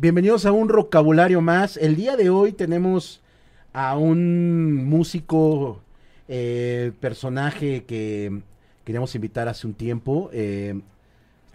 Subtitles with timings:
[0.00, 1.76] Bienvenidos a un vocabulario más.
[1.76, 3.20] El día de hoy tenemos
[3.74, 5.82] a un músico,
[6.26, 8.40] eh, personaje que
[8.86, 10.30] queríamos invitar hace un tiempo.
[10.32, 10.80] Eh,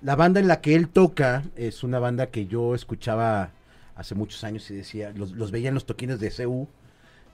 [0.03, 3.49] la banda en la que él toca es una banda que yo escuchaba
[3.95, 6.67] hace muchos años y decía, los, los veía en los toquines de CU,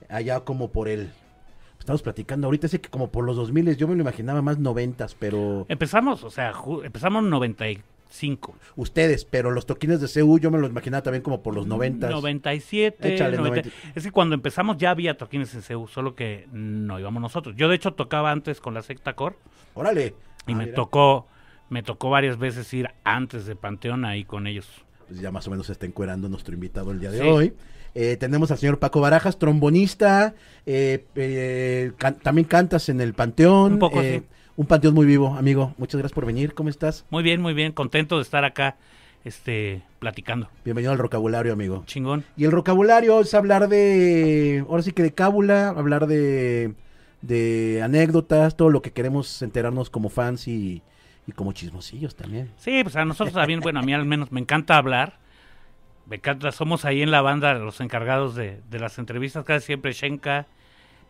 [0.08, 1.10] allá como por él.
[1.78, 5.08] estamos platicando ahorita, sé que como por los 2000 yo me lo imaginaba más 90,
[5.18, 5.66] pero...
[5.68, 7.91] Empezamos, o sea, empezamos 94.
[8.12, 8.56] Cinco.
[8.76, 12.10] Ustedes, pero los toquines de CU yo me los imaginaba también como por los 90.
[12.10, 13.14] 97.
[13.14, 13.70] Échale, 90.
[13.94, 17.56] Es que cuando empezamos ya había toquines en CU, solo que no íbamos nosotros.
[17.56, 19.36] Yo de hecho tocaba antes con la secta Cor.
[19.74, 20.14] Órale.
[20.46, 21.26] Y ah, me tocó
[21.72, 24.68] me tocó varias veces ir antes de Panteón ahí con ellos.
[25.08, 27.54] Pues ya más o menos se está encuerando nuestro invitado el día de hoy.
[27.94, 30.34] Eh, tenemos al señor Paco Barajas, trombonista,
[30.66, 31.92] eh, eh,
[32.22, 33.74] también cantas en el Panteón.
[33.74, 34.26] Un poco, eh, sí.
[34.54, 35.74] Un Panteón muy vivo, amigo.
[35.78, 36.52] Muchas gracias por venir.
[36.52, 37.06] ¿Cómo estás?
[37.08, 38.76] Muy bien, muy bien, contento de estar acá
[39.24, 40.50] este platicando.
[40.62, 41.84] Bienvenido al vocabulario, amigo.
[41.86, 42.24] Chingón.
[42.36, 46.74] Y el vocabulario es hablar de, ahora sí que de cábula, hablar de,
[47.22, 50.82] de anécdotas, todo lo que queremos enterarnos como fans y,
[51.26, 52.50] y como chismosillos también.
[52.58, 55.18] Sí, pues a nosotros también, bueno, a mí al menos me encanta hablar.
[56.06, 59.92] Me encanta, somos ahí en la banda los encargados de, de las entrevistas, casi siempre
[59.92, 60.46] Shenka,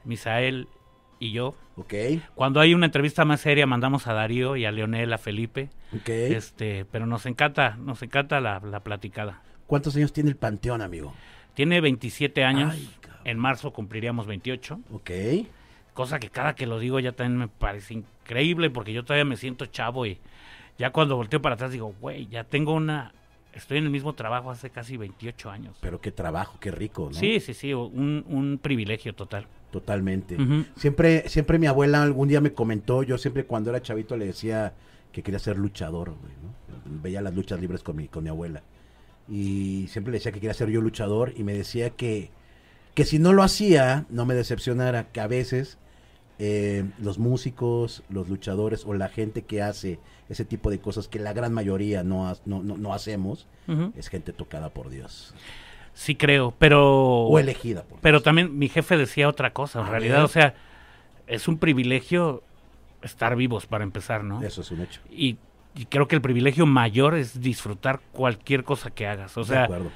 [0.04, 0.68] Misael
[1.22, 1.54] y yo.
[1.76, 1.94] Ok,
[2.34, 6.08] Cuando hay una entrevista más seria mandamos a Darío y a Leonel, a Felipe, ok.
[6.08, 9.40] este, pero nos encanta, nos encanta la, la platicada.
[9.66, 11.14] ¿Cuántos años tiene el Panteón, amigo?
[11.54, 12.90] Tiene 27 años, Ay,
[13.24, 15.10] en marzo cumpliríamos 28, Ok.
[15.94, 19.36] cosa que cada que lo digo ya también me parece increíble porque yo todavía me
[19.36, 20.18] siento chavo y
[20.78, 23.12] ya cuando volteo para atrás digo, güey, ya tengo una,
[23.52, 25.76] estoy en el mismo trabajo hace casi 28 años.
[25.80, 27.18] Pero qué trabajo, qué rico, ¿no?
[27.18, 29.46] Sí, sí, sí, un, un privilegio total.
[29.72, 30.36] Totalmente.
[30.76, 34.74] Siempre, siempre mi abuela algún día me comentó, yo siempre cuando era chavito le decía
[35.12, 37.02] que quería ser luchador, güey, ¿no?
[37.02, 38.62] Veía las luchas libres con mi, con mi abuela.
[39.28, 42.30] Y siempre le decía que quería ser yo luchador y me decía que,
[42.94, 45.78] que si no lo hacía, no me decepcionara, que a veces
[46.38, 49.98] eh, los músicos, los luchadores o la gente que hace
[50.28, 53.46] ese tipo de cosas que la gran mayoría no, ha- no, no, no hacemos,
[53.96, 55.34] es gente tocada por Dios.
[55.94, 56.82] Sí creo, pero...
[57.26, 58.22] O elegida por Pero Dios.
[58.24, 60.24] también mi jefe decía otra cosa, en A realidad, ver.
[60.24, 60.54] o sea,
[61.26, 62.42] es un privilegio
[63.02, 64.42] estar vivos para empezar, ¿no?
[64.42, 65.00] Eso es un hecho.
[65.10, 65.36] Y,
[65.74, 69.36] y creo que el privilegio mayor es disfrutar cualquier cosa que hagas.
[69.36, 69.90] O de sea, acuerdo.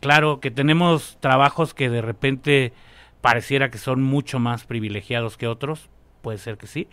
[0.00, 2.72] claro que tenemos trabajos que de repente
[3.22, 5.88] pareciera que son mucho más privilegiados que otros,
[6.20, 6.88] puede ser que sí,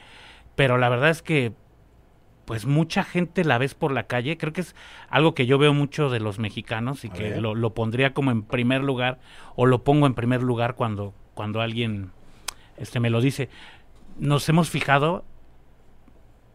[0.56, 1.52] pero la verdad es que
[2.46, 4.76] pues mucha gente la ves por la calle, creo que es
[5.10, 8.32] algo que yo veo mucho de los mexicanos y A que lo, lo pondría como
[8.32, 9.20] en primer lugar
[9.56, 12.12] o lo pongo en primer lugar cuando cuando alguien
[12.76, 13.50] este me lo dice.
[14.18, 15.24] Nos hemos fijado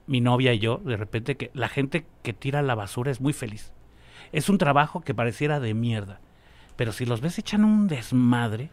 [0.06, 3.32] mi novia y yo de repente que la gente que tira la basura es muy
[3.32, 3.72] feliz.
[4.32, 6.20] Es un trabajo que pareciera de mierda,
[6.76, 8.70] pero si los ves echan un desmadre,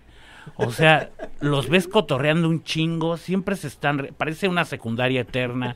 [0.55, 1.09] o sea,
[1.39, 5.75] los ves cotorreando un chingo, siempre se están, re- parece una secundaria eterna.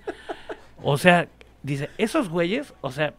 [0.83, 1.27] O sea,
[1.63, 3.13] dice, esos güeyes, o sea,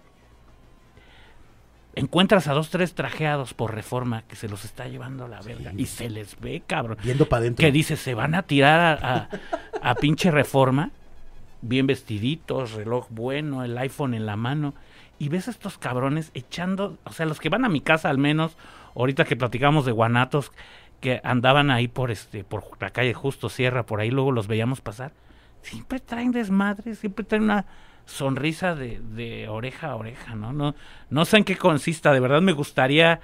[1.94, 5.72] encuentras a dos, tres trajeados por reforma que se los está llevando a la verga
[5.76, 6.98] y se les ve, cabrón.
[7.02, 7.64] Viendo para adentro.
[7.64, 9.14] Que dice, se van a tirar a,
[9.82, 10.90] a- a pinche reforma,
[11.62, 14.74] bien vestiditos, reloj bueno, el iPhone en la mano,
[15.18, 18.18] y ves a estos cabrones echando, o sea, los que van a mi casa al
[18.18, 18.56] menos,
[18.94, 20.52] ahorita que platicamos de guanatos,
[21.06, 24.80] que andaban ahí por este, por la calle Justo Sierra, por ahí luego los veíamos
[24.80, 25.12] pasar,
[25.62, 27.64] siempre traen desmadre, siempre traen una
[28.06, 30.52] sonrisa de, de oreja a oreja, ¿no?
[30.52, 30.74] No,
[31.08, 33.20] no sé en qué consista, de verdad me gustaría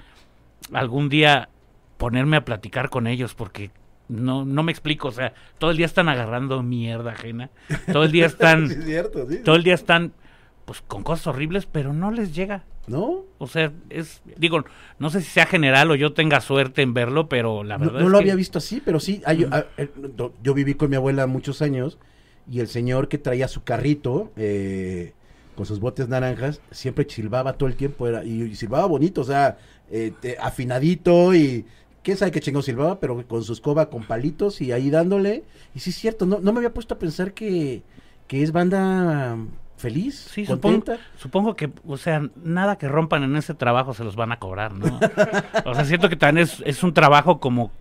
[0.71, 1.49] algún día
[1.97, 3.71] ponerme a platicar con ellos porque
[4.07, 7.49] no, no me explico, o sea, todo el día están agarrando mierda ajena,
[7.91, 9.39] todo el día están, Sí, es cierto, sí.
[9.43, 10.13] todo el día están
[10.65, 12.63] pues con cosas horribles, pero no les llega.
[12.85, 13.23] ¿No?
[13.37, 14.65] O sea, es, digo,
[14.99, 17.99] no sé si sea general o yo tenga suerte en verlo, pero la No, verdad
[18.01, 19.21] no es lo que- había visto así, pero sí.
[19.25, 19.89] hay- ah, eh,
[20.43, 21.97] yo viví con mi abuela muchos años
[22.49, 25.13] y el señor que traía su carrito eh,
[25.55, 29.25] con sus botes naranjas siempre silbaba todo el tiempo era, y, y silbaba bonito, o
[29.25, 29.57] sea,
[29.89, 31.65] eh, te- afinadito y
[32.03, 35.43] quién sabe qué chingón silbaba, pero con su escoba con palitos y ahí dándole.
[35.73, 37.81] Y sí es cierto, no, no me había puesto a pensar que,
[38.27, 39.37] que es banda
[39.83, 44.31] feliz, Sí, supongo, que, o sea, nada que rompan en ese trabajo se los van
[44.31, 44.99] a cobrar, ¿no?
[45.65, 47.71] o sea, siento que también es, es un trabajo como,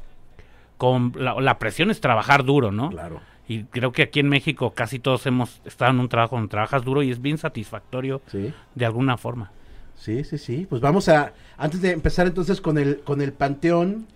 [0.76, 2.90] con la, la presión es trabajar duro, ¿no?
[2.90, 3.20] Claro.
[3.48, 6.84] Y creo que aquí en México casi todos hemos estado en un trabajo donde trabajas
[6.84, 8.52] duro y es bien satisfactorio Sí.
[8.74, 9.50] de alguna forma.
[9.96, 10.66] Sí, sí, sí.
[10.68, 14.06] Pues vamos a, antes de empezar entonces con el, con el Panteón,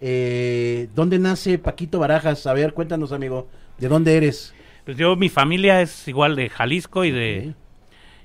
[0.00, 2.46] eh, ¿dónde nace Paquito Barajas?
[2.46, 3.48] A ver, cuéntanos, amigo,
[3.78, 4.54] ¿de dónde eres?
[4.84, 7.54] Pues yo, mi familia es igual de Jalisco y de,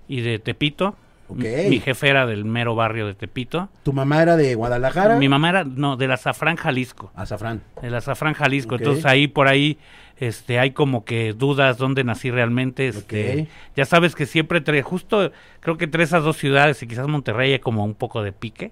[0.07, 0.95] y de Tepito.
[1.27, 1.43] Ok.
[1.69, 3.69] Mi, jefe era del mero barrio de Tepito.
[3.83, 5.17] ¿Tu mamá era de Guadalajara?
[5.17, 7.11] Mi mamá era, no, del Azafrán, Jalisco.
[7.15, 7.63] Azafrán.
[7.81, 8.75] El Azafrán, Jalisco.
[8.75, 9.79] Entonces ahí por ahí
[10.17, 12.87] este hay como que dudas dónde nací realmente.
[12.87, 13.47] Este.
[13.75, 17.53] Ya sabes que siempre entre, justo creo que entre esas dos ciudades y quizás Monterrey
[17.53, 18.71] hay como un poco de pique.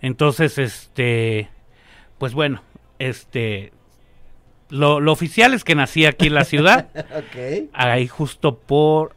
[0.00, 1.48] Entonces, este,
[2.18, 2.62] pues bueno,
[2.98, 3.72] este,
[4.72, 7.68] lo, lo oficial es que nací aquí en la ciudad, Ok.
[7.72, 9.14] ahí justo por,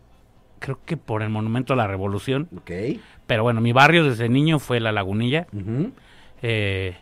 [0.59, 2.47] creo que por el Monumento a la Revolución.
[2.57, 2.71] Ok.
[3.25, 5.47] Pero bueno, mi barrio desde niño fue La Lagunilla.
[6.41, 6.95] Eh,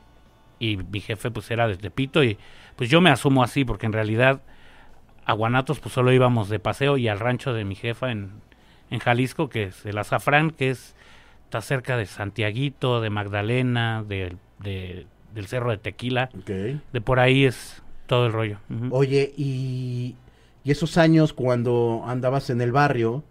[0.60, 2.38] y mi jefe pues era de Tepito y
[2.78, 4.42] pues yo me asumo así porque en realidad
[5.26, 8.32] a Guanatos pues solo íbamos de paseo y al rancho de mi jefa en,
[8.90, 10.96] en Jalisco que es el Azafrán que es
[11.46, 16.50] está cerca de Santiaguito, de Magdalena, de, de- del Cerro de Tequila, Ok.
[16.94, 18.58] de por ahí es todo el rollo.
[18.92, 20.16] Oye, y,
[20.64, 23.24] y esos años cuando andabas en el barrio,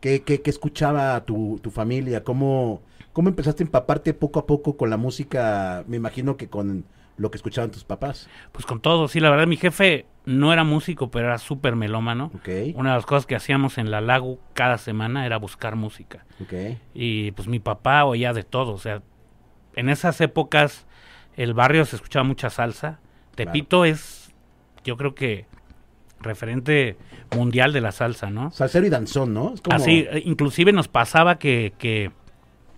[0.00, 2.24] ¿qué, qué, qué escuchaba tu, tu familia?
[2.24, 2.82] ¿Cómo,
[3.12, 5.84] ¿Cómo empezaste a empaparte poco a poco con la música?
[5.86, 6.84] Me imagino que con
[7.16, 8.28] lo que escuchaban tus papás.
[8.52, 12.30] Pues con todo, sí, la verdad mi jefe no era músico, pero era súper melómano.
[12.34, 16.26] Ok, Una de las cosas que hacíamos en la Lago cada semana era buscar música.
[16.42, 16.52] ok.
[16.94, 19.02] Y pues mi papá oía de todo, o sea,
[19.76, 20.86] en esas épocas
[21.36, 22.98] el barrio se escuchaba mucha salsa.
[23.36, 24.32] Tepito es,
[24.84, 25.46] yo creo que
[26.20, 26.96] referente
[27.36, 28.50] mundial de la salsa, ¿no?
[28.50, 29.54] Salsero y danzón, ¿no?
[29.54, 32.10] Es como- Así, eh, inclusive nos pasaba que, que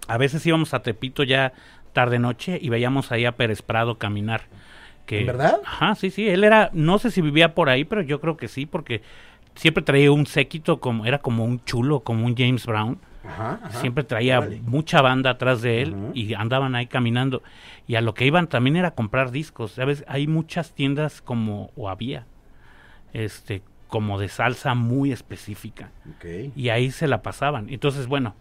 [0.08, 1.52] a veces íbamos a Tepito ya
[1.92, 4.42] tarde noche y veíamos ahí a Pérez Prado caminar.
[5.06, 5.60] Que, ¿En verdad?
[5.64, 8.48] Ajá, sí, sí, él era, no sé si vivía por ahí, pero yo creo que
[8.48, 9.00] sí, porque
[9.54, 12.98] siempre traía un séquito, como era como un chulo, como un James Brown.
[13.28, 13.80] Ajá, ajá.
[13.80, 17.42] Siempre traía mucha banda atrás de él y andaban ahí caminando.
[17.86, 19.72] Y a lo que iban también era comprar discos.
[19.72, 20.04] ¿Sabes?
[20.08, 22.26] Hay muchas tiendas como, o había,
[23.12, 25.90] este, como de salsa muy específica.
[26.54, 27.68] Y ahí se la pasaban.
[27.70, 28.34] Entonces, bueno,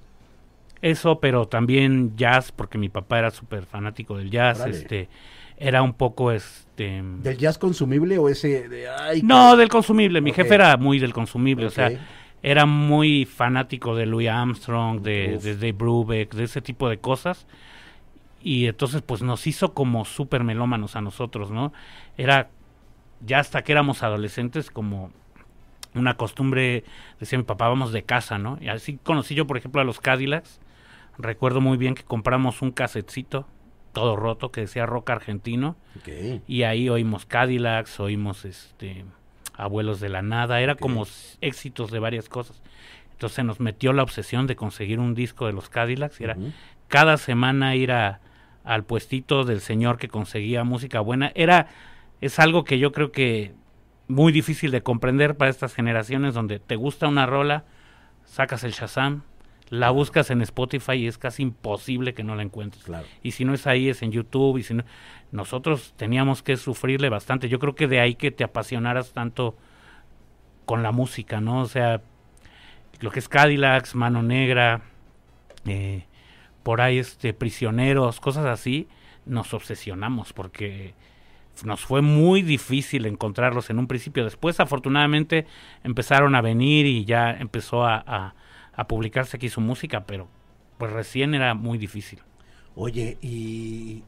[0.81, 4.65] eso, pero también jazz, porque mi papá era súper fanático del jazz.
[4.65, 5.09] Este,
[5.57, 7.01] era un poco, este...
[7.23, 10.21] ¿Del jazz consumible o ese de ay, No, del consumible.
[10.21, 11.65] Mi jefe era muy del consumible.
[11.65, 11.91] O sea,
[12.43, 17.47] era muy fanático de Louis Armstrong, de, de Dave Brubeck, de ese tipo de cosas.
[18.41, 21.73] Y entonces, pues nos hizo como súper melómanos a nosotros, ¿no?
[22.17, 22.49] Era
[23.25, 25.11] ya hasta que éramos adolescentes, como
[25.95, 26.83] una costumbre,
[27.19, 28.57] decía mi papá, vamos de casa, ¿no?
[28.61, 30.59] Y así conocí yo, por ejemplo, a los Cadillacs.
[31.17, 33.47] Recuerdo muy bien que compramos un casetcito,
[33.91, 35.75] todo roto, que decía rock argentino.
[36.47, 39.03] Y ahí oímos Cadillacs, oímos este
[39.57, 41.05] Abuelos de la Nada, era como
[41.41, 42.61] éxitos de varias cosas.
[43.11, 46.37] Entonces nos metió la obsesión de conseguir un disco de los Cadillacs y era
[46.87, 48.21] cada semana ir a,
[48.63, 51.31] al puestito del señor que conseguía música buena.
[51.33, 51.67] Era,
[52.21, 53.53] es algo que yo creo que
[54.07, 57.65] muy difícil de comprender para estas generaciones donde te gusta una rola,
[58.25, 59.23] sacas el Shazam,
[59.69, 62.83] la buscas en Spotify y es casi imposible que no la encuentres.
[62.85, 63.05] Claro.
[63.21, 64.83] y si no es ahí es en YouTube y si no
[65.31, 67.49] nosotros teníamos que sufrirle bastante.
[67.49, 69.57] Yo creo que de ahí que te apasionaras tanto
[70.65, 72.01] con la música no o sea
[72.99, 74.81] lo que es Cadillacs Mano Negra
[75.65, 76.05] eh,
[76.63, 78.87] por ahí este prisioneros cosas así
[79.25, 80.93] nos obsesionamos porque
[81.65, 84.23] nos fue muy difícil encontrarlos en un principio.
[84.23, 85.47] Después afortunadamente
[85.83, 88.35] empezaron a venir y ya empezó a, a-
[88.77, 90.29] a publicarse aquí su música pero
[90.77, 92.19] pues recién era muy difícil
[92.79, 94.03] Oye, y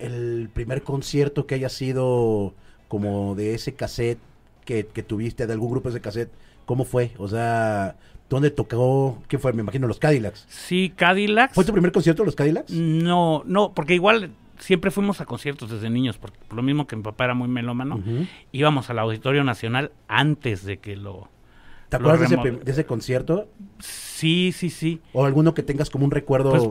[0.00, 2.52] el primer concierto que haya sido
[2.88, 4.18] como de ese cassette
[4.64, 6.32] que, que tuviste, de algún grupo de ese cassette,
[6.66, 7.12] ¿cómo fue?
[7.16, 7.94] O sea,
[8.28, 9.22] ¿dónde tocó?
[9.28, 9.52] ¿Qué fue?
[9.52, 10.46] Me imagino los Cadillacs.
[10.48, 11.54] Sí, Cadillacs.
[11.54, 12.72] ¿Fue tu primer concierto los Cadillacs?
[12.72, 16.96] No, no, porque igual siempre fuimos a conciertos desde niños, porque por lo mismo que
[16.96, 18.02] mi papá era muy melómano,
[18.50, 21.28] íbamos al Auditorio Nacional antes de que lo...
[21.92, 23.48] ¿Te acuerdas de ese, de concierto?
[23.78, 25.02] Sí, sí, sí.
[25.12, 26.48] ¿O alguno que tengas como un recuerdo?
[26.48, 26.70] Pues,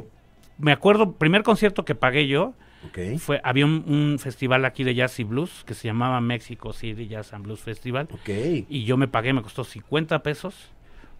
[0.58, 2.56] Me acuerdo, primer concierto que pagué yo,
[2.88, 6.74] ok, fue, había un, un festival aquí de jazz y blues que se llamaba México
[6.74, 8.30] City Jazz and Blues Festival, ok.
[8.68, 10.56] y yo me pagué, me costó 50 pesos,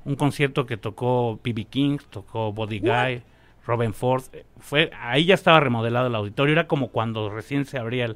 [0.04, 1.66] un concierto que tocó B.B.
[1.66, 3.22] King, tocó Body Guy,
[3.68, 4.24] Robin Ford,
[4.60, 8.16] fue, ahí ya estaba remodelado el auditorio, era como cuando recién se abría el,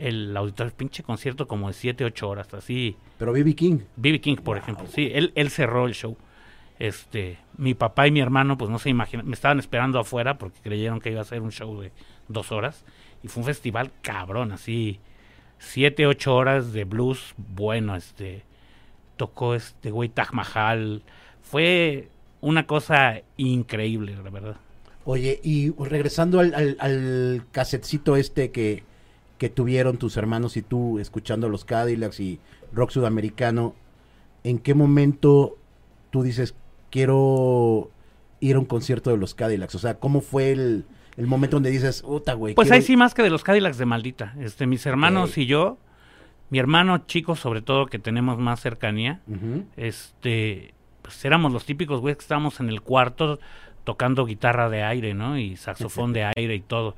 [0.00, 3.54] el auditorio, pinche concierto como de 7, 8 horas, así, Pero B.B.
[3.54, 3.78] King.
[3.96, 4.20] B.B.
[4.20, 6.16] King, por ejemplo, sí, él, él cerró el show.
[6.78, 10.60] Este, mi papá y mi hermano, pues no se imaginan, me estaban esperando afuera porque
[10.62, 11.92] creyeron que iba a ser un show de
[12.28, 12.84] dos horas.
[13.22, 14.98] Y fue un festival cabrón, así,
[15.58, 18.44] siete, ocho horas de blues, bueno, este,
[19.16, 21.02] tocó este güey Taj Mahal.
[21.42, 22.08] Fue
[22.40, 24.56] una cosa increíble, la verdad.
[25.04, 28.84] Oye, y regresando al, al, al casetcito este que,
[29.40, 32.38] que tuvieron tus hermanos y tú escuchando los Cadillacs y
[32.74, 33.74] rock sudamericano,
[34.44, 35.56] ¿en qué momento
[36.10, 36.54] tú dices,
[36.90, 37.90] quiero
[38.40, 39.74] ir a un concierto de los Cadillacs?
[39.76, 40.84] O sea, ¿cómo fue el,
[41.16, 42.54] el momento donde dices, puta, güey?
[42.54, 42.86] Pues quiero ahí ir"?
[42.86, 44.34] sí más que de los Cadillacs de maldita.
[44.38, 45.78] Este, mis hermanos y yo,
[46.50, 49.22] mi hermano chico sobre todo que tenemos más cercanía,
[49.78, 53.40] este, pues éramos los típicos güeyes que estábamos en el cuarto
[53.84, 55.38] tocando guitarra de aire, ¿no?
[55.38, 56.94] Y saxofón de aire y todo.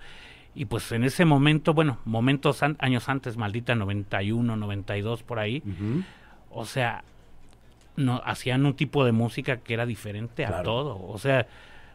[0.54, 5.62] Y pues en ese momento, bueno, momentos an- años antes, maldita 91, 92 por ahí,
[6.50, 7.04] o sea,
[7.96, 11.00] no hacían un tipo de música que era diferente a todo.
[11.08, 11.46] O sea,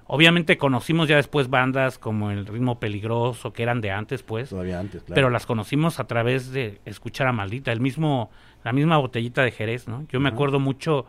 [0.08, 4.80] obviamente conocimos ya después bandas como El Ritmo Peligroso, que eran de antes, pues, Todavía
[4.80, 5.16] antes, claro.
[5.16, 8.32] pero las conocimos a través de escuchar a Maldita, el mismo,
[8.64, 10.06] la misma botellita de Jerez, ¿no?
[10.10, 11.06] Yo me acuerdo mucho,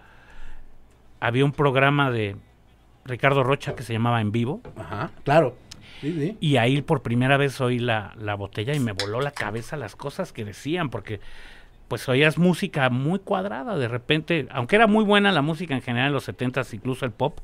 [1.21, 2.37] había un programa de
[3.05, 5.57] Ricardo Rocha que se llamaba En Vivo, Ajá, claro.
[6.00, 6.37] Sí, sí.
[6.40, 9.97] y ahí por primera vez oí la, la botella y me voló la cabeza las
[9.97, 11.21] cosas que decían, porque
[11.88, 16.09] pues oías música muy cuadrada, de repente, aunque era muy buena la música en general
[16.09, 17.38] en los 70s, incluso el pop,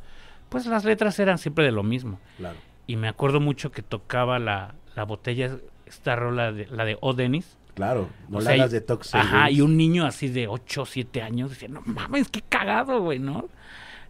[0.51, 2.21] pues las letras eran siempre de lo mismo.
[2.37, 2.57] Claro.
[2.87, 5.57] Y me acuerdo mucho que tocaba la, la botella,
[5.87, 7.15] esta rola, de, la de O.
[7.15, 9.17] Dennis, Claro, no O sea, y- de Toxic.
[9.17, 13.01] Ajá, y un niño así de 8 o 7 años decía, no mames, qué cagado,
[13.01, 13.49] güey, ¿no?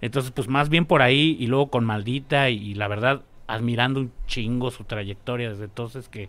[0.03, 4.01] Entonces, pues más bien por ahí y luego con Maldita y, y la verdad, admirando
[4.01, 6.29] un chingo su trayectoria desde entonces que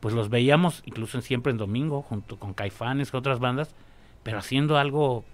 [0.00, 3.74] pues los veíamos incluso en Siempre en Domingo junto con Caifanes, con otras bandas,
[4.22, 5.24] pero haciendo algo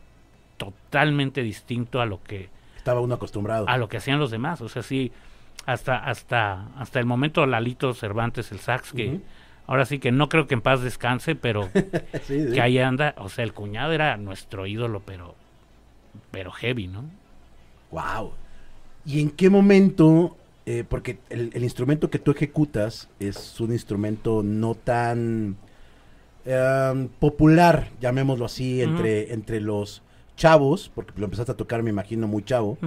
[0.56, 3.68] totalmente distinto a lo que Estaba uno acostumbrado.
[3.68, 5.12] a lo que hacían los demás, o sea, sí
[5.66, 9.20] hasta hasta hasta el momento Lalito Cervantes el sax que
[9.66, 11.68] ahora sí que no creo que en paz descanse, pero
[12.22, 12.52] Sí, sí.
[12.52, 15.34] que ahí anda, o sea, el cuñado era nuestro ídolo, pero
[16.30, 17.04] pero heavy, ¿no?
[17.90, 18.32] Wow.
[19.06, 20.36] ¿Y en qué momento?
[20.66, 25.56] Eh, porque el, el instrumento que tú ejecutas es un instrumento no tan
[26.46, 30.02] em, popular, llamémoslo así, entre, entre los
[30.36, 32.78] chavos, porque lo empezaste a tocar, me imagino, muy chavo.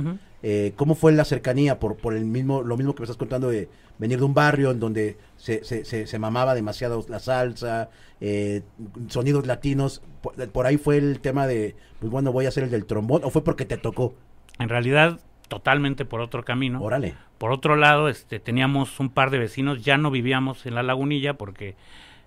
[0.43, 3.49] Eh, ¿Cómo fue la cercanía por, por el mismo, lo mismo que me estás contando
[3.49, 7.89] de venir de un barrio en donde se, se, se, se mamaba demasiado la salsa,
[8.21, 8.63] eh,
[9.07, 10.01] sonidos latinos?
[10.21, 13.23] Por, por ahí fue el tema de, pues bueno, voy a hacer el del trombón,
[13.23, 14.15] o fue porque te tocó.
[14.59, 16.81] En realidad totalmente por otro camino.
[16.81, 17.15] Órale.
[17.37, 21.35] Por otro lado, este teníamos un par de vecinos, ya no vivíamos en la Lagunilla
[21.35, 21.75] porque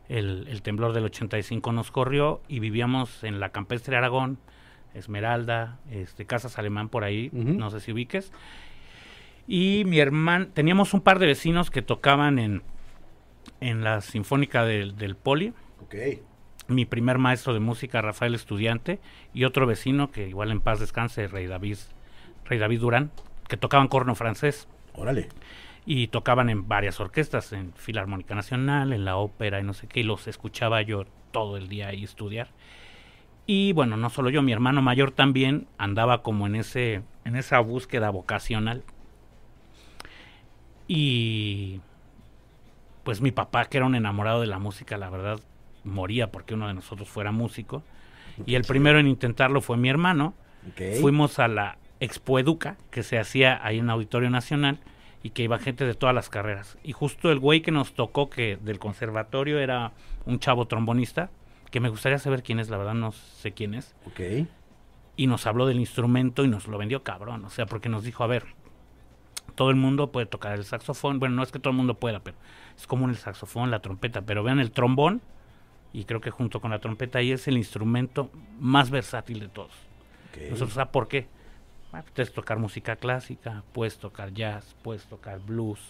[0.08, 4.38] el, el temblor del 85 nos corrió y vivíamos en la Campestre Aragón,
[4.94, 8.32] Esmeralda, este Casas Alemán por ahí, no sé si ubiques.
[9.46, 12.62] Y mi hermano, teníamos un par de vecinos que tocaban en,
[13.60, 15.52] en la Sinfónica del, del Poli.
[16.68, 19.00] Mi primer maestro de música, Rafael Estudiante,
[19.34, 21.78] y otro vecino que igual en paz descanse, Rey David,
[22.44, 23.10] Rey David Durán,
[23.48, 24.68] que tocaban corno francés
[25.00, 25.28] Órale.
[25.86, 30.00] y tocaban en varias orquestas, en Filarmónica Nacional, en la ópera y no sé qué,
[30.00, 32.48] y los escuchaba yo todo el día ahí estudiar.
[33.46, 37.58] Y bueno, no solo yo, mi hermano mayor también andaba como en ese en esa
[37.60, 38.84] búsqueda vocacional.
[40.86, 41.80] Y
[43.02, 45.40] pues mi papá, que era un enamorado de la música, la verdad,
[45.84, 47.82] moría porque uno de nosotros fuera músico.
[48.46, 50.34] Y el primero en intentarlo fue mi hermano.
[51.00, 54.78] Fuimos a la Expo Educa, que se hacía ahí en Auditorio Nacional,
[55.22, 56.78] y que iba gente de todas las carreras.
[56.82, 59.92] Y justo el güey que nos tocó, que del conservatorio era
[60.24, 61.30] un chavo trombonista,
[61.70, 64.46] que me gustaría saber quién es, la verdad no sé quién es, Ok.
[65.16, 68.24] y nos habló del instrumento y nos lo vendió cabrón, o sea, porque nos dijo,
[68.24, 68.46] a ver,
[69.54, 72.20] todo el mundo puede tocar el saxofón, bueno, no es que todo el mundo pueda,
[72.20, 72.36] pero
[72.76, 75.20] es como el saxofón, la trompeta, pero vean el trombón,
[75.92, 79.72] y creo que junto con la trompeta ahí es el instrumento más versátil de todos.
[80.30, 80.42] ok.
[80.50, 81.28] Nosotros, ¿sabes por qué?
[81.90, 85.80] Puedes tocar música clásica, puedes tocar jazz, puedes tocar blues,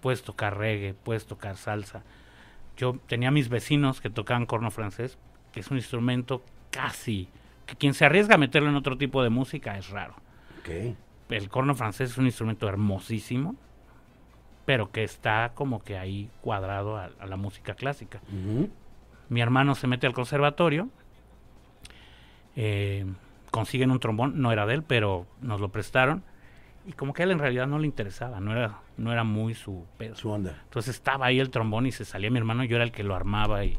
[0.00, 2.02] puedes tocar reggae, puedes tocar salsa.
[2.76, 5.16] Yo tenía mis vecinos que tocaban corno francés,
[5.52, 7.28] que es un instrumento casi,
[7.66, 10.14] que quien se arriesga a meterlo en otro tipo de música es raro.
[10.60, 10.96] Ok.
[11.28, 13.54] El corno francés es un instrumento hermosísimo,
[14.64, 18.20] pero que está como que ahí cuadrado a, a la música clásica
[19.28, 20.88] mi hermano se mete al conservatorio,
[22.56, 23.06] eh,
[23.54, 26.24] consiguen un trombón, no era de él, pero nos lo prestaron,
[26.88, 29.54] y como que a él en realidad no le interesaba, no era, no era muy
[29.54, 30.16] su pedo.
[30.16, 30.58] Su onda.
[30.64, 33.14] Entonces estaba ahí el trombón y se salía mi hermano, yo era el que lo
[33.14, 33.78] armaba y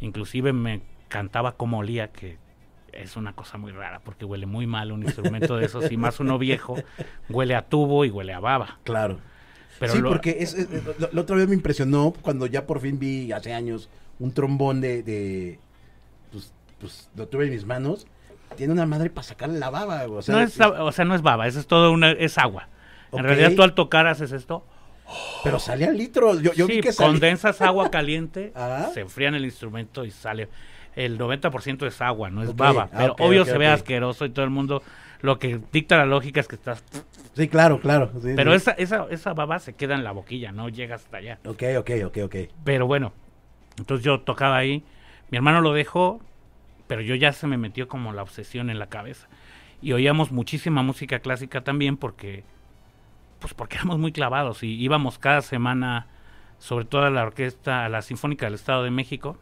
[0.00, 2.38] inclusive me cantaba como olía, que
[2.92, 6.18] es una cosa muy rara porque huele muy mal un instrumento de esos y más
[6.20, 6.74] uno viejo,
[7.28, 8.78] huele a tubo y huele a baba.
[8.82, 9.18] Claro.
[9.78, 12.80] Pero sí, lo- porque es, es- lo- la otra vez me impresionó cuando ya por
[12.80, 13.88] fin vi hace años
[14.18, 15.58] un trombón de, de
[16.30, 18.06] pues, pues lo tuve en mis manos.
[18.56, 20.04] Tiene una madre para sacarle la baba.
[20.06, 22.38] güey, O sea, no es, o sea, no es baba, eso es todo una, es
[22.38, 22.68] agua.
[23.12, 24.64] En realidad tú al tocar haces esto,
[25.44, 26.34] pero sale al litro.
[26.40, 28.88] Yo, yo sí, vi que salía- condensas agua caliente, Ah.
[28.94, 30.48] se enfrían el instrumento y sale.
[30.94, 32.88] El 90% es agua, no es baba.
[32.92, 34.82] ah, pero obvio se ve asqueroso y todo el mundo.
[35.22, 36.82] Lo que dicta la lógica es que estás
[37.34, 38.10] Sí, claro, claro.
[38.20, 38.56] sí, Pero sí.
[38.56, 41.38] esa, esa, esa baba se queda en la boquilla, no llega hasta allá.
[41.46, 42.36] Ok, ok, ok, ok.
[42.64, 43.12] Pero bueno,
[43.78, 44.84] entonces yo tocaba ahí.
[45.30, 46.20] Mi hermano lo dejó,
[46.92, 49.26] pero yo ya se me metió como la obsesión en la cabeza.
[49.80, 52.44] Y oíamos muchísima música clásica también porque,
[53.38, 56.06] pues porque éramos muy clavados y íbamos cada semana,
[56.58, 59.38] sobre todo a la orquesta, a la Sinfónica del Estado de México.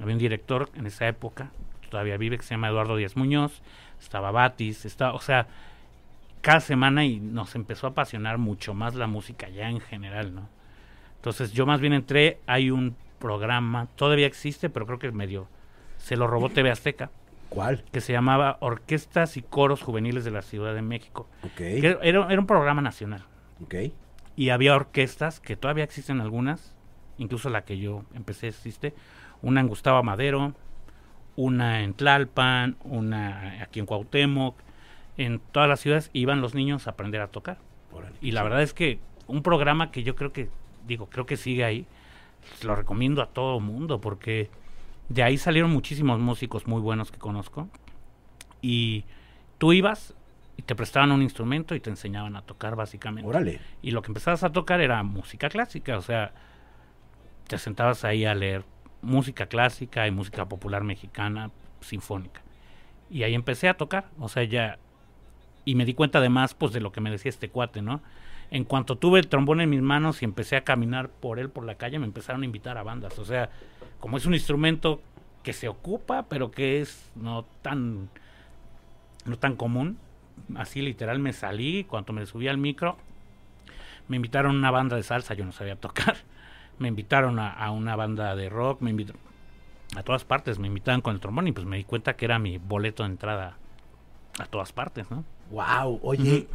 [0.00, 1.52] Había un director en esa época,
[1.90, 3.62] todavía vive, que se llama Eduardo Díaz Muñoz.
[4.00, 5.46] Estaba Batis, estaba, o sea,
[6.40, 10.48] cada semana y nos empezó a apasionar mucho más la música ya en general, ¿no?
[11.18, 15.46] Entonces yo más bien entré, hay un programa, todavía existe, pero creo que medio
[16.04, 17.10] se lo robó TV Azteca,
[17.48, 17.82] ¿Cuál?
[17.92, 21.26] que se llamaba Orquestas y Coros Juveniles de la Ciudad de México.
[21.42, 23.24] Ok, que era, era un programa nacional.
[23.62, 23.74] ok.
[24.36, 26.74] Y había orquestas, que todavía existen algunas,
[27.16, 28.92] incluso la que yo empecé existe,
[29.40, 30.52] una en Gustavo Madero,
[31.36, 34.56] una en Tlalpan, una aquí en Cuauhtémoc,
[35.16, 37.58] en todas las ciudades iban los niños a aprender a tocar.
[38.20, 40.50] Y la verdad es que un programa que yo creo que,
[40.86, 41.86] digo, creo que sigue ahí,
[42.62, 44.50] lo recomiendo a todo mundo porque
[45.08, 47.68] de ahí salieron muchísimos músicos muy buenos que conozco.
[48.62, 49.04] Y
[49.58, 50.14] tú ibas
[50.56, 53.28] y te prestaban un instrumento y te enseñaban a tocar básicamente.
[53.28, 53.60] Órale.
[53.82, 56.32] Y lo que empezabas a tocar era música clásica, o sea,
[57.46, 58.64] te sentabas ahí a leer
[59.02, 62.42] música clásica y música popular mexicana sinfónica.
[63.10, 64.78] Y ahí empecé a tocar, o sea, ya
[65.64, 68.02] y me di cuenta además pues de lo que me decía este cuate, ¿no?
[68.50, 71.64] En cuanto tuve el trombón en mis manos y empecé a caminar por él por
[71.64, 73.50] la calle, me empezaron a invitar a bandas, o sea,
[74.04, 75.00] como es un instrumento
[75.42, 78.10] que se ocupa, pero que es no tan
[79.24, 79.96] no tan común,
[80.56, 82.98] así literal me salí, cuando me subí al micro,
[84.08, 86.16] me invitaron a una banda de salsa, yo no sabía tocar.
[86.78, 89.22] Me invitaron a, a una banda de rock, me invitaron
[89.96, 92.38] a todas partes, me invitaban con el trombón y pues me di cuenta que era
[92.38, 93.56] mi boleto de entrada
[94.38, 95.24] a todas partes, ¿no?
[95.50, 96.46] Wow, oye,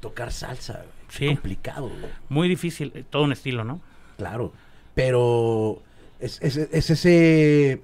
[0.00, 1.26] tocar salsa, Sí.
[1.26, 2.12] complicado, güey.
[2.28, 3.80] Muy difícil, eh, todo un estilo, ¿no?
[4.18, 4.52] Claro.
[4.94, 5.82] Pero
[6.20, 7.82] es, es- es ese.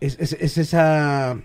[0.00, 1.38] Es, es- es esa.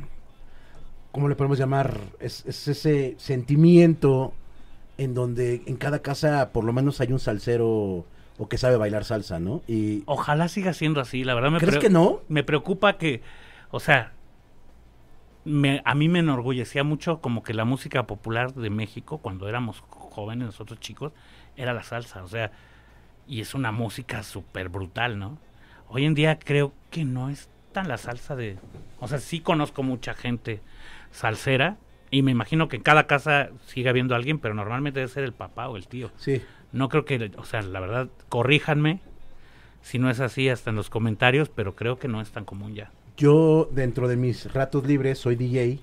[1.12, 1.98] ¿Cómo le podemos llamar?
[2.20, 4.34] Es, es ese sentimiento
[4.98, 8.06] en donde en cada casa por lo menos hay un salsero
[8.38, 9.62] o que sabe bailar salsa, ¿no?
[9.68, 12.22] Y Ojalá siga siendo así, la verdad me ¿Crees que no?
[12.30, 13.22] me preocupa que,
[13.72, 14.14] o sea,
[15.44, 19.84] me, a mí me enorgullecía mucho como que la música popular de México, cuando éramos
[19.90, 21.12] jóvenes, nosotros chicos,
[21.58, 22.52] era la salsa, o sea,
[23.28, 25.38] y es una música súper brutal, ¿no?
[25.94, 28.58] Hoy en día creo que no es tan la salsa de...
[29.02, 30.62] O sea, sí conozco mucha gente
[31.12, 31.76] salsera
[32.10, 35.34] y me imagino que en cada casa sigue habiendo alguien, pero normalmente debe ser el
[35.34, 36.10] papá o el tío.
[36.16, 36.42] Sí.
[36.72, 39.02] No creo que, o sea, la verdad, corríjanme
[39.82, 42.74] si no es así hasta en los comentarios, pero creo que no es tan común
[42.74, 42.90] ya.
[43.18, 45.82] Yo dentro de mis ratos libres soy DJ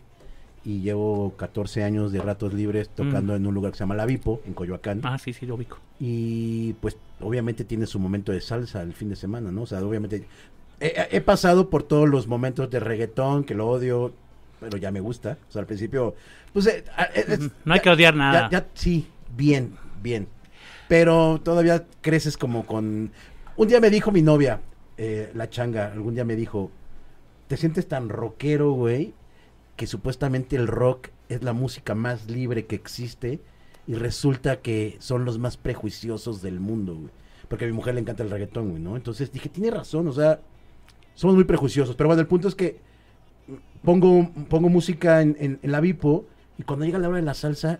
[0.64, 4.07] y llevo 14 años de ratos libres tocando en un lugar que se llama La
[4.07, 4.99] Vipo, en Coyoacán.
[4.99, 5.07] Mm.
[5.07, 5.79] Ah, sí, sí, lo ubico.
[6.01, 9.62] Y pues obviamente tiene su momento de salsa el fin de semana, ¿no?
[9.62, 10.27] O sea, obviamente
[10.81, 14.12] he, he pasado por todos los momentos de reggaetón, que lo odio,
[14.61, 15.38] pero ya me gusta.
[15.49, 16.14] O sea, al principio,
[16.53, 16.66] pues...
[16.66, 17.51] eh, eh, es- Ujú.
[17.64, 18.49] No hay ya- que odiar nada.
[18.51, 20.29] ya- ya- sí, bien, bien.
[20.88, 23.11] Pero todavía creces como con...
[23.57, 24.61] Un día me dijo mi novia,
[24.97, 26.71] eh, la changa, algún día me dijo,
[27.47, 29.12] te sientes tan rockero, güey,
[29.79, 33.41] que supuestamente el rock es la música más libre que existe
[33.87, 37.11] y resulta que son los más prejuiciosos del mundo, güey.
[37.49, 38.97] Porque a mi mujer le encanta el reggaetón, güey, ¿no?
[38.97, 40.41] Entonces dije, tiene razón, o sea,
[41.14, 41.97] somos muy prejuiciosos.
[41.97, 42.81] Pero bueno, el punto es que
[43.83, 46.27] pongo, pongo música en, en- en la Vipo
[46.59, 47.79] y cuando llega la hora de la salsa,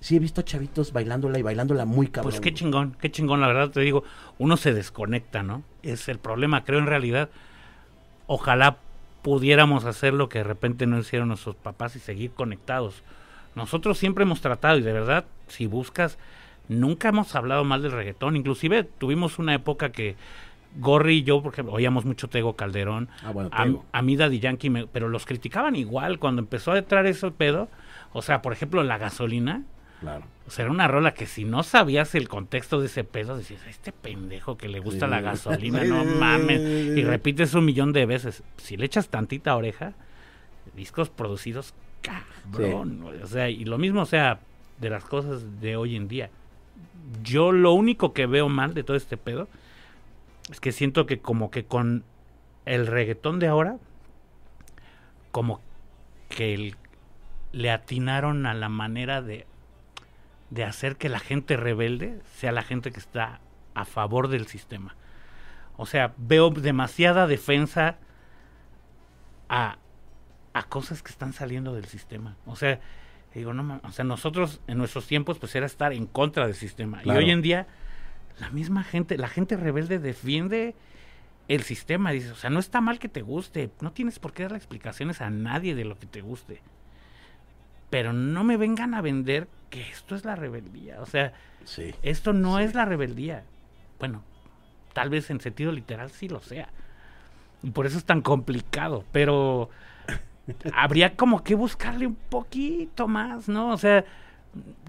[0.00, 2.30] sí he visto a chavitos bailándola y bailándola muy cabrón.
[2.32, 4.02] Pues qué chingón, qué chingón, la verdad te digo,
[4.38, 5.62] uno se desconecta, ¿no?
[5.82, 7.30] Es el problema, creo en realidad.
[8.26, 8.78] Ojalá
[9.26, 13.02] pudiéramos hacer lo que de repente no hicieron nuestros papás y seguir conectados.
[13.56, 16.16] Nosotros siempre hemos tratado y de verdad, si buscas,
[16.68, 18.36] nunca hemos hablado mal del reggaetón.
[18.36, 20.14] Inclusive tuvimos una época que
[20.78, 23.50] Gorri y yo, por ejemplo, oíamos mucho Tego Calderón, Ah, bueno,
[23.92, 27.68] a, mí Daddy Yankee, me- pero los criticaban igual cuando empezó a entrar ese pedo.
[28.12, 29.64] O sea, por ejemplo, la gasolina.
[30.00, 30.24] Claro.
[30.46, 33.66] O sea, era una rola que si no sabías el contexto de ese pedo, decías,
[33.66, 35.10] este pendejo que le gusta Sí.
[35.10, 36.60] la gasolina, no mames.
[36.60, 38.42] Y repites un millón de veces.
[38.58, 39.94] Si le echas tantita oreja,
[40.76, 43.00] discos producidos, cabrón.
[43.02, 43.22] güey.
[43.22, 44.38] O sea, y lo mismo, o sea,
[44.78, 46.30] de las cosas de hoy en día.
[47.22, 49.48] Yo lo único que veo mal de todo este pedo
[50.50, 52.04] es que siento que como que con
[52.66, 53.78] el reggaetón de ahora,
[55.32, 55.60] como
[56.28, 56.76] que el-
[57.52, 59.46] le atinaron a la manera de
[60.50, 63.40] de hacer que la gente rebelde sea la gente que está
[63.74, 64.94] a favor del sistema.
[65.76, 67.98] O sea, veo demasiada defensa
[69.48, 69.78] a,
[70.52, 72.36] a cosas que están saliendo del sistema.
[72.46, 72.80] O sea,
[73.34, 77.00] digo, no o sea, nosotros en nuestros tiempos pues era estar en contra del sistema.
[77.02, 77.20] Claro.
[77.20, 77.66] Y hoy en día
[78.38, 80.74] la misma gente, la gente rebelde defiende
[81.48, 82.10] el sistema.
[82.10, 83.70] Dice, o sea, no está mal que te guste.
[83.80, 86.60] No tienes por qué darle explicaciones a nadie de lo que te guste.
[87.90, 91.00] Pero no me vengan a vender que esto es la rebeldía.
[91.00, 91.32] O sea,
[91.64, 91.94] Sí.
[92.02, 92.64] esto no Sí.
[92.64, 93.44] es la rebeldía.
[93.98, 94.22] Bueno,
[94.92, 96.68] tal vez en sentido literal sí lo sea.
[97.62, 99.04] Y por eso es tan complicado.
[99.12, 99.70] Pero
[100.74, 103.70] habría como que buscarle un poquito más, ¿no?
[103.72, 104.04] O sea,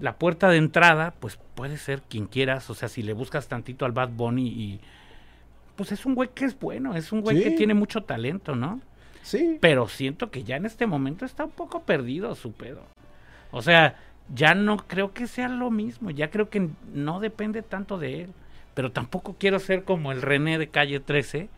[0.00, 2.68] la puerta de entrada, pues puede ser quien quieras.
[2.70, 4.80] O sea, si le buscas tantito al Bad Bunny y.
[5.76, 7.44] Pues es un güey que es bueno, es un güey Sí.
[7.44, 8.80] que tiene mucho talento, ¿no?
[9.22, 9.58] Sí.
[9.60, 12.82] Pero siento que ya en este momento está un poco perdido su pedo.
[13.50, 13.96] O sea,
[14.34, 18.32] ya no creo que sea lo mismo, ya creo que no depende tanto de él.
[18.74, 21.48] Pero tampoco quiero ser como el René de calle 13,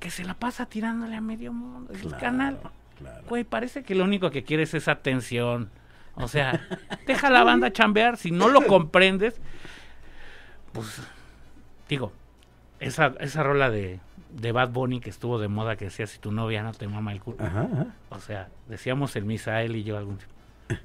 [0.00, 1.92] que se la pasa tirándole a medio mundo.
[1.92, 2.58] El canal,
[2.98, 3.24] claro.
[3.28, 5.70] güey, parece que lo único que quiere es esa atención.
[6.14, 6.66] O sea,
[7.06, 9.40] deja a la banda chambear, si no lo comprendes,
[10.72, 11.00] pues,
[11.88, 12.12] digo,
[12.80, 14.00] esa, esa rola de,
[14.32, 17.12] de Bad Bunny que estuvo de moda que decía si tu novia no te mama
[17.12, 17.38] el culo.
[17.40, 17.86] Ajá, ajá.
[18.10, 20.34] O sea, decíamos el Misael y yo algún tiempo.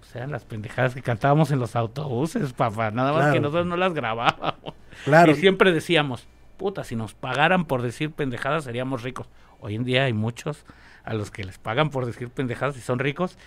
[0.01, 2.91] O sea, las pendejadas que cantábamos en los autobuses, papá.
[2.91, 4.73] Nada más que nosotros no las grabábamos.
[5.05, 5.31] Claro.
[5.31, 9.27] Y siempre decíamos, puta, si nos pagaran por decir pendejadas seríamos ricos.
[9.60, 10.65] Hoy en día hay muchos
[11.03, 13.38] a los que les pagan por decir pendejadas y son ricos.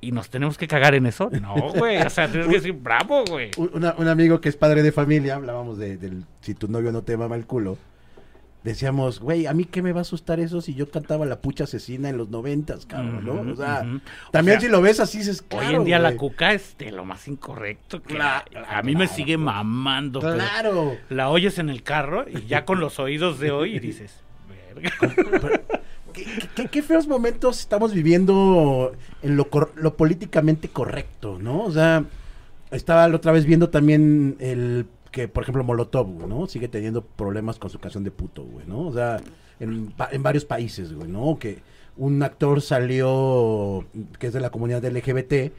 [0.00, 1.30] ¿Y nos tenemos que cagar en eso?
[1.40, 1.98] No, güey.
[1.98, 3.50] O sea, tienes que decir, bravo, güey.
[3.56, 7.02] Un, un amigo que es padre de familia, hablábamos de, del si tu novio no
[7.02, 7.78] te mama el culo.
[8.64, 11.64] Decíamos, güey, ¿a mí qué me va a asustar eso si yo cantaba la pucha
[11.64, 13.52] asesina en los noventas, cabrón, ¿no?
[13.52, 13.80] O sea,
[14.30, 16.76] también O sea, si lo ves así, dices, Hoy claro, en día la cuca es
[16.78, 18.44] de lo más incorrecto que Claro.
[18.68, 20.20] A mí me sigue mamando.
[20.20, 20.96] Claro.
[21.10, 24.14] La oyes en el carro y ya con los oídos de hoy y dices,
[24.48, 24.92] verga.
[26.12, 31.62] ¿Qué, qué- qué- qué feos momentos estamos viviendo en lo, cor- lo políticamente correcto, ¿no?
[31.64, 32.04] O sea,
[32.70, 36.46] estaba la otra vez viendo también el que, por ejemplo, Molotov, güey, ¿no?
[36.46, 38.88] Sigue teniendo problemas con su canción de puto, güey, ¿no?
[38.88, 39.18] O sea,
[39.60, 41.38] en, en varios países, güey, ¿no?
[41.38, 41.60] Que
[41.96, 43.84] un actor salió,
[44.18, 45.52] que es de la comunidad LGBT,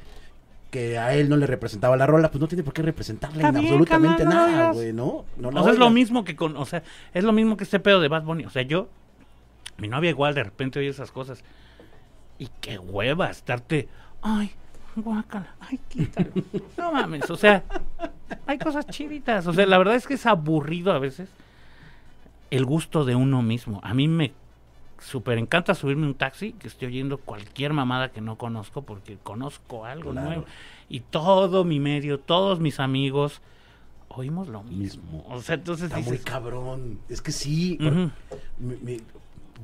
[0.72, 3.58] que a él no le representaba la rola, pues no tiene por qué representarle en
[3.58, 5.24] absolutamente nada, güey, ¿no?
[5.38, 6.82] No o sea, es lo mismo que con, o sea,
[7.14, 8.46] es lo mismo que este pedo de Bad Bunny.
[8.46, 8.90] O sea, yo,
[9.78, 11.44] mi novia igual de repente oye esas cosas.
[12.40, 13.88] Y qué hueva estarte,
[14.24, 14.52] ay,
[14.96, 16.32] guácala, ay, quítalo.
[16.76, 17.64] No mames, o sea,
[18.48, 19.48] hay cosas chiditas.
[19.48, 21.30] O sea, la verdad es que es aburrido a veces
[22.52, 23.80] el gusto de uno mismo.
[23.84, 24.34] A mí me
[25.00, 29.86] súper encanta subirme un taxi que esté oyendo cualquier mamada que no conozco porque conozco
[29.86, 30.28] algo Claro.
[30.28, 30.46] nuevo.
[30.90, 33.42] Y todo mi medio, todos mis amigos,
[34.10, 35.26] oímos lo mismo.
[35.30, 37.00] O sea, entonces Está muy cabrón.
[37.10, 37.78] Es que sí,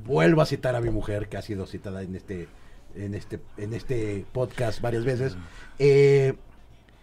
[0.04, 2.48] vuelvo a citar a mi mujer que ha sido citada en este
[2.96, 5.36] en este en este podcast varias veces
[5.78, 6.34] Eh,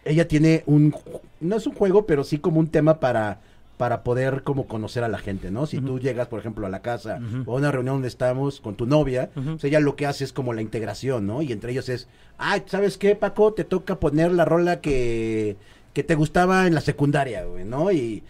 [0.04, 0.94] ella tiene un
[1.40, 3.40] no es un juego pero sí como un tema para
[3.76, 6.82] para poder como conocer a la gente no si tú llegas por ejemplo a la
[6.82, 10.24] casa o a una reunión donde estamos con tu novia pues ella lo que hace
[10.24, 12.08] es como la integración no y entre ellos es
[12.38, 15.56] ah sabes qué Paco te toca poner la rola que
[15.94, 18.22] que te gustaba en la secundaria güey no y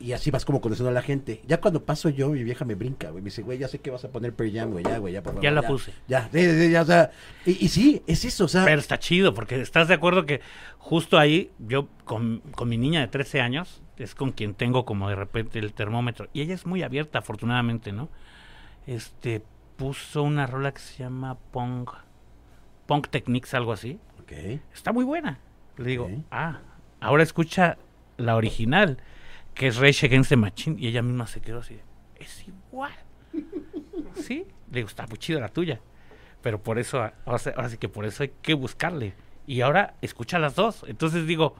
[0.00, 1.42] y así vas como conociendo a la gente.
[1.46, 3.22] Ya cuando paso yo, mi vieja me brinca, güey.
[3.22, 4.84] Me dice, güey, ya sé que vas a poner Pearl Jam, güey.
[4.84, 5.42] Ya, güey, ya, por favor.
[5.42, 5.92] Ya la puse.
[6.06, 7.10] Ya, sí, sí, ya, o sea.
[7.44, 8.64] Y, y sí, es eso, o sea.
[8.64, 10.40] Pero está chido, porque estás de acuerdo que
[10.78, 15.08] justo ahí, yo con, con mi niña de 13 años, es con quien tengo como
[15.08, 16.28] de repente el termómetro.
[16.32, 18.08] Y ella es muy abierta, afortunadamente, ¿no?
[18.86, 19.42] Este,
[19.76, 21.90] puso una rola que se llama Punk,
[22.86, 23.98] Punk Techniques, algo así.
[24.20, 24.60] ok.
[24.74, 25.38] Está muy buena.
[25.76, 26.60] Le digo, ah,
[27.00, 27.78] ahora escucha
[28.16, 28.98] la original,
[29.58, 30.76] que es Rage Against the Machine.
[30.80, 31.78] Y ella misma se quedó así,
[32.18, 32.92] es igual.
[34.14, 35.80] sí, le digo, está muy chida la tuya.
[36.40, 39.14] Pero por eso, ahora, sí- que por eso hay que buscarle.
[39.46, 40.84] Y ahora escucha las dos.
[40.86, 41.56] Entonces digo,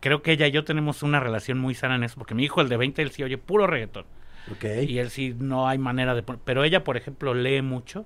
[0.00, 2.16] creo que ella y yo tenemos una relación muy sana en eso.
[2.18, 4.04] Porque mi hijo, el de 20, él sí oye puro reggaetón.
[4.50, 4.64] Ok.
[4.88, 6.40] Y él sí no hay manera de poner.
[6.44, 8.04] Pero ella, por ejemplo, lee mucho.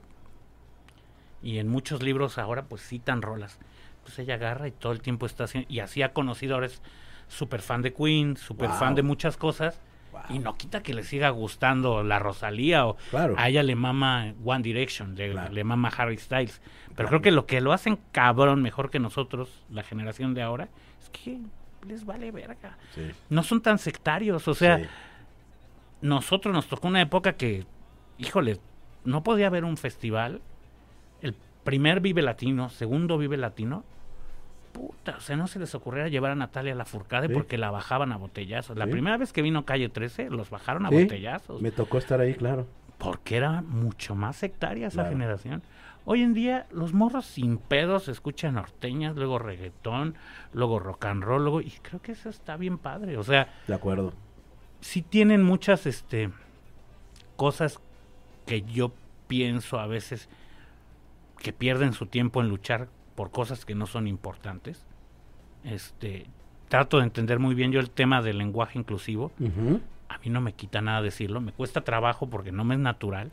[1.42, 3.58] Y en muchos libros ahora pues citan rolas.
[4.02, 5.72] Pues ella agarra y todo el tiempo está haciendo.
[5.72, 6.82] Y así ha conocido, ahora es
[7.28, 8.78] súper fan de Queen, súper Wow.
[8.78, 9.80] fan de muchas cosas.
[10.12, 10.22] Wow.
[10.30, 13.34] Y no quita que le siga gustando la Rosalía o Claro.
[13.36, 15.52] a ella le mama One Direction, le, Claro.
[15.52, 16.60] le mama Harry Styles.
[16.84, 17.08] Pero Claro.
[17.08, 20.68] creo que lo que lo hacen cabrón mejor que nosotros, la generación de ahora,
[21.02, 21.38] es que
[21.88, 22.78] les vale verga.
[22.94, 23.02] Sí.
[23.28, 24.84] No son tan sectarios, o sea, sí.
[26.00, 27.64] nosotros nos tocó una época que,
[28.18, 28.58] híjole,
[29.04, 30.40] no podía haber un festival.
[31.22, 31.34] El
[31.64, 33.84] primer Vive Latino, segundo Vive Latino.
[34.74, 37.32] Puta, o sea, no se les ocurriera llevar a Natalia Lafourcade Sí.
[37.32, 38.76] porque la bajaban a botellazos.
[38.76, 38.90] La Sí.
[38.90, 41.62] primera vez que vino Calle 13, los bajaron a Sí, botellazos.
[41.62, 42.66] Me tocó estar ahí, claro.
[42.98, 45.10] Porque era mucho más sectaria esa Claro.
[45.10, 45.62] generación.
[46.04, 50.16] Hoy en día los morros sin pedos escuchan norteñas, luego reggaetón,
[50.52, 53.16] luego rock and roll, luego, y creo que eso está bien padre.
[53.16, 54.12] O sea, De acuerdo.
[54.80, 56.30] sí tienen muchas este
[57.36, 57.78] cosas
[58.44, 58.92] que yo
[59.28, 60.28] pienso a veces
[61.38, 64.84] que pierden su tiempo en luchar por cosas que no son importantes.
[65.64, 66.26] Este,
[66.68, 69.32] trato de entender muy bien yo el tema del lenguaje inclusivo.
[69.40, 69.80] Ujú.
[70.08, 73.32] A mí no me quita nada decirlo, me cuesta trabajo porque no me es natural.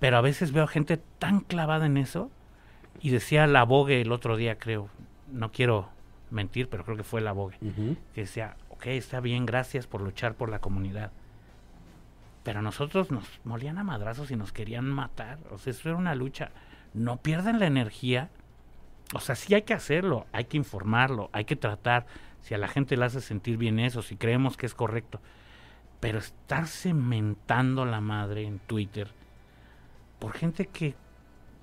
[0.00, 2.30] Pero a veces veo gente tan clavada en eso.
[3.00, 4.88] Y decía la Vogue el otro día, creo,
[5.30, 5.88] no quiero
[6.30, 7.96] mentir, pero creo que fue la Vogue Ujú.
[8.14, 11.10] que decía, ok, está bien, gracias por luchar por la comunidad.
[12.42, 15.38] Pero a nosotros nos molían a madrazos y nos querían matar.
[15.52, 16.50] O sea, eso era una lucha.
[16.92, 18.28] No pierdan la energía.
[19.14, 22.06] O sea, sí hay que hacerlo, hay que informarlo, hay que tratar.
[22.40, 25.20] Si a la gente le hace sentir bien eso, si creemos que es correcto.
[26.00, 29.08] Pero estarse mentando la madre en Twitter
[30.18, 30.94] por gente que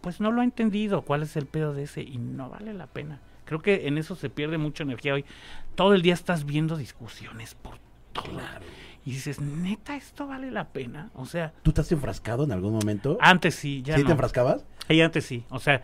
[0.01, 2.87] pues no lo ha entendido cuál es el pedo de ese y no vale la
[2.87, 3.19] pena.
[3.45, 5.25] Creo que en eso se pierde mucha energía hoy.
[5.75, 7.79] Todo el día estás viendo discusiones por
[8.13, 8.39] todo.
[9.05, 11.09] Y dices, neta, esto vale la pena.
[11.15, 13.17] O sea, ¿Tú te has enfrascado en algún momento?
[13.19, 14.07] antes sí, ya ¿Sí no.
[14.07, 14.65] te enfrascabas?
[14.87, 15.45] Sí, antes sí.
[15.49, 15.81] O sea,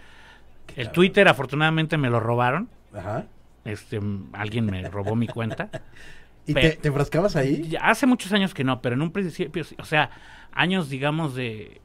[0.75, 0.91] el.
[0.91, 2.69] Twitter afortunadamente me lo robaron.
[2.93, 3.25] Ajá.
[3.63, 3.99] Este,
[4.33, 5.69] alguien me robó mi cuenta.
[6.47, 7.75] ¿Y te, te enfrascabas ahí?
[7.81, 10.11] Hace muchos años que no, pero en un principio, o sea,
[10.53, 11.81] años, digamos, de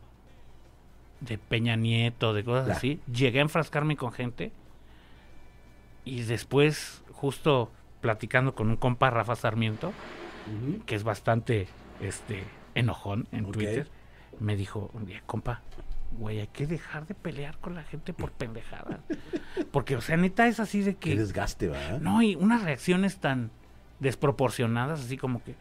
[1.21, 4.53] de Peña Nieto, de cosas así, llegué a enfrascarme con gente
[6.05, 9.93] y después, justo platicando con un compa, Rafa Sarmiento,
[10.87, 11.69] que es bastante
[12.01, 13.53] este enojón en.
[13.53, 13.89] Twitter,
[14.39, 15.61] me dijo un día, compa,
[16.13, 19.01] güey, hay que dejar de pelear con la gente por pendejadas.
[19.71, 21.17] Porque, o sea, neta es así de Qué que...
[21.17, 21.99] desgaste, ¿va?
[22.01, 23.51] No, y unas reacciones tan
[24.01, 25.55] desproporcionadas, así como que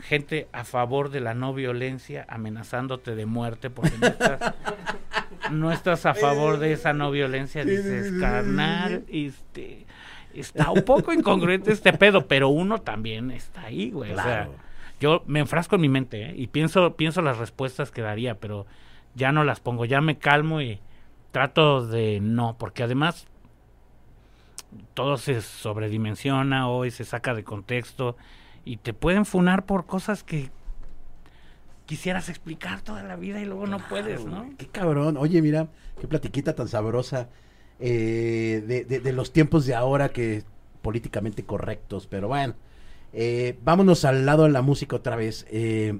[0.00, 4.54] gente a favor de la no violencia amenazándote de muerte porque no estás,
[5.50, 9.86] no estás a favor de esa no violencia, dices, carnal, este,
[10.34, 14.12] está un poco incongruente este pedo, pero uno también está ahí, güey.
[14.12, 14.48] O sea,
[15.00, 16.34] yo me enfrasco en mi mente ¿eh?
[16.36, 18.66] y pienso, pienso las respuestas que daría, pero
[19.14, 20.80] ya no las pongo, ya me calmo y
[21.32, 23.26] trato de no, porque además
[24.94, 28.16] todo se sobredimensiona hoy, se saca de contexto
[28.64, 30.50] y te pueden funar por cosas que
[31.86, 34.48] quisieras explicar toda la vida y luego no puedes, ¿no?
[34.56, 35.16] Qué cabrón.
[35.16, 35.68] Oye, mira,
[36.00, 37.28] qué platiquita tan sabrosa
[37.78, 40.44] eh, de, de- de los tiempos de ahora que
[40.82, 42.54] políticamente correctos, pero bueno.
[43.12, 45.46] Eh, vámonos al lado de la música otra vez.
[45.50, 45.98] Eh,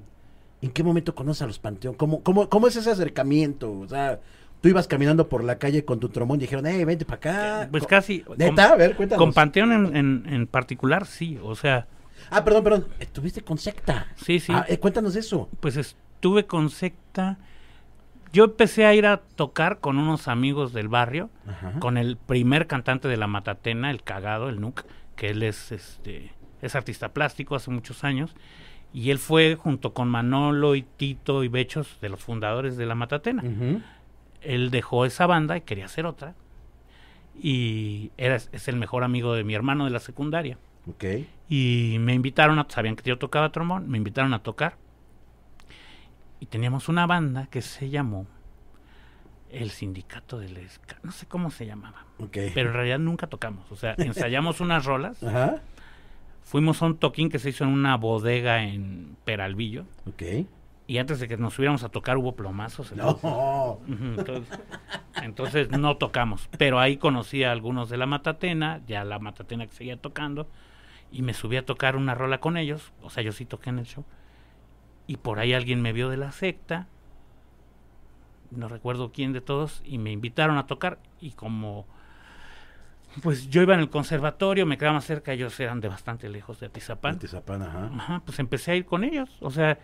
[0.65, 1.95] ¿En qué momento conoces a los Panteón?
[1.95, 3.71] ¿Cómo, cómo, ¿Cómo es ese acercamiento?
[3.71, 4.21] O sea,
[4.63, 7.69] tú ibas caminando por la calle con tu trombón y dijeron, hey, vente para acá.
[7.71, 8.25] Pues Co- casi.
[8.39, 8.65] ¿Neta?
[8.65, 9.23] A Con, ver, cuéntanos.
[9.25, 11.39] con Panteón en, en- en particular, sí.
[11.43, 11.87] O sea,
[12.31, 12.87] ah, perdón, perdón.
[12.99, 14.07] Estuviste con secta.
[14.17, 14.53] sí, sí.
[14.55, 15.49] Ah, eh, cuéntanos eso.
[15.61, 17.39] Pues estuve con secta.
[18.33, 21.79] Yo empecé a ir a tocar con unos amigos del barrio, Ajá.
[21.79, 26.33] con el primer cantante de la Matatena, el cagado, el Nuke, que él es este
[26.63, 28.35] es artista plástico hace muchos años
[28.95, 32.95] y él fue junto con Manolo y Tito y Bechos de los fundadores de la
[32.95, 33.43] Matatena.
[34.41, 36.37] Él dejó esa banda y quería hacer otra.
[37.37, 40.59] Y era, es el mejor amigo de mi hermano de la secundaria.
[40.89, 41.05] Ok.
[41.49, 44.77] Y me invitaron a, sabían que yo tocaba trombón, me invitaron a tocar.
[46.39, 48.29] Y teníamos una banda que se llamó
[49.51, 50.99] El Sindicato del Esca.
[51.03, 52.05] No sé cómo se llamaba.
[52.19, 52.39] Ok.
[52.55, 53.73] Pero en realidad nunca tocamos.
[53.73, 55.21] O sea, ensayamos unas rolas.
[55.21, 55.63] Ajá.
[56.45, 59.85] Fuimos a un toquín que se hizo en una bodega en Peralvillo.
[60.07, 60.23] Ok.
[60.87, 62.93] Y antes de que nos subiéramos a tocar hubo plomazos.
[62.93, 63.79] entonces- No.
[63.89, 64.59] Entonces,
[65.23, 69.73] entonces no tocamos, pero ahí conocí a algunos de la Matatena, ya la Matatena que
[69.73, 70.47] seguía tocando,
[71.11, 73.79] y me subí a tocar una rola con ellos, o sea, yo sí toqué en
[73.79, 74.05] el show,
[75.07, 76.87] y por ahí alguien me vio de la secta,
[78.51, 81.87] no recuerdo quién de todos, y me invitaron a tocar, y como
[83.23, 86.61] pues yo iba en el conservatorio, me quedaba más cerca, ellos eran de bastante lejos
[86.61, 87.91] de Atizapán, Atizapán, ajá.
[87.95, 89.79] Ajá, pues empecé a ir con ellos, o sea,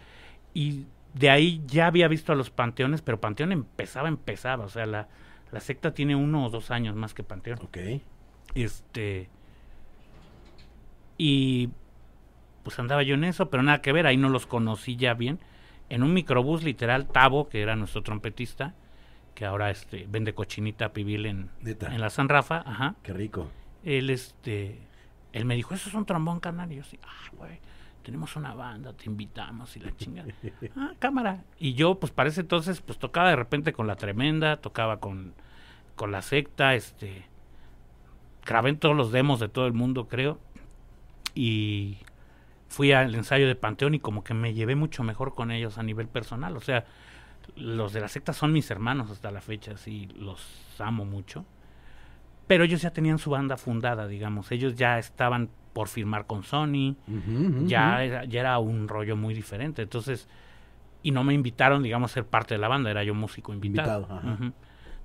[0.54, 4.86] y de ahí ya había visto a los panteones, pero Panteón empezaba, empezaba, o sea,
[4.86, 5.08] la,
[5.50, 7.58] la secta tiene uno o dos años más que Panteón.
[7.62, 7.78] Ok.
[8.54, 9.28] Este,
[11.18, 11.70] y
[12.62, 15.40] pues andaba yo en eso, pero nada que ver, ahí no los conocí ya bien.
[15.88, 18.74] En un microbús literal, Tavo, que era nuestro trompetista,
[19.40, 21.94] que ahora este, vende cochinita pibil en, Neta.
[21.94, 22.96] en la San Rafa, ajá.
[23.02, 23.48] Qué rico.
[23.82, 24.78] él este
[25.32, 27.58] él me dijo eso es un trombón carnal y yo sí ah güey
[28.02, 30.28] tenemos una banda te invitamos y la chingada
[30.76, 31.42] ah cámara.
[31.58, 35.32] Y yo pues para ese entonces pues tocaba de repente con la tremenda tocaba con
[35.96, 37.24] con la secta este
[38.44, 40.38] grabé en todos los demos de todo el mundo creo.
[41.34, 41.96] Y
[42.68, 45.82] fui al ensayo de Panteón y como que me llevé mucho mejor con ellos a
[45.82, 46.58] nivel personal.
[46.58, 46.84] O sea
[47.56, 51.44] los de la secta son mis hermanos hasta la fecha, sí, los amo mucho.
[52.46, 54.50] Pero ellos ya tenían su banda fundada, digamos.
[54.50, 56.96] Ellos ya estaban por firmar con Sony.
[57.66, 59.82] Ya, era, ya era un rollo muy diferente.
[59.82, 60.28] Entonces,
[61.02, 64.02] y no me invitaron, digamos, a ser parte de la banda, era yo músico invitado.
[64.02, 64.52] Invitado, ajá.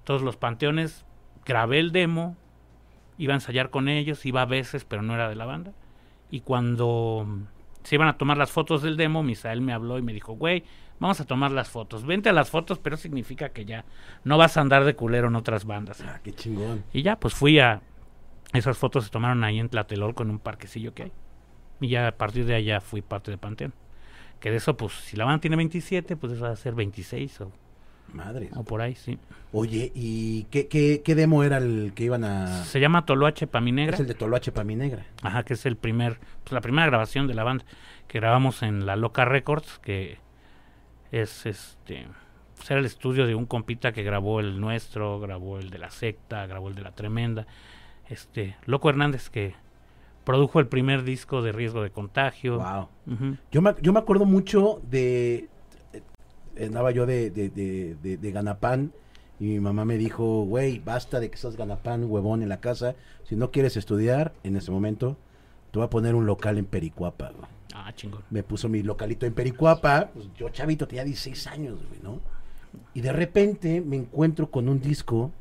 [0.03, 1.05] Todos los panteones,
[1.45, 2.35] grabé el demo,
[3.17, 5.73] iba a ensayar con ellos, iba a veces, pero no era de la banda.
[6.31, 7.27] Y cuando
[7.83, 10.63] se iban a tomar las fotos del demo, Misael me habló y me dijo, güey,
[10.99, 12.05] vamos a tomar las fotos.
[12.05, 13.85] Vente a las fotos, pero significa que ya
[14.23, 16.01] no vas a andar de culero en otras bandas.
[16.01, 16.83] Ah, qué chingón.
[16.93, 17.81] Y ya, pues fui a...
[18.53, 21.11] Esas fotos se tomaron ahí en Tlatelolco, en un parquecillo que hay.
[21.81, 23.73] Y ya a partir de allá fui parte de Panteón.
[24.39, 27.41] Que de eso, pues, si la banda tiene 27, pues eso va a ser 26
[27.41, 27.51] o,
[28.13, 28.49] Madre.
[28.55, 29.17] o por ahí, sí.
[29.51, 32.63] Oye, ¿y qué, qué, qué demo era el que iban a...?
[32.63, 33.95] Se llama Toloache Paminegra.
[33.95, 35.05] Es el de Toloache para mi negra.
[35.21, 37.65] Ajá, que es el primer, pues la primera grabación de la banda
[38.07, 40.19] que grabamos en la Loca Records, que
[41.11, 42.07] es este,
[42.57, 45.89] pues era el estudio de un compita que grabó el nuestro, grabó el de la
[45.91, 47.45] secta, grabó el de la tremenda,
[48.09, 49.55] este, Loco Hernández que
[50.23, 52.57] produjo el primer disco de riesgo de contagio.
[52.59, 52.89] Wow.
[53.51, 55.47] Yo me, yo me acuerdo mucho de...
[55.93, 58.91] eh, Andaba yo de, de, de, de- de Ganapán
[59.39, 62.95] y mi mamá me dijo, güey, basta de que seas Ganapán, huevón, en la casa.
[63.25, 65.17] Si no quieres estudiar, en ese momento,
[65.71, 67.31] te voy a poner un local en Pericuapa.
[67.35, 67.49] güey".
[67.77, 68.21] Ah, chingón.
[68.29, 72.19] me puso mi localito en Pericuapa, pues yo chavito tenía 16 años, güey, ¿no?
[72.93, 75.31] Y de repente me encuentro con un disco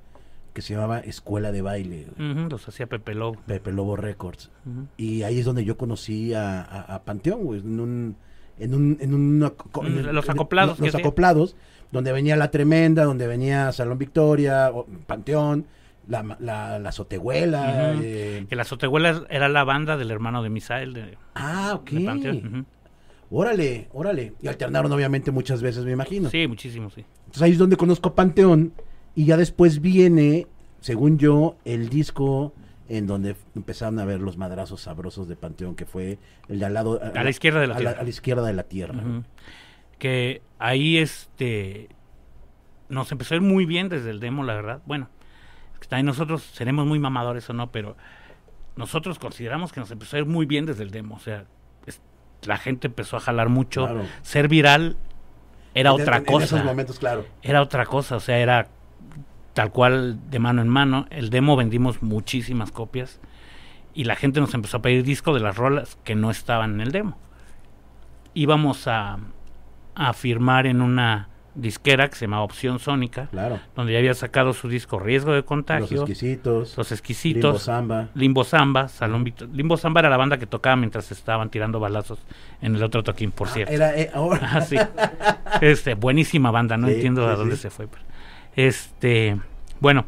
[0.52, 3.36] que se llamaba Escuela de Baile, Ujú, los hacía Pepe Lobo.
[3.46, 4.50] Pepe Lobo Records.
[4.96, 8.16] Y ahí es donde yo conocí a, a- a Panteón, güey, en un...
[8.56, 11.02] En un, en una Mm, en los en- acoplados, Los, que sí.
[11.02, 11.56] acoplados,
[11.90, 15.66] donde venía La Tremenda, donde venía Salón Victoria, o- Panteón,
[16.08, 17.94] la, la, la Sotehuela.
[18.02, 21.90] Eh, Que la Sotehuela era la banda del hermano de Misael de, Ah, ok.
[21.90, 22.64] de.
[23.30, 24.34] Órale, órale.
[24.42, 26.30] Y alternaron obviamente muchas veces, me imagino.
[26.30, 27.04] Sí, muchísimo, sí.
[27.20, 28.72] Entonces ahí es donde conozco a Panteón
[29.14, 30.46] y ya después viene,
[30.80, 32.54] según yo, el disco
[32.88, 36.74] en donde empezaron a ver los madrazos sabrosos de Panteón, que fue el de al
[36.74, 37.00] lado...
[37.02, 37.98] A la izquierda de la a tierra.
[37.98, 39.02] a la izquierda de la tierra.
[39.98, 41.88] Que ahí este
[42.90, 44.82] nos empezó a ir muy bien desde el demo, la verdad.
[44.86, 45.08] Bueno,
[45.88, 47.96] también nosotros seremos muy mamadores o no, pero
[48.76, 51.14] nosotros consideramos que nos empezó a ir muy bien desde el demo.
[51.16, 51.44] O sea,
[51.86, 52.00] es-
[52.46, 53.84] la gente empezó a jalar mucho.
[53.86, 54.02] Claro.
[54.22, 54.96] Ser viral
[55.74, 56.44] era En- otra en- En cosa.
[56.44, 57.26] esos momentos, claro.
[57.42, 58.68] Era otra cosa, o sea, era
[59.54, 61.06] tal cual de mano en mano.
[61.10, 63.20] El demo vendimos muchísimas copias
[63.94, 66.80] y la gente nos empezó a pedir disco de las rolas que no estaban en
[66.80, 67.16] el demo.
[68.34, 69.18] Íbamos a,
[69.94, 73.60] a firmar en una disquera que se llamaba Opción Sónica, Claro.
[73.76, 76.76] donde ya había sacado su disco Riesgo de Los Contagio, exquisitos.
[76.76, 78.08] Los Limbo Exquisitos, Samba.
[78.14, 82.18] Limbo Samba, Salón Limbo Samba era la banda que tocaba mientras estaban tirando balazos
[82.60, 83.72] en el otro toquín, por cierto.
[83.72, 84.76] Era, eh, ahora- Ah, sí.
[85.60, 87.86] Este, buenísima banda, no Sí, entiendo sí, a dónde se fue.
[87.86, 88.02] pero-
[88.56, 89.38] Este,
[89.80, 90.06] bueno,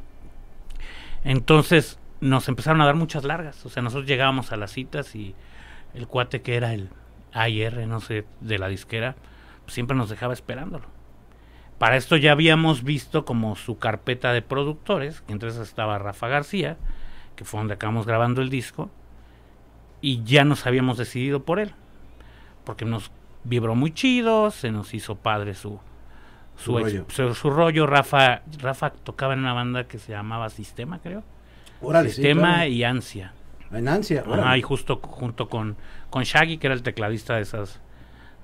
[1.25, 3.65] entonces nos empezaron a dar muchas largas.
[3.67, 5.35] O sea, nosotros llegábamos a las citas y
[5.95, 6.89] el cuate que era el
[7.33, 9.17] AIR, no sé, de la disquera,
[9.67, 10.87] siempre nos dejaba esperándolo.
[11.79, 16.77] Para esto ya habíamos visto como su carpeta de productores, que esas estaba Rafa García,
[17.37, 18.91] que fue donde acabamos grabando el disco,
[20.01, 21.73] y ya nos habíamos decidido por él,
[22.65, 23.11] porque nos
[23.45, 25.79] vibró muy chido, se nos hizo padre su
[26.57, 27.05] su, Su ex- rollo.
[27.09, 27.87] su- su rollo.
[27.87, 31.23] Rafa, Rafa tocaba en una banda que se llamaba Sistema, creo.
[31.83, 32.71] Órale, sí, Sistema claro.
[32.71, 33.33] y Ansia.
[33.71, 34.25] En ansia.
[34.27, 35.77] Ajá, y justo junto con,
[36.09, 37.79] con Shaggy, que era el tecladista de esas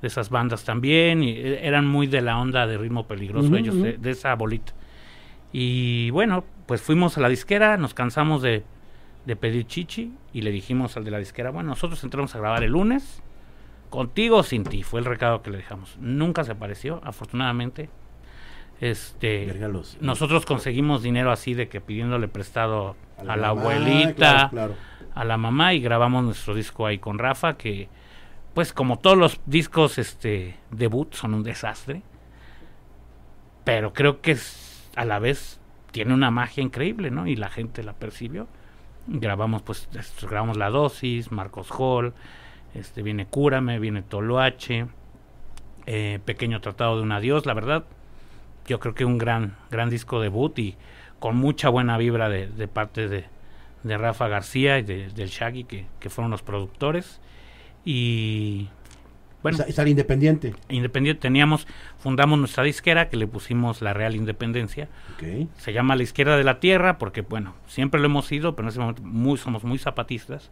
[0.03, 3.81] de esas bandas también, y e- eran muy de la onda de ritmo peligroso ellos,
[3.81, 4.75] de, de esa bolita.
[5.53, 8.65] Y bueno, pues fuimos a la disquera, nos cansamos de,
[9.25, 12.65] de pedir chichi y le dijimos al de la disquera, bueno, nosotros entramos a grabar
[12.65, 13.23] el lunes,
[13.91, 15.97] contigo o sin ti, fue el recado que le dejamos.
[16.01, 17.91] Nunca se apareció, afortunadamente.
[18.81, 19.55] Este,
[20.01, 24.75] nosotros conseguimos dinero así de que pidiéndole prestado a la, mamá, abuelita, claro, claro.
[25.15, 27.89] a la mamá y grabamos nuestro disco ahí con Rafa que
[28.55, 32.03] pues como todos los discos este debut son un desastre
[33.65, 35.61] pero creo que es, a la vez
[35.93, 38.49] tiene una magia increíble no y la gente la percibió.
[39.07, 39.89] Grabamos pues
[40.23, 42.13] grabamos la dosis Marcos Hall
[42.75, 44.87] este viene Cúrame viene Toloache
[45.87, 47.47] eh, pequeño tratado de un adiós.
[47.47, 47.85] La verdad
[48.67, 50.77] yo creo que un gran gran disco debut y
[51.19, 53.27] con mucha buena vibra de, parte de,
[53.85, 57.21] de Rafa García y de- del Shaggy que fueron los productores
[57.85, 58.69] y
[59.43, 60.55] bueno era independiente.
[60.69, 61.67] independiente teníamos
[61.99, 65.49] fundamos nuestra disquera que le pusimos la Real Independencia Ok.
[65.59, 68.71] se llama la izquierda de la tierra porque bueno siempre lo hemos sido pero en
[68.71, 70.51] ese momento muy somos muy zapatistas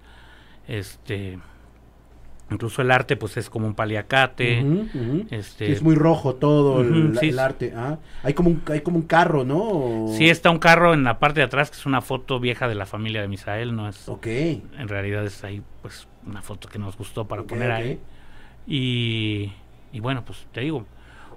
[0.66, 1.38] este
[2.50, 4.58] Incluso el arte, pues es como un paliacate.
[5.30, 7.28] Este- Sí, es muy rojo todo el, Ujú, sí.
[7.28, 7.72] el arte.
[7.76, 7.98] ah.
[8.24, 9.58] Hay como un hay como un carro, ¿no?
[9.58, 12.66] O- Sí, está un carro en la parte de atrás, que es una foto vieja
[12.68, 14.08] de la familia de Misael, no es...
[14.08, 14.26] Ok.
[14.26, 18.00] En realidad es ahí, pues, una foto que nos gustó para poner ahí.
[18.66, 19.52] Y,
[19.92, 20.86] y bueno, pues te digo,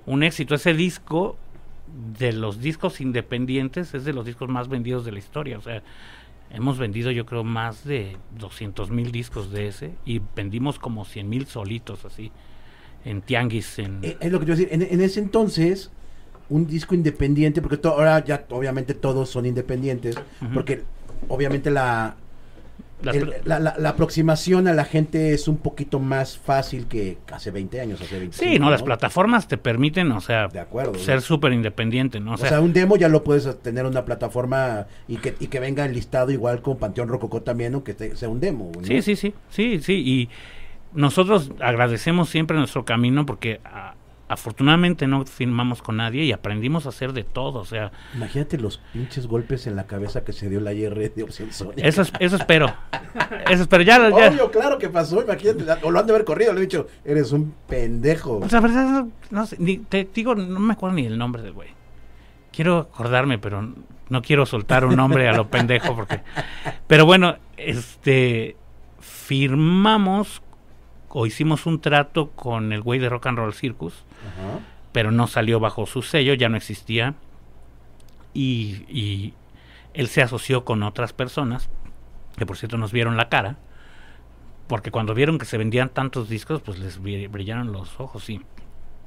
[0.05, 0.55] un éxito.
[0.55, 1.38] Ese disco,
[2.18, 5.57] de los discos independientes, es de los discos más vendidos de la historia.
[5.57, 5.82] O sea,
[6.54, 11.28] hemos vendido yo creo más de 200 mil discos de ese y vendimos como 100
[11.28, 12.32] mil solitos así,
[13.06, 13.99] en tianguis, en...
[14.04, 14.70] Eh, Es lo que a decir.
[14.72, 15.91] En, en ese entonces,
[16.49, 20.16] un disco independiente, porque to- ahora ya obviamente todos son independientes,
[20.54, 20.84] porque
[21.28, 22.16] obviamente la,
[23.12, 27.51] el- la, la- la aproximación a la gente es un poquito más fácil que hace
[27.51, 28.51] 20 años, hace 25.
[28.54, 30.95] sí, no, las plataformas te permiten, o sea, De acuerdo.
[30.95, 32.34] ser súper independiente, ¿no?
[32.34, 35.60] O sea, un demo ya lo puedes tener en una plataforma y que, y que
[35.60, 38.72] venga enlistado igual con Panteón Rococó también, aunque te- sea un demo.
[38.76, 38.84] ¿no?
[38.86, 39.93] Sí, sí, sí, sí, sí.
[39.93, 40.30] Y
[40.93, 43.92] nosotros agradecemos siempre nuestro camino porque a-
[44.34, 47.59] afortunadamente no firmamos con nadie y aprendimos a hacer de todo.
[47.59, 51.23] O sea, Imagínate los pinches golpes en la cabeza que se dio la IR de
[51.23, 51.88] Opción Sónica.
[51.88, 52.73] eso, es- eso espero.
[53.49, 53.84] Eso espero.
[53.84, 56.63] Ya, ya- Obvio, claro que pasó, imagínate, o lo han de haber corrido, le he
[56.63, 58.39] dicho, eres un pendejo.
[58.39, 61.41] Pues la verdad, no, no sé, ni- te digo, no me acuerdo ni el nombre
[61.41, 61.69] del güey.
[62.51, 63.73] Quiero acordarme, pero
[64.09, 66.19] no quiero soltar un nombre a lo pendejo porque...
[66.88, 68.55] Pero bueno, este...
[68.99, 70.41] Firmamos
[71.16, 74.03] o hicimos un trato con el güey de Rock and Roll Circus,
[74.91, 77.14] pero no salió bajo su sello, ya no existía.
[78.34, 79.34] Y, y
[79.93, 81.70] él se asoció con otras personas,
[82.36, 83.57] que por cierto nos vieron la cara,
[84.68, 88.41] porque cuando vieron que se vendían tantos discos, pues les bri- brillaron los ojos y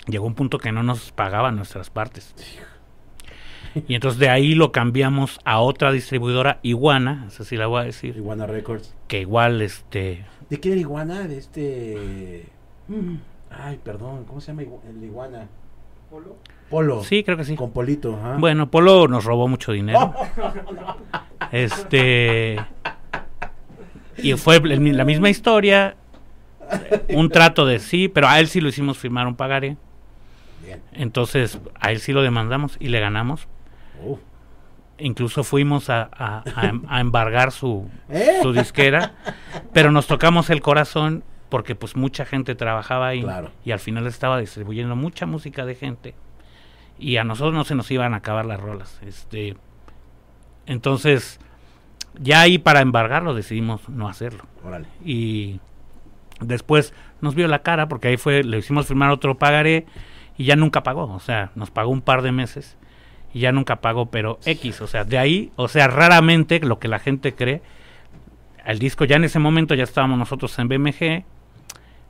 [0.06, 2.34] llegó un punto que no nos pagaban nuestras partes.
[3.88, 7.84] Y entonces de ahí lo cambiamos a otra distribuidora, Iguana, esa sí la voy a
[7.84, 8.94] decir, Iguana Records.
[9.08, 11.26] que igual este ¿De quién era Iguana?
[11.26, 12.46] De este...
[12.88, 13.14] mm,
[13.50, 15.46] Ay, perdón, ¿cómo se llama el Iguana?
[16.10, 16.36] Polo.
[16.70, 17.02] Polo.
[17.04, 17.56] Sí, creo que sí.
[17.56, 18.36] Con Polito, ajá.
[18.38, 20.14] Bueno, Polo nos robó mucho dinero.
[21.52, 22.56] Este.
[24.18, 25.96] Y fue el- la misma historia.
[27.10, 29.76] Un trato de sí, pero a él sí lo hicimos firmar un pagaré.
[30.64, 30.80] Bien.
[30.92, 33.46] Entonces, a él sí lo demandamos y le ganamos.
[34.04, 34.18] Uf.
[34.98, 38.38] Incluso fuimos a, a- a em- a embargar su, ¿Eh?
[38.42, 39.14] su disquera.
[39.72, 43.22] Pero nos tocamos el corazón porque pues mucha gente trabajaba ahí.
[43.22, 43.50] Claro.
[43.64, 46.14] Y al final estaba distribuyendo mucha música de gente.
[46.98, 48.98] Y a nosotros no se nos iban a acabar las rolas.
[49.06, 49.54] Este,
[50.66, 51.38] entonces,
[52.18, 54.44] ya ahí para embargarlo decidimos no hacerlo.
[54.64, 54.88] Órale.
[55.04, 55.60] Y
[56.40, 59.86] después nos vio la cara porque ahí fue, le hicimos firmar otro pagaré
[60.36, 61.04] y ya nunca pagó.
[61.12, 62.76] O sea, nos pagó un par de meses
[63.36, 64.80] y ya nunca pagó, pero X.
[64.80, 67.60] O sea, de ahí, o sea, raramente lo que la gente cree.
[68.64, 71.24] El disco ya en ese momento ya estábamos nosotros en BMG.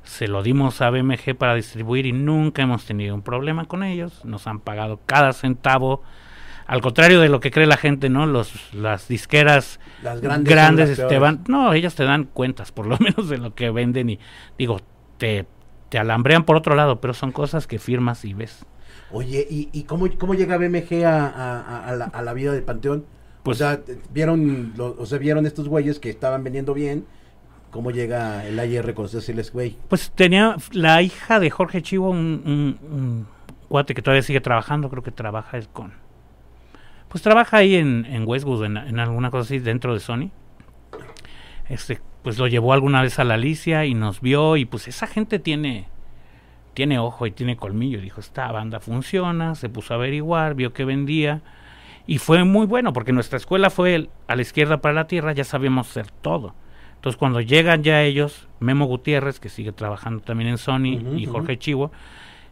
[0.04, 4.24] Se lo dimos a BMG para distribuir y nunca hemos tenido un problema con ellos.
[4.24, 6.04] Nos han pagado cada centavo.
[6.68, 8.26] Al contrario de lo que cree la gente, ¿no?
[8.26, 10.54] Los, las disqueras Las grandes.
[10.54, 11.20] grandes, te peores.
[11.20, 14.20] van, no, ellos te dan cuentas, por lo menos de lo que venden y
[14.56, 14.80] digo,
[15.18, 15.44] te,
[15.88, 18.64] te alambrean por otro lado, pero son cosas que firmas y ves.
[19.12, 22.62] Oye, ¿y, y cómo, cómo llega BMG a, a- a- la, a la vida del
[22.62, 23.04] Panteón?
[23.42, 23.80] Pues- o sea,
[24.12, 27.04] vieron, lo- o sea, vieron estos güeyes que estaban vendiendo bien.
[27.70, 29.76] ¿Cómo llega el AIR con decirles, güey?
[29.88, 33.26] Pues tenía la hija de Jorge Chivo, un, un- un
[33.68, 35.92] cuate que todavía sigue trabajando, creo que trabaja con...
[37.08, 40.30] Pues trabaja ahí en, en Westwood, en, en alguna cosa así, dentro de Sony.
[41.68, 45.06] Este, pues lo llevó alguna vez a la Alicia y nos vio y pues esa
[45.06, 45.88] gente tiene
[46.76, 48.02] tiene ojo y tiene colmillo.
[48.02, 51.40] Dijo, esta banda funciona, se puso a averiguar, vio que vendía
[52.06, 55.32] y fue muy bueno porque nuestra escuela fue el- a la izquierda para la tierra,
[55.32, 56.54] ya sabíamos hacer todo.
[56.96, 61.24] Entonces cuando llegan ya ellos, Memo Gutiérrez, que sigue trabajando también en Sony, y.
[61.24, 61.92] Jorge Chivo,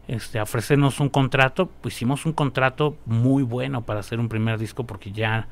[0.07, 4.85] este, ofrecernos un contrato, pues hicimos un contrato muy bueno para hacer un primer disco
[4.85, 5.47] porque ya,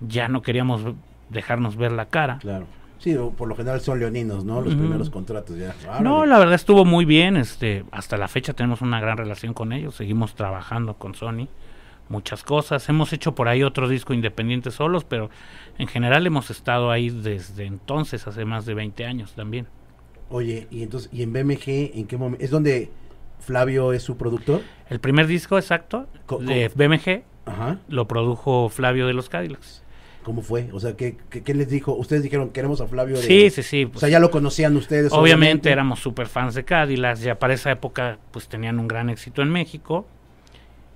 [0.00, 0.82] ya no queríamos
[1.30, 2.38] dejarnos ver la cara.
[2.40, 2.66] Claro.
[2.98, 4.60] Sí, por lo general son leoninos, ¿no?
[4.60, 5.74] Los primeros contratos ya.
[6.00, 7.36] No, la verdad estuvo muy bien.
[7.36, 9.94] Este, hasta la fecha tenemos una gran relación con ellos.
[9.94, 11.46] Seguimos trabajando con Sony,
[12.08, 12.88] muchas cosas.
[12.88, 15.30] Hemos hecho por ahí otro disco independiente solos, pero
[15.78, 19.66] en general hemos estado ahí desde entonces, hace más de 20 años también.
[20.30, 22.44] Oye, y entonces, ¿y en BMG en qué momento?
[22.44, 22.90] ¿Es donde
[23.38, 24.62] Flavio es su productor?
[24.88, 27.78] El primer disco exacto Co- de BMG Ajá.
[27.88, 29.84] lo produjo Flavio de los Cadillacs.
[30.26, 30.68] ¿Cómo fue?
[30.72, 31.94] O sea, ¿qué, qué, qué les dijo?
[31.94, 33.14] Ustedes dijeron, queremos a Flavio.
[33.14, 33.84] de- Sí, sí, sí.
[33.84, 35.12] O pues, sea, ya lo conocían ustedes.
[35.12, 39.40] Obviamente éramos super fans de Cadillacs, ya para esa época pues tenían un gran éxito
[39.40, 40.04] en México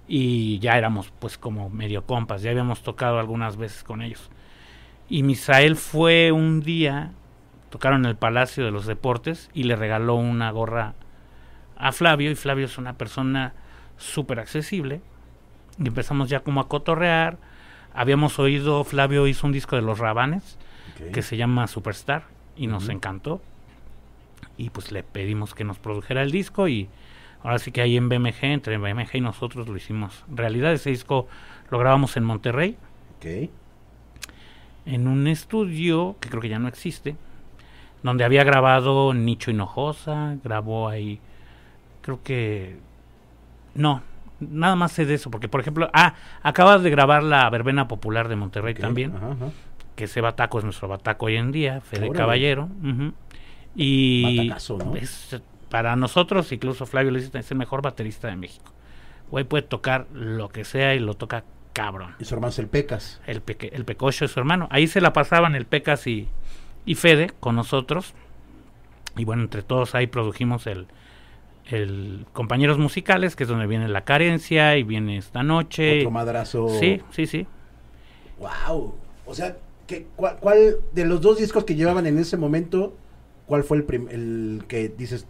[0.09, 4.31] y ya éramos pues como medio compas, ya habíamos tocado algunas veces con ellos.
[5.09, 7.12] Y Misael fue un día
[7.68, 10.95] tocaron en el Palacio de los Deportes y le regaló una gorra
[11.76, 13.53] a Flavio y Flavio es una persona
[13.97, 15.03] súper accesible
[15.78, 17.39] y empezamos ya como a cotorrear.
[17.95, 20.59] Habíamos oído, Flavio hizo un disco de los Rabanes
[21.12, 22.24] que se llama Superstar
[22.57, 23.41] y nos encantó.
[24.57, 26.88] Y pues le pedimos que nos produjera el disco y
[27.43, 30.72] ahora sí que ahí en BMG, entre BMG y nosotros lo hicimos realidad.
[30.72, 31.26] Ese disco
[31.70, 32.76] lo grabamos en Monterrey,
[34.86, 37.16] en un estudio que creo que ya no existe,
[38.03, 41.20] donde había grabado Nicho Hinojosa, grabó ahí,
[42.03, 42.78] creo que...
[43.74, 44.03] No,
[44.41, 48.28] nada más sé de eso, porque por ejemplo, ah, acabas de grabar la Verbena Popular
[48.28, 49.14] de Monterrey también.
[49.16, 49.47] Ajá, ajá.
[49.97, 52.18] que ese bataco es nuestro bataco hoy en día, Fede Órale.
[52.18, 52.68] Caballero.
[53.74, 54.97] Y Batacazo, ¿no?
[54.97, 58.72] es, para nosotros, incluso Flavio dice, es el mejor baterista de México.
[59.30, 62.14] Güey puede tocar lo que sea y lo toca cabrón.
[62.18, 63.20] Y su hermano es el Pecas.
[63.26, 64.66] El, peque- el Pecocho es su hermano.
[64.72, 66.28] Ahí se la pasaban el Pecas y,
[66.84, 68.14] y Fede con nosotros.
[69.16, 70.88] Y bueno, entre todos ahí produjimos el,
[71.73, 76.01] el Compañeros Musicales, que es donde viene La Carencia y viene Esta Noche.
[76.01, 76.68] Otro madrazo.
[76.81, 77.47] Sí, sí, sí.
[78.39, 78.95] Wow.
[79.27, 79.57] O sea,
[79.87, 82.97] ¿qué, cuál, cuál de los dos discos que llevaban en ese momento,
[83.47, 85.27] cuál fue el, prim- el que dices,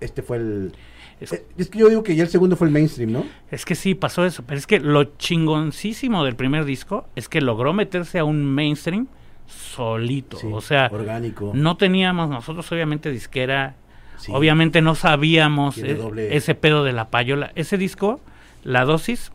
[0.00, 0.72] este fue el...
[1.20, 3.24] Es- Eh, Es que yo digo que ya el segundo fue el mainstream, ¿no?
[3.50, 4.42] Es que sí, pasó eso.
[4.46, 9.06] Pero es que lo chingoncísimo del primer disco es que logró meterse a un mainstream
[9.46, 10.36] solito.
[10.38, 11.52] Sí, o sea, orgánico.
[11.54, 13.74] no teníamos nosotros, obviamente, disquera.
[14.22, 14.32] Sí.
[14.34, 17.52] Obviamente no sabíamos doble- ese pedo de la payola.
[17.54, 18.20] Ese disco,
[18.64, 19.32] la dosis,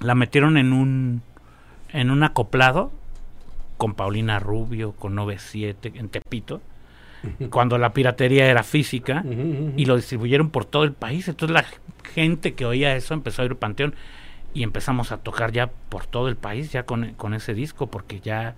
[0.00, 1.22] la metieron en un,
[1.92, 2.92] en un acoplado
[3.76, 6.60] con Paulina Rubio, con 97 en Tepito,
[7.50, 9.22] cuando la piratería era física
[9.76, 11.28] y lo distribuyeron por todo el país.
[11.28, 11.64] Entonces la
[12.14, 13.94] gente que oía eso empezó a ir Panteón
[14.54, 18.20] y empezamos a tocar ya por todo el país, ya con, con ese disco, porque
[18.20, 18.54] ya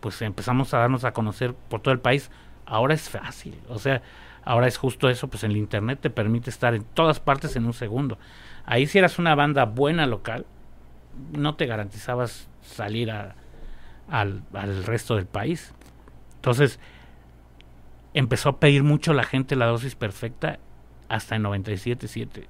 [0.00, 2.30] pues empezamos a darnos a conocer por todo el país.
[2.66, 4.02] Ahora es fácil, o sea,
[4.44, 7.72] ahora es justo eso, pues el internet te permite estar en todas partes en un
[7.72, 8.18] segundo.
[8.66, 10.46] Ahí si eras una banda buena local,
[11.32, 13.34] no te garantizabas salir a-
[14.10, 15.72] al, al resto del país.
[16.36, 16.78] Entonces,
[18.12, 20.58] empezó a pedir mucho la gente la dosis perfecta
[21.08, 22.46] hasta en 97.7.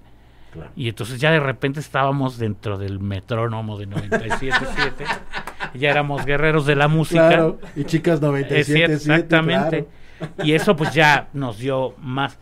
[0.52, 0.70] Claro.
[0.76, 5.04] Y entonces ya de repente estábamos dentro del metrónomo de 97.7.
[5.74, 7.28] ya éramos guerreros de la música.
[7.28, 9.68] Claro, y chicas Es 97, cierto, exactamente.
[9.84, 10.03] claro.
[10.42, 12.38] Y eso pues ya nos dio más.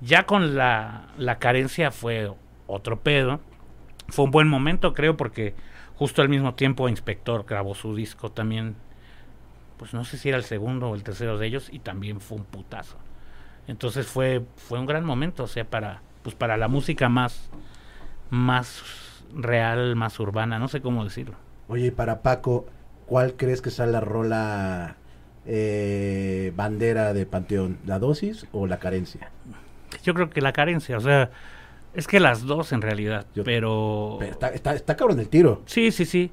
[0.00, 2.32] Ya con la, la carencia fue
[2.66, 3.40] otro pedo.
[4.08, 5.54] Fue un buen momento, creo, porque
[5.94, 8.76] justo al mismo tiempo Inspector grabó su disco también.
[9.76, 12.38] Pues no sé si era el segundo o el tercero de ellos y también fue
[12.38, 12.98] un putazo.
[13.66, 17.50] Entonces fue fue un gran momento, o sea, para pues para la música más
[18.30, 18.82] más
[19.34, 21.36] real, más urbana, no sé cómo decirlo.
[21.68, 22.66] Oye, y para Paco,
[23.06, 24.96] ¿cuál crees que sea la rola
[25.46, 27.78] eh, bandera de Panteón?
[27.86, 29.30] ¿La dosis o la carencia?
[30.04, 31.30] Yo creo que la carencia, o sea,
[31.94, 34.16] es que las dos en realidad, Yo- pero...
[34.18, 35.62] Pero está, está, está cabrón el tiro.
[35.66, 36.30] Sí, sí, sí.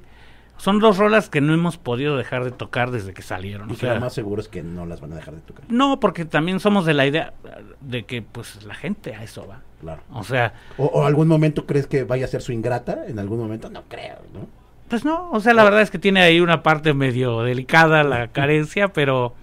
[0.56, 3.70] Son dos rolas que no hemos podido dejar de tocar desde que salieron.
[3.70, 5.64] Y o sea, lo más seguro es que no las van a dejar de tocar.
[5.70, 7.32] no, porque también somos de la idea
[7.80, 9.62] de que pues la gente a eso va.
[9.80, 10.02] Claro.
[10.12, 13.06] O sea, O, o algún momento crees que vaya a ser su ingrata?
[13.06, 14.46] En algún momento, no creo, ¿no?
[14.90, 18.28] Pues no, o sea, la verdad es que tiene ahí una parte medio delicada la
[18.28, 19.34] carencia, pero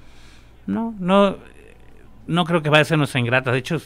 [0.68, 1.38] no, no,
[2.28, 3.52] no creo que vaya a ser nuestra ingrata.
[3.52, 3.78] De hecho,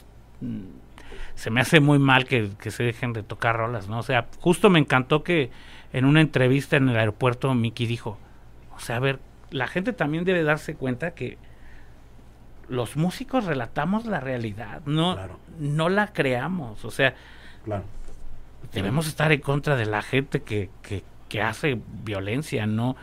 [1.36, 4.00] se me hace muy mal que, que se dejen de tocar rolas, ¿no?
[4.00, 5.52] O sea, justo me encantó que
[5.94, 8.18] en una entrevista en el aeropuerto Miki dijo,
[8.76, 9.20] o sea, a ver,
[9.52, 11.38] la gente también debe darse cuenta que
[12.70, 15.40] los músicos relatamos la realidad, no, Claro.
[15.60, 17.14] no la creamos, o sea,
[17.66, 17.84] Claro.
[18.74, 22.98] debemos estar en contra de la gente que, que, que hace violencia, ¿no?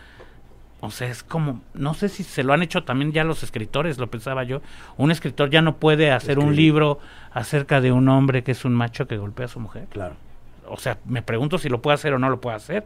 [0.81, 3.97] O sea, es como, no sé si se lo han hecho también ya los escritores,
[3.97, 4.61] lo pensaba yo.
[4.99, 6.99] Un escritor ya no puede hacer un libro
[7.33, 9.87] acerca de un hombre que es un macho que golpea a su mujer.
[9.91, 10.15] Claro.
[10.69, 12.85] O sea, me pregunto si lo puede hacer o no lo puede hacer,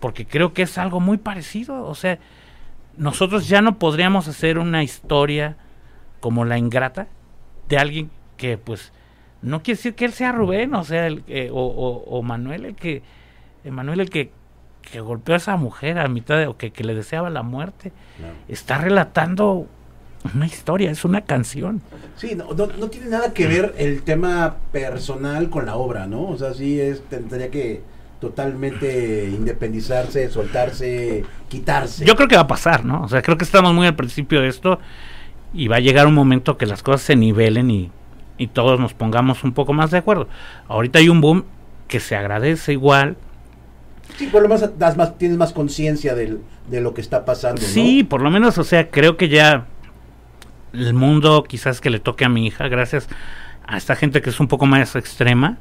[0.00, 1.84] porque creo que es algo muy parecido.
[1.84, 2.18] O sea,
[2.96, 5.56] nosotros ya no podríamos hacer una historia
[6.20, 7.08] como la ingrata
[7.68, 8.90] de alguien que, pues,
[9.42, 12.64] no quiere decir que él sea Rubén, o sea, el, eh, o, o- o Manuel
[12.64, 13.02] el que,
[13.70, 14.32] Manuel el que,
[14.90, 17.92] que golpeó a esa mujer a mitad de, o que, que le deseaba la muerte.
[18.48, 19.66] Está relatando
[20.34, 21.80] una historia, es una canción.
[22.16, 26.24] Sí, no, no, no tiene nada que ver el tema personal con la obra, ¿no?
[26.28, 27.82] O sea, sí es, tendría que
[28.20, 32.04] totalmente independizarse, soltarse, quitarse.
[32.04, 33.02] Yo creo que va a pasar, ¿no?
[33.02, 34.80] O sea, creo que estamos muy al principio de esto
[35.54, 37.90] y va a llegar un momento que las cosas se nivelen y,
[38.36, 40.28] y todos nos pongamos un poco más de acuerdo.
[40.66, 41.44] Ahorita hay un boom
[41.86, 43.16] que se agradece igual.
[44.16, 47.68] Sí, por lo menos das más, tienes más conciencia de lo que está pasando, ¿no?
[47.68, 49.66] Sí, por lo menos, o sea, creo que ya
[50.72, 53.08] el mundo quizás que le toque a mi hija, gracias
[53.66, 55.58] a esta gente que es un poco más extrema,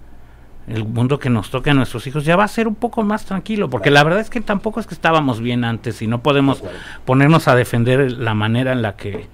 [0.68, 3.26] el mundo que nos toque a nuestros hijos ya va a ser un poco más
[3.26, 6.62] tranquilo, porque la verdad es que tampoco es que estábamos bien antes y no podemos
[7.06, 9.28] ponernos a defender la manera en la que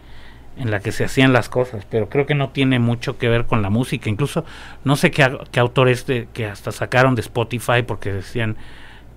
[0.55, 3.47] en la que se hacían las cosas, pero creo que no tiene mucho que ver
[3.47, 4.45] con la música, incluso
[4.84, 8.55] no sé qué, qué autores de, que hasta sacaron de Spotify porque decían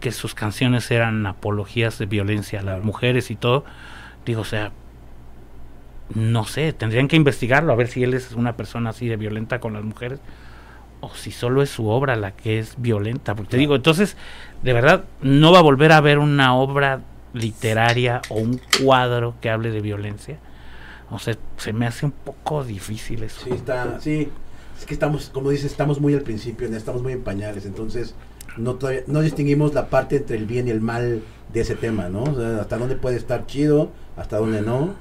[0.07, 3.64] que sus canciones eran apologías de violencia a las mujeres y todo,
[4.24, 4.70] digo, o sea,
[6.14, 9.59] no sé, tendrían que investigarlo a ver si él es una persona así de violenta
[9.59, 10.20] con las mujeres
[11.00, 13.34] o si solo es su obra la que es violenta.
[13.34, 14.16] Porque te digo, entonces,
[14.62, 17.00] de verdad, no va a volver a ver una obra
[17.32, 20.38] literaria o un cuadro que hable de violencia.
[21.11, 23.40] O sea, se me hace un poco difícil eso.
[23.42, 24.28] Sí, está, sí.
[24.78, 28.14] Es que estamos, como dices, estamos muy al principio, estamos muy en pañales, entonces
[28.57, 32.09] no todavía, no distinguimos la parte entre el bien y el mal de ese tema,
[32.09, 32.24] ¿no?
[32.24, 34.94] O sea, hasta dónde puede estar chido, hasta dónde no.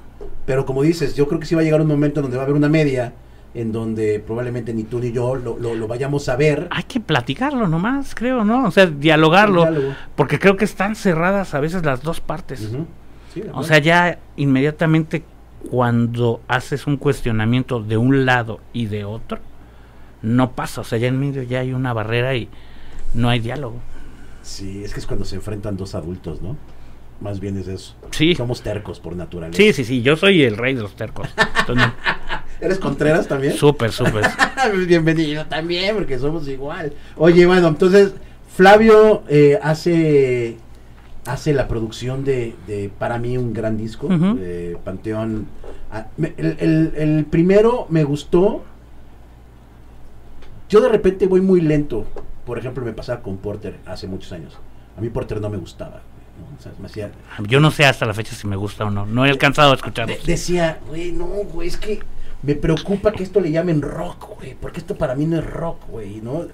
[0.44, 2.46] Pero como dices, yo creo que sí va a llegar un momento donde va a
[2.46, 3.12] haber una media
[3.54, 6.68] en donde probablemente ni tú ni yo lo, lo, vayamos a ver.
[6.70, 8.66] Hay que platicarlo nomás, creo, ¿no?
[8.66, 9.66] O sea, dialogarlo,
[10.14, 12.70] porque creo que están cerradas a veces las dos partes.
[13.52, 15.24] o sea, ya inmediatamente
[15.70, 19.38] cuando haces un cuestionamiento de un lado y de otro,
[20.20, 22.48] no pasa, o sea, ya en medio ya hay una barrera y
[23.14, 23.76] no hay diálogo.
[24.42, 26.56] Sí, es que es cuando se enfrentan dos adultos, ¿no?
[27.20, 27.94] Más bien es eso.
[28.10, 28.34] Sí.
[28.34, 29.56] Somos tercos por naturaleza.
[29.56, 31.28] Sí, sí, sí, yo soy el rey de los tercos.
[32.60, 33.54] ¿Eres Contreras también?
[33.54, 34.24] Súper, súper.
[34.86, 36.92] Bienvenido también, porque somos igual.
[37.16, 38.14] Oye, bueno, entonces
[38.54, 40.56] Flavio eh, hace
[41.26, 45.46] hace la producción de, de, para mí un gran disco, de Panteón.
[45.90, 48.62] Ah, el, el, primero me gustó.
[50.68, 52.06] Yo de repente voy muy lento.
[52.46, 54.56] Por ejemplo, me pasaba con Porter hace muchos años.
[54.96, 56.00] A mí Porter no me gustaba.
[57.48, 59.04] Yo no sé hasta la fecha si me gusta o no.
[59.04, 60.14] No he alcanzado a escucharlo.
[60.24, 62.00] decía, güey, no, güey, es que
[62.42, 65.88] me preocupa que esto le llamen rock, güey, porque esto para mí no es rock,
[65.88, 66.46] güey, ¿no?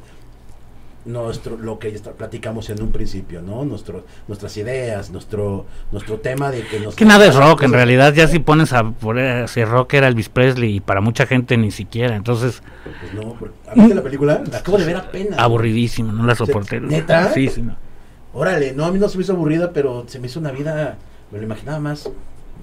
[1.05, 3.65] Nuestro, lo que platicamos en un principio, ¿no?
[3.65, 6.95] Nuestro, nuestras ideas, nuestro, nuestro tema de que nos...
[6.95, 10.29] Que nada es rock, en realidad ya si pones a poner si rock era Elvis
[10.29, 12.63] Presley y para mucha gente ni siquiera, entonces...
[13.01, 13.37] Pues no,
[13.75, 14.43] ¿viste la película?
[14.49, 15.39] La acabo de ver apenas.
[15.41, 16.81] Aburridísimo, no la soporté.
[16.81, 17.33] ¿Neta?
[17.33, 17.75] Sí, sí, no.
[18.33, 20.97] Órale, no, a mí no se me hizo aburrida, pero se me hizo una vida,
[21.33, 22.09] me lo imaginaba más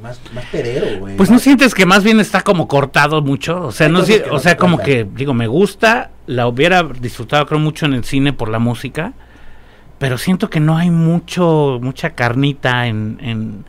[0.01, 1.17] más, más pedero, güey.
[1.17, 4.57] Pues no sientes que más bien está como cortado mucho, o sea, no, o sea,
[4.57, 8.59] como que digo, me gusta, la hubiera disfrutado creo mucho en el cine por la
[8.59, 9.13] música,
[9.97, 13.65] pero siento que no hay mucho mucha carnita en, en,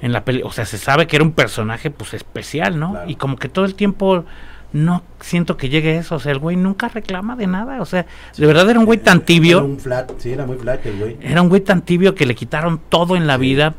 [0.00, 2.98] en la peli, o sea, se sabe que era un personaje pues especial, ¿no?
[3.06, 4.24] Y como que todo el tiempo
[4.72, 8.06] no siento que llegue eso, o sea, el güey nunca reclama de nada, o sea,
[8.36, 9.58] de verdad era un güey tan tibio.
[9.58, 11.16] Era un flat, sí, era muy flat el güey.
[11.20, 13.74] Era un güey tan tibio que le quitaron todo en la vida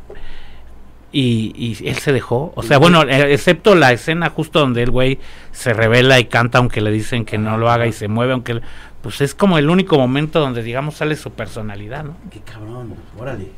[1.14, 2.52] y, él se dejó.
[2.56, 5.18] O sea, bueno, eh, excepto la escena justo donde el güey
[5.52, 8.60] se revela y canta aunque le dicen que no lo haga y se mueve aunque...
[9.00, 12.16] Pues es como el único momento donde, digamos, sale su personalidad, ¿no?
[12.30, 13.48] Qué cabrón, órale.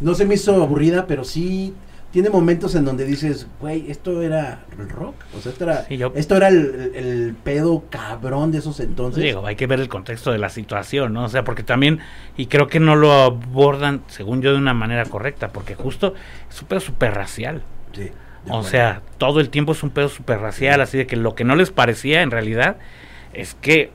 [0.00, 1.74] No se me hizo aburrida, pero sí
[2.10, 5.14] tiene momentos en donde dices, güey, esto era el rock.
[5.36, 9.22] O sea, esto era, esto era el, pedo cabrón de esos entonces.
[9.22, 11.24] Digo, hay que ver el contexto de la situación, ¿no?
[11.24, 12.00] O sea, porque también,
[12.36, 16.14] y creo que no lo abordan, según yo, de una manera correcta, porque justo
[16.48, 17.62] es un pedo súper racial.
[17.92, 18.10] Sí.
[18.50, 21.44] O sea, todo el tiempo es un pedo súper racial, así de que lo que
[21.44, 22.78] no les parecía en realidad
[23.34, 23.90] es que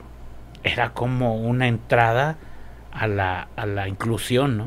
[0.62, 2.36] era como una entrada
[2.92, 4.66] a la, a la inclusión, ¿no?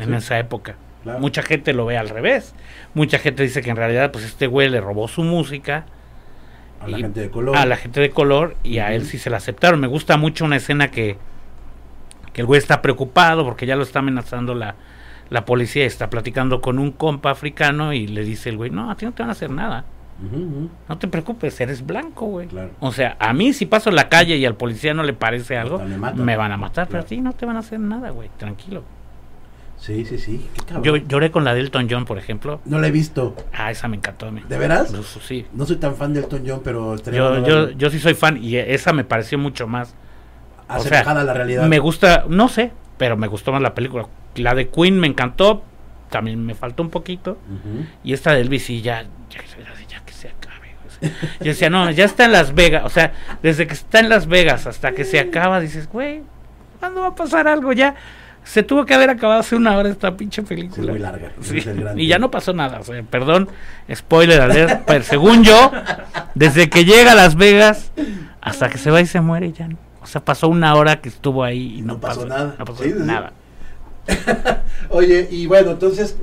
[0.00, 0.76] En esa época.
[1.18, 2.54] Mucha gente lo ve al revés.
[2.94, 5.86] Mucha gente dice que en realidad pues este güey le robó su música
[6.80, 7.56] a la gente de color.
[7.56, 9.80] A la gente de color y a él sí se la aceptaron.
[9.80, 11.18] Me gusta mucho una escena que,
[12.32, 14.76] que el güey está preocupado porque ya lo está amenazando la,
[15.28, 15.84] la policía.
[15.84, 19.12] Está platicando con un compa africano y le dice el güey, no, a ti no
[19.12, 19.84] te van a hacer nada.
[20.88, 22.48] No te preocupes, eres blanco, güey.
[22.80, 25.56] O sea, a mí si paso en la calle y al policía no le parece
[25.56, 28.30] algo, me, van a matar, pero a ti no te van a hacer nada, güey,
[28.36, 28.84] tranquilo.
[29.80, 30.46] Sí, sí, sí.
[30.82, 32.60] Yo lloré con la de Elton John, por ejemplo.
[32.66, 33.34] No la he visto.
[33.52, 34.42] Ah, esa me encantó a mí.
[34.46, 34.92] ¿De veras?
[35.26, 35.46] sí.
[35.54, 38.56] No soy tan fan de Elton John, pero yo, yo, yo, sí soy fan y
[38.56, 39.94] esa me pareció mucho más
[40.68, 41.66] acercada a la realidad.
[41.66, 44.06] Me gusta, no sé, pero me gustó más la película.
[44.36, 45.62] La de Queen me encantó,
[46.10, 47.38] también me faltó un poquito.
[48.04, 49.40] Y esta de Elvis sí, ya, ya,
[49.88, 50.74] ya que se acabe.
[51.40, 52.84] Yo decía, no, ya está en Las Vegas.
[52.84, 56.22] O sea, desde que está en Las Vegas hasta que se acaba, dices, güey,
[56.80, 57.96] ¿cuándo va a pasar algo ya?
[58.44, 60.92] Se tuvo que haber acabado hace una hora esta pinche película.
[60.92, 61.32] muy larga.
[61.96, 62.80] y ya no pasó nada.
[62.80, 63.48] O sea, perdón,
[63.92, 65.70] spoiler alert, pero según yo,
[66.34, 67.92] desde que llega a Las Vegas
[68.40, 69.76] hasta que se va y se muere ya no.
[70.02, 72.56] O sea, pasó una hora que estuvo ahí y no, pasó, nada.
[72.58, 73.32] No pasó nada.
[74.88, 76.16] Oye, y bueno, entonces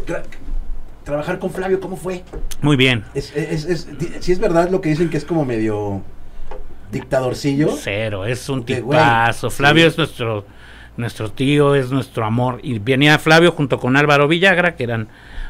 [1.04, 2.24] trabajar con Flavio, ¿cómo fue?
[2.62, 3.06] Muy bien.
[3.14, 3.88] Es, es, es,
[4.20, 6.02] si es verdad lo que dicen que es como medio
[6.92, 7.70] dictadorcillo.
[7.80, 9.50] Cero, es un tipazo.
[9.50, 9.90] Flavio sí.
[9.90, 10.46] es nuestro
[10.98, 12.60] nuestro tío, es nuestro amor.
[12.64, 15.08] Y venía Flavio junto con Álvaro Villagra, que eran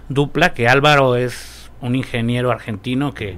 [0.09, 3.37] dupla, que Álvaro es un ingeniero argentino que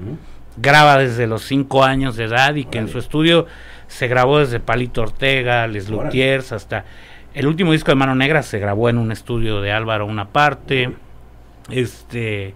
[0.57, 3.45] graba desde los cinco años de edad y que en su estudio
[3.87, 5.89] se grabó desde Palito Ortega, Les.
[5.89, 6.85] Luthiers, hasta
[7.33, 10.95] el último disco de Mano Negra se grabó en un estudio de Álvaro una parte.
[11.69, 12.55] Este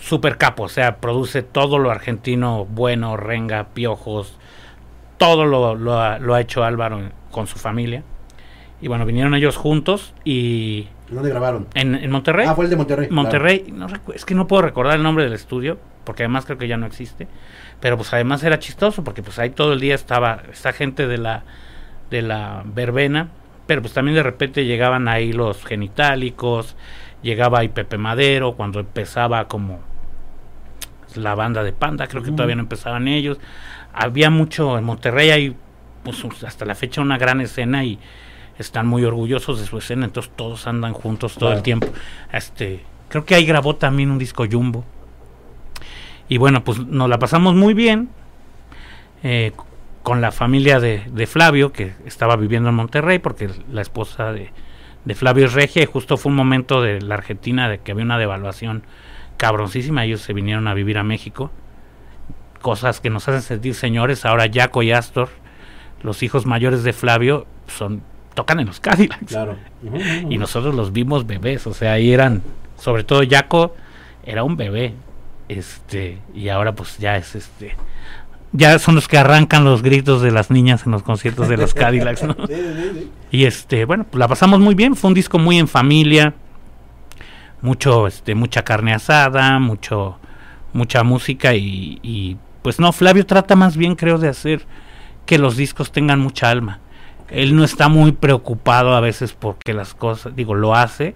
[0.00, 4.38] super capo, o sea, produce todo lo argentino bueno, renga, piojos,
[5.16, 8.02] todo lo, lo ha, lo ha hecho Álvaro con su familia.
[8.80, 11.66] Y bueno, vinieron ellos juntos y ¿Dónde grabaron?
[11.74, 12.46] en, en Monterrey.
[12.48, 13.08] Ah, fue el de Monterrey.
[13.10, 16.68] Monterrey, no es que no puedo recordar el nombre del estudio, porque además creo que
[16.68, 17.26] ya no existe.
[17.80, 21.18] Pero pues además era chistoso, porque pues ahí todo el día estaba esta gente de
[21.18, 21.42] la,
[22.10, 23.28] de la verbena,
[23.66, 26.76] pero pues también de repente llegaban ahí los genitálicos,
[27.22, 29.80] llegaba ahí Pepe Madero, cuando empezaba como
[31.16, 33.38] la banda de Panda, creo que todavía no empezaban ellos.
[33.92, 35.56] Había mucho, en Monterrey hay
[36.12, 37.98] pues hasta la fecha una gran escena y
[38.58, 41.88] están muy orgullosos de su escena, entonces todos andan juntos todo el tiempo.
[42.32, 44.84] Este, creo que ahí grabó también un disco Jumbo.
[46.28, 48.10] Y bueno, pues nos la pasamos muy bien
[49.22, 49.52] eh,
[50.02, 54.50] con la familia de, de Flavio, que estaba viviendo en Monterrey, porque la esposa de,
[55.04, 58.04] de Flavio es regia, y justo fue un momento de la Argentina de que había
[58.04, 58.82] una devaluación
[59.36, 61.50] cabroncísima, ellos se vinieron a vivir a México.
[62.60, 65.30] Cosas que nos hacen sentir señores, ahora Jaco y Astor,
[66.02, 68.02] los hijos mayores de Flavio, son
[68.34, 69.56] tocan en los Cadillacs Claro.
[70.30, 72.42] Y nosotros los vimos bebés, o sea, ahí eran,
[72.76, 73.74] sobre todo Jaco
[74.24, 74.94] era un bebé,
[75.48, 77.74] este, y ahora pues ya es este,
[78.52, 81.74] ya son los que arrancan los gritos de las niñas en los conciertos de los
[81.74, 82.34] Cadillacs, ¿no?
[82.46, 83.10] Sí, sí, sí.
[83.30, 86.32] Y este, bueno, pues la pasamos muy bien, fue un disco muy en familia,
[87.60, 90.16] mucho, este, mucha carne asada, mucho,
[90.72, 94.64] mucha música y, y, pues no, Flavio trata más bien creo de hacer
[95.28, 96.80] que los discos tengan mucha alma.
[97.28, 101.14] Él no está muy preocupado a veces porque las cosas, digo, lo hace,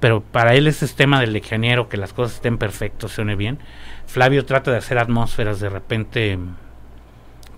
[0.00, 3.58] pero para él ese tema del ingeniero, que las cosas estén perfectas, suene bien.
[4.06, 6.38] Flavio trata de hacer atmósferas, de repente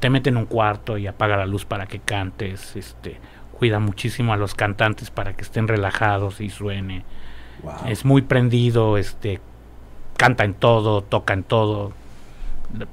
[0.00, 3.20] te mete en un cuarto y apaga la luz para que cantes, este,
[3.56, 7.04] cuida muchísimo a los cantantes para que estén relajados y suene.
[7.62, 7.72] Wow.
[7.86, 9.40] Es muy prendido, este,
[10.16, 11.92] canta en todo, toca en todo.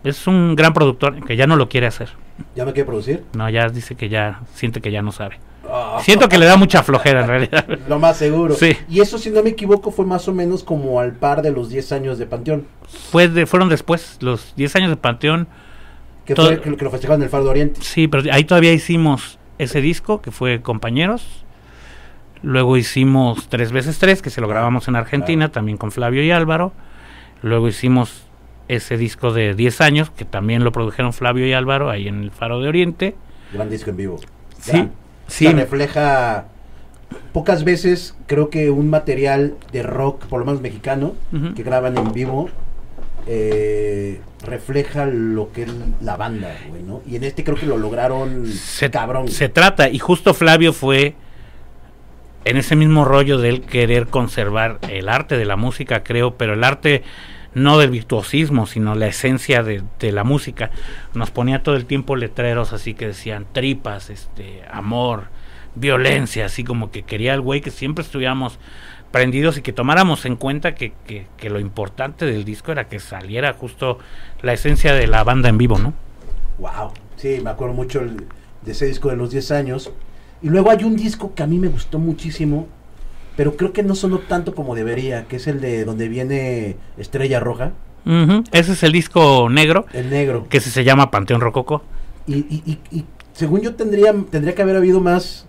[0.03, 2.21] Es un gran productor que ya no lo quiere hacer.
[2.55, 3.23] ¿Ya no quiere producir?
[3.33, 5.39] No, ya dice que ya siente que ya no sabe.
[5.69, 5.99] Ah.
[6.01, 7.65] Siento que le da mucha flojera en realidad.
[7.87, 8.55] Lo más seguro.
[8.55, 8.75] Sí.
[8.89, 11.69] Y eso, si no me equivoco, fue más o menos como al par de los
[11.69, 12.65] 10 años de Panteón.
[13.11, 15.47] Fue de- fueron después, los 10 años de Panteón.
[16.25, 17.79] Que, fue, que, que lo festejaron en el Faro de Oriente.
[17.81, 21.45] Sí, pero ahí todavía hicimos ese disco que fue Compañeros.
[22.43, 25.51] Luego hicimos Tres veces Tres, que se lo grabamos en Argentina, Claro.
[25.53, 26.73] también con Flavio y Álvaro.
[27.43, 28.23] Luego hicimos
[28.75, 32.31] ese disco de 10 años, que también lo produjeron Flavio y Álvaro, ahí en el
[32.31, 33.15] Faro de Oriente.
[33.53, 34.19] Gran disco en vivo.
[34.59, 34.91] Sí, Gran.
[35.27, 35.47] sí.
[35.47, 36.45] O sea, refleja
[37.33, 41.13] pocas veces, creo que un material de rock, por lo menos mexicano,
[41.55, 42.49] que graban en vivo,
[43.27, 45.69] eh, refleja lo que es
[46.01, 47.01] la banda, güey, ¿no?
[47.05, 49.27] Y en este creo que lo lograron se, cabrón.
[49.27, 51.15] se trata, y justo Flavio fue
[52.45, 56.53] en ese mismo rollo de él querer conservar el arte de la música, creo, pero
[56.53, 57.03] el arte
[57.53, 60.71] no del virtuosismo, sino la esencia de, la música.
[61.13, 65.25] Nos ponía todo el tiempo letreros así que decían tripas, este, amor,
[65.75, 68.59] violencia, así como que quería el güey que siempre estuviéramos
[69.11, 72.99] prendidos y que tomáramos en cuenta que, que, que lo importante del disco era que
[72.99, 73.99] saliera justo
[74.41, 75.93] la esencia de la banda en vivo, ¿no?
[76.59, 76.93] Wow.
[77.17, 78.27] Sí, me acuerdo mucho el-
[78.61, 79.91] de ese disco de los 10 años.
[80.41, 82.67] Y luego hay un disco que a mí me gustó muchísimo,
[83.41, 87.39] pero creo que no sonó tanto como debería, que es el de donde viene Estrella
[87.39, 87.71] Roja,
[88.51, 90.45] Ese es el disco negro, el negro.
[90.47, 91.81] que se llama Panteón Rococo.
[92.27, 95.47] Y, y, y, y según yo tendría, tendría que haber habido más,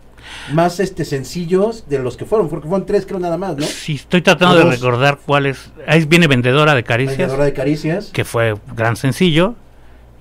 [0.54, 3.66] más este sencillos de los que fueron, porque fueron tres creo nada más, ¿no?
[3.66, 5.70] Sí, estoy tratando de recordar cuál es.
[5.86, 8.06] Ahí viene Vendedora de Caricias, Vendedora de caricias.
[8.10, 9.54] que fue gran sencillo.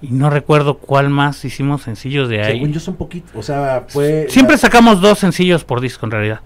[0.02, 2.54] Y no recuerdo cuál más hicimos sencillos de ahí.
[2.56, 4.26] Según yo son poquitos, o sea, fue...
[4.28, 6.42] Siempre la- sacamos dos sencillos por disco en realidad.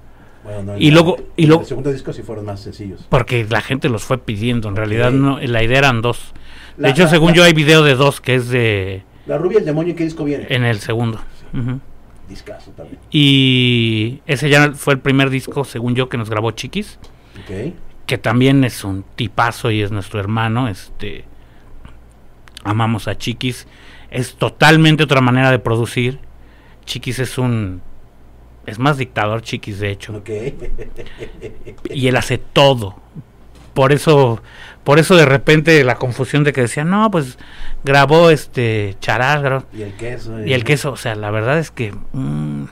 [0.46, 3.06] Bueno, no, y luego- y luego- El segundo disco sí fueron más sencillos.
[3.10, 4.70] Porque la gente los fue pidiendo.
[4.70, 6.32] En realidad no, la idea eran dos.
[6.78, 9.38] De La- hecho, la- según la- yo hay video de dos que es de La
[9.38, 10.46] rubia y el demonio, ¿en qué disco viene?
[10.50, 11.20] en el segundo.
[11.54, 11.80] Ujú.
[12.30, 13.00] Discazo también.
[13.12, 16.98] Y ese ya fue el primer disco, según yo, que nos grabó Chiquis.
[17.44, 17.74] Ok.
[18.06, 21.26] que también es un tipazo y es nuestro hermano, este
[22.64, 23.68] amamos a Chiquis,
[24.12, 26.20] es totalmente otra manera de producir.
[26.86, 27.82] Chiquis es un
[28.66, 30.22] es más dictador Chiquis de hecho
[31.90, 32.96] y él hace todo.
[33.74, 34.42] por eso,
[34.84, 37.38] por eso de repente la confusión de que decían, no, pues
[37.84, 40.46] grabó este Charal, Y el queso.
[40.46, 42.66] y el queso, o sea, la verdad es que mm,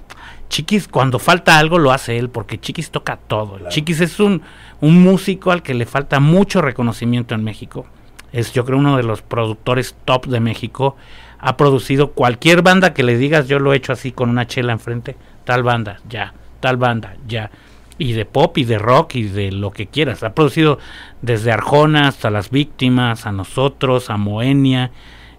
[0.50, 3.56] Chiquis cuando falta algo lo hace él, porque Chiquis toca todo.
[3.56, 3.70] Claro.
[3.70, 4.44] Chiquis es un,
[4.82, 7.86] un músico al que le falta mucho reconocimiento en México.
[8.32, 10.96] Es yo creo uno de los productores top de México.
[11.40, 14.72] Ha producido cualquier banda que le digas, yo lo he hecho así con una chela
[14.72, 15.16] enfrente,
[15.46, 17.52] tal banda, ya, tal banda, ya.
[17.98, 20.24] Y de pop y de rock y de lo que quieras.
[20.24, 20.80] Ha producido
[21.22, 24.92] desde Arjona hasta Las Víctimas, a nosotros, a Moenia.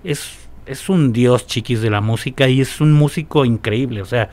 [0.04, 4.02] Es, es un dios chiquis de la música y es un músico increíble.
[4.02, 4.30] O sea,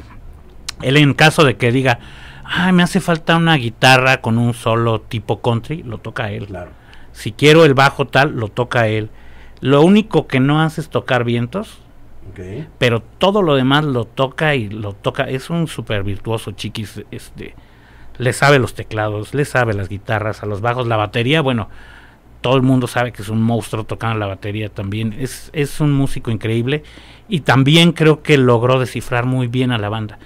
[0.81, 1.99] él en caso de que diga,
[2.45, 6.47] ay, me hace falta una guitarra con un solo tipo country, lo toca él.
[6.47, 6.71] Claro.
[7.11, 9.09] Si quiero el bajo tal, lo toca él.
[9.59, 11.79] Lo único que no hace es tocar vientos,
[12.77, 15.23] Pero todo lo demás lo toca y lo toca.
[15.23, 17.03] Es un súper virtuoso, chiquis.
[17.11, 17.55] Este,
[18.17, 21.41] le sabe los teclados, le sabe las guitarras, a los bajos, la batería.
[21.41, 21.69] Bueno,
[22.41, 25.13] todo el mundo sabe que es un monstruo tocando la batería también.
[25.19, 26.83] Es, es un músico increíble
[27.27, 30.17] y también creo que logró descifrar muy bien a la banda.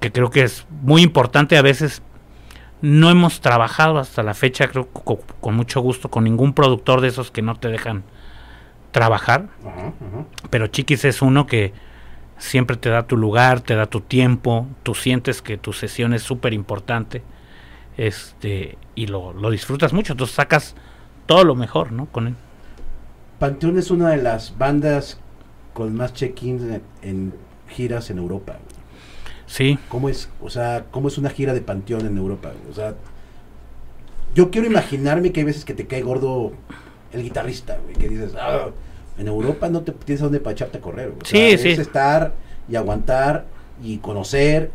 [0.00, 2.02] Que creo que es muy importante a veces.
[2.82, 7.08] No hemos trabajado hasta la fecha, creo, co- con mucho gusto, con ningún productor de
[7.08, 8.02] esos que no te dejan
[8.92, 9.48] trabajar
[10.50, 11.72] pero Chiquis es uno que
[12.38, 16.22] siempre te da tu lugar, te da tu tiempo, tú sientes que tu sesión es
[16.22, 17.22] súper importante,
[17.96, 20.74] este, y lo, lo disfrutas mucho, entonces sacas
[21.26, 22.06] todo lo mejor, ¿no?
[22.06, 22.34] Con él.
[23.38, 25.18] Panteón es una de las bandas
[25.72, 27.34] con más check-ins en, en
[27.68, 28.58] giras en Europa.
[29.46, 32.52] Sí, ¿Cómo es, o sea, cómo es una gira de Panteón en Europa?
[32.70, 32.94] O sea,
[34.34, 36.52] yo quiero imaginarme que hay veces que te cae gordo
[37.12, 38.66] el guitarrista, güey, que dices, "Ah,
[39.18, 41.08] en Europa no te tienes a dónde para echarte a correr.
[41.10, 41.20] güey".
[41.22, 41.68] O Sí, sea, sí.
[41.70, 42.34] Es estar
[42.68, 43.46] y aguantar
[43.82, 44.70] y conocer.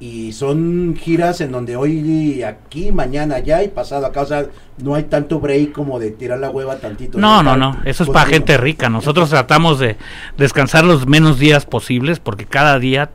[0.00, 4.22] Y son giras en donde hoy aquí, mañana allá y pasado acá.
[4.22, 4.46] O sea,
[4.78, 7.18] no hay tanto break como de tirar la hueva tantito.
[7.18, 9.96] no, no, Estar no, eso es para gente rica, nosotros tratamos de
[10.36, 13.10] descansar los menos días posibles porque cada día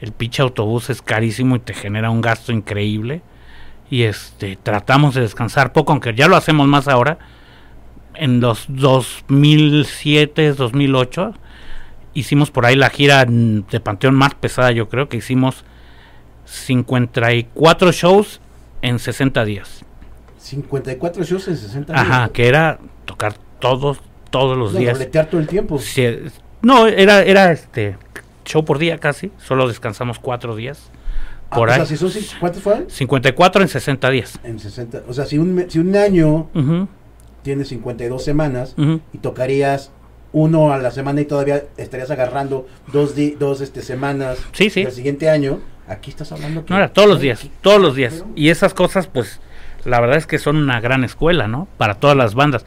[0.00, 3.20] el pinche autobús es carísimo y te genera un gasto increíble.
[3.90, 7.18] Y este tratamos de descansar poco, aunque ya lo hacemos más ahora.
[8.14, 11.34] En los 2007, 2008
[12.14, 15.64] hicimos por ahí la gira de Panteón más pesada, yo creo que hicimos
[16.44, 18.40] 54 shows
[18.82, 19.84] en 60 días.
[20.38, 22.04] 54 shows en 60 días.
[22.06, 24.00] Ajá, que era tocar todos
[24.30, 24.98] todos los No, días.
[25.30, 25.78] todo el tiempo.
[25.78, 26.04] Sí,
[26.62, 27.96] no, era, era este
[28.46, 30.90] show por día casi, solo descansamos cuatro días.
[31.50, 31.78] Ah, Por o ahí.
[31.78, 32.10] sea, si son,
[32.40, 32.88] ¿cuántos fueron?
[32.88, 34.38] 54 en 60 días.
[34.42, 35.02] En 60.
[35.06, 36.88] O sea, si un, si un año Ujú,
[37.42, 39.00] tiene 52 semanas ujú.
[39.12, 39.90] y tocarías
[40.32, 44.84] uno a la semana y todavía estarías agarrando dos, di- dos este, semanas Sí, sí.
[44.84, 46.70] del siguiente año, aquí estás hablando que...
[46.72, 48.24] No, era todos los días, ¿Qué- todos los días.
[48.34, 49.40] Y esas cosas, pues,
[49.84, 51.68] la verdad es que son una gran escuela, ¿no?
[51.76, 52.64] Para todas las bandas.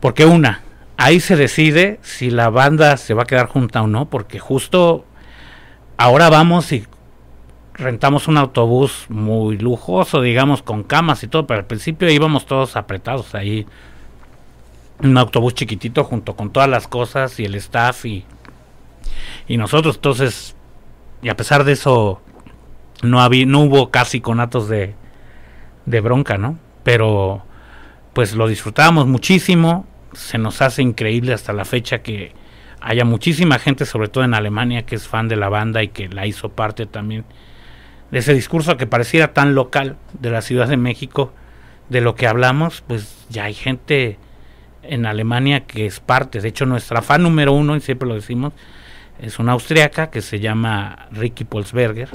[0.00, 0.60] Porque una,
[0.98, 5.04] ahí se decide si la banda se va a quedar junta o no, porque justo
[5.96, 6.84] ahora vamos y
[7.78, 12.76] rentamos un autobús muy lujoso, digamos, con camas y todo, pero al principio íbamos todos
[12.76, 13.66] apretados ahí.
[15.00, 18.24] Un autobús chiquitito junto con todas las cosas y el staff y,
[19.46, 20.56] y nosotros, entonces,
[21.22, 22.20] y a pesar de eso,
[23.02, 24.94] no había, no hubo casi conatos de,
[25.86, 26.58] de bronca, ¿no?
[26.82, 27.44] Pero
[28.12, 32.32] pues lo disfrutábamos muchísimo, se nos hace increíble hasta la fecha que
[32.80, 36.08] haya muchísima gente, sobre todo en Alemania, que es fan de la banda y que
[36.08, 37.24] la hizo parte también
[38.10, 41.32] de ese discurso que pareciera tan local de la Ciudad de México,
[41.88, 44.18] de lo que hablamos, pues ya hay gente
[44.82, 46.40] en Alemania que es parte.
[46.40, 48.52] De hecho, nuestra fan número uno, y siempre lo decimos,
[49.20, 52.08] es una austriaca que se llama Ricky Polsberger,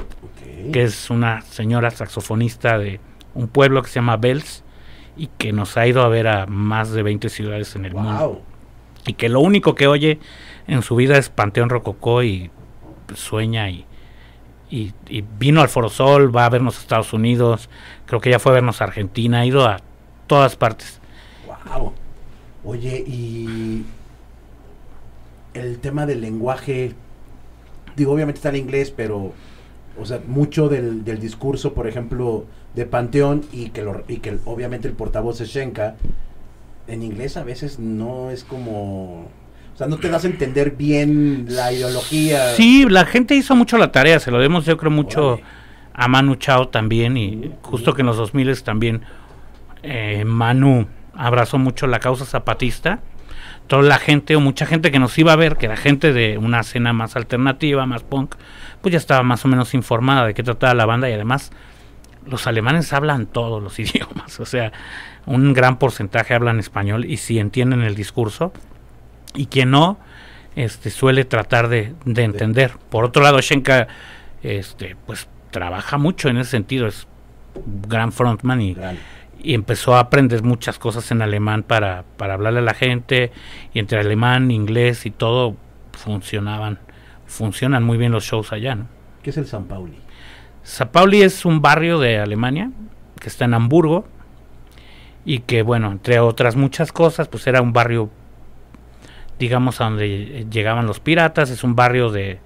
[0.71, 2.99] que es una señora saxofonista de
[3.33, 4.63] un pueblo que se llama Bells
[5.17, 8.27] y que nos ha ido a ver a más de 20 ciudades en el mundo.
[8.27, 8.41] Wow.
[9.05, 10.19] Y que lo único que oye
[10.65, 12.51] en su vida es Panteón Rococó y
[13.13, 13.85] sueña y,
[14.73, 17.69] y, y vino al Foro Sol, va a vernos a Estados Unidos,
[18.07, 19.81] creo que ya fue a vernos a Argentina, ha ido a
[20.25, 20.99] todas partes.
[21.45, 21.93] Wow.
[22.65, 23.83] Oye, y
[25.53, 26.93] el tema del lenguaje,
[27.95, 29.33] digo, obviamente está en inglés, pero,
[29.99, 34.39] o sea, mucho del, del discurso, por ejemplo, de Panteón y que, lo, y que
[34.45, 35.97] obviamente el portavoz es Shenka,
[36.87, 39.27] en inglés a veces no es como,
[39.73, 42.53] o sea, no te das a entender bien la ideología.
[42.55, 45.39] Sí, la gente hizo mucho la tarea, se lo demos yo creo mucho
[45.93, 49.01] a Manu Chao también y justo que en los 2000 también
[49.81, 52.99] eh, Manu abrazó mucho la causa zapatista.
[53.67, 56.37] Toda la gente o mucha gente que nos iba a ver, que era gente de
[56.37, 58.35] una escena más alternativa, más punk,
[58.81, 61.51] pues ya estaba más o menos informada de qué trataba la banda y además
[62.25, 64.71] los alemanes hablan todos los idiomas, o sea,
[65.25, 68.51] un gran porcentaje hablan español y si entienden el discurso,
[69.33, 69.97] y quien no,
[70.55, 72.73] este, suele tratar de, de entender.
[72.89, 73.87] Por otro lado, Shenka,
[74.41, 77.07] este, pues trabaja mucho en ese sentido, es
[77.87, 78.97] gran frontman y, Gran.
[79.41, 83.31] y empezó a aprender muchas cosas en alemán para, para hablarle a la gente,
[83.73, 85.55] y entre alemán, inglés y todo
[85.93, 86.79] funcionaban,
[87.25, 88.87] funcionan muy bien los shows allá, ¿no?
[89.21, 89.97] ¿Qué es el San Pauli?
[90.63, 92.71] San Pauli es un barrio de Alemania
[93.19, 94.05] que está en Hamburgo
[95.25, 98.09] y que, bueno, entre otras muchas cosas, pues era un barrio,
[99.39, 101.49] digamos, a donde llegaban los piratas.
[101.49, 102.39] Es un barrio de,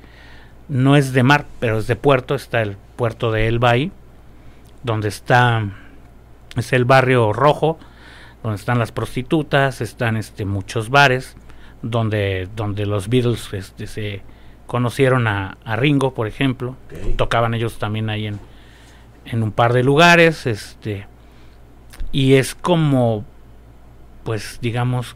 [0.68, 2.36] no es de mar, pero es de puerto.
[2.36, 3.92] Está el puerto de Elba ahí,
[4.84, 5.70] donde está,
[6.56, 7.78] es el barrio rojo,
[8.44, 11.36] donde están las prostitutas, están este, muchos bares,
[11.82, 14.22] donde, donde los Beatles este, se
[14.66, 16.76] conocieron a, a Ringo, por ejemplo
[17.16, 18.40] tocaban ellos también ahí en,
[19.26, 21.08] en un par de lugares, este,
[22.12, 23.26] y es como,
[24.24, 25.16] pues digamos,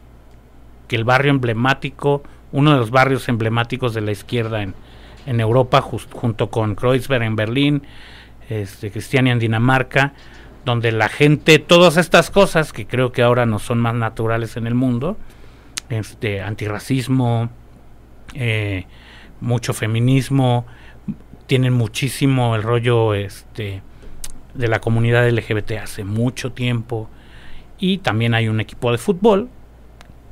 [0.92, 2.22] que el barrio emblemático,
[2.52, 7.82] uno de los barrios emblemáticos de la izquierda en, Europa, junto con Kreuzberg en Berlín,
[8.50, 10.12] este, Cristiania en Dinamarca,
[10.66, 14.66] donde la gente, todas estas cosas que creo que ahora no son más naturales en
[14.66, 15.16] el mundo,
[15.88, 17.48] este, antirracismo,
[18.34, 18.84] eh,
[19.40, 20.66] mucho feminismo,
[21.46, 23.80] tienen muchísimo el rollo este
[24.52, 27.08] de la comunidad LGBT hace mucho tiempo
[27.78, 29.48] y también hay un equipo de fútbol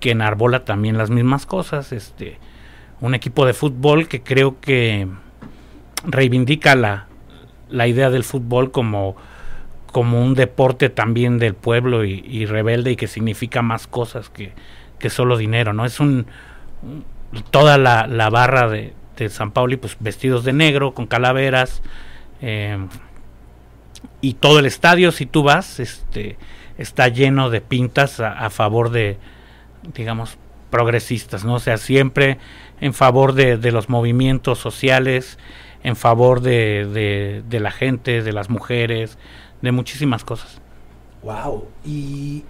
[0.01, 2.39] que enarbola también las mismas cosas, este
[3.01, 5.09] un equipo de fútbol que creo que
[6.05, 7.07] reivindica la,
[7.69, 9.17] la idea del fútbol como
[9.93, 14.53] como un deporte también del pueblo y, rebelde y que significa más cosas que,
[15.01, 15.85] que solo dinero, ¿no?
[15.85, 16.27] Es un,
[17.51, 21.83] toda la, la barra de, de San Pauli pues vestidos de negro con calaveras
[22.41, 22.79] eh,
[24.21, 26.39] y todo el estadio si tú vas este
[26.79, 29.19] está lleno de pintas a favor de
[29.95, 30.37] digamos
[30.71, 32.39] progresistas no o sea siempre
[32.81, 35.39] en favor de, de los movimientos sociales
[35.83, 39.19] en favor de, de, de la gente de las mujeres
[39.63, 40.61] de muchísimas cosas
[41.23, 41.69] Wow.
[41.85, 42.45] Y,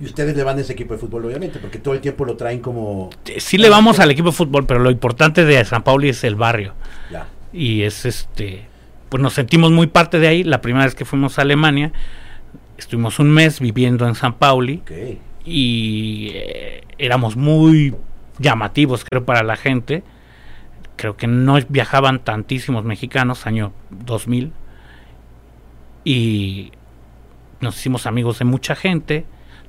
[0.00, 2.34] y ustedes le van a ese equipo de fútbol, obviamente, porque todo el tiempo lo
[2.36, 3.10] traen como.
[3.26, 6.24] Eh, sí le vamos al equipo de fútbol pero lo importante de San Pauli es
[6.24, 6.74] el barrio
[7.12, 7.28] Ya.
[7.52, 8.66] y es este
[9.10, 11.92] pues nos sentimos muy parte de ahí la primera vez que fuimos a Alemania
[12.78, 14.82] estuvimos un mes viviendo en San Pauli.
[15.44, 17.94] Y eh, éramos muy
[18.38, 20.02] llamativos creo para la gente.
[20.96, 24.52] Creo que no viajaban tantísimos mexicanos año 2000
[26.04, 26.72] y
[27.60, 29.24] nos hicimos amigos de mucha gente.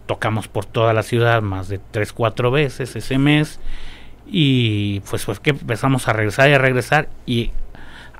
[0.05, 3.59] Tocamos por toda la ciudad más de tres cuatro veces ese mes.
[4.25, 7.51] Y pues fue que empezamos a regresar y a regresar y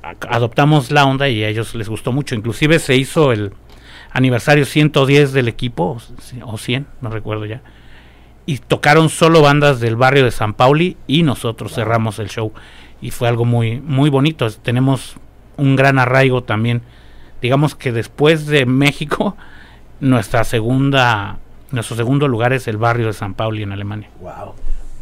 [0.02, 2.34] adoptamos la onda y a ellos les gustó mucho.
[2.34, 3.52] Inclusive se hizo el
[4.12, 5.98] aniversario 110 del equipo
[6.44, 7.62] o 100 no recuerdo ya
[8.44, 12.52] y tocaron solo bandas del barrio de San Pauli y nosotros cerramos el show.
[13.00, 14.50] Y fue algo muy muy bonito.
[14.50, 15.14] Tenemos
[15.56, 16.82] un gran arraigo también.
[17.40, 19.36] Digamos que después de México
[20.00, 21.38] nuestra segunda
[21.70, 24.10] nuestro segundo lugar es el barrio de San Pauli en Alemania.
[24.20, 24.54] Wow.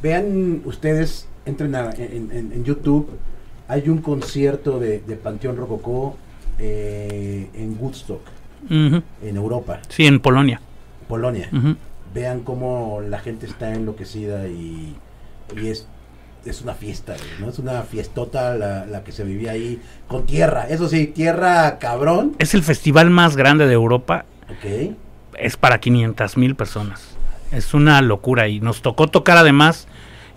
[0.02, 3.08] Vean ustedes, entren a- en, en- en YouTube.
[3.68, 6.16] Hay un concierto de, de Panteón Rococó
[6.58, 8.20] eh, en Woodstock,
[8.68, 9.02] En
[9.36, 10.60] Europa, sí en Polonia
[11.08, 11.48] Polonia.
[12.14, 14.94] Vean cómo la gente está enloquecida y,
[15.60, 15.86] y es,
[16.44, 17.48] es una fiesta, ¿no?
[17.48, 20.66] Es una fiestota la, la que se vivía ahí con tierra.
[20.68, 22.34] Eso sí, tierra cabrón.
[22.38, 24.94] es el festival más grande de Europa Ok.
[25.38, 27.16] es para 500 mil personas.
[27.50, 29.88] Es una locura y nos tocó tocar además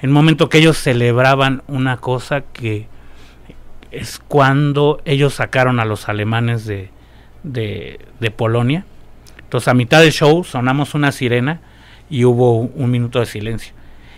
[0.01, 2.88] en un momento que ellos celebraban una cosa que
[3.91, 6.89] es cuando ellos sacaron a los alemanes de,
[7.44, 8.86] de, de Polonia.
[9.39, 11.62] Entonces a mitad del show sonamos una sirena
[12.10, 13.74] y hubo un minuto de silencio.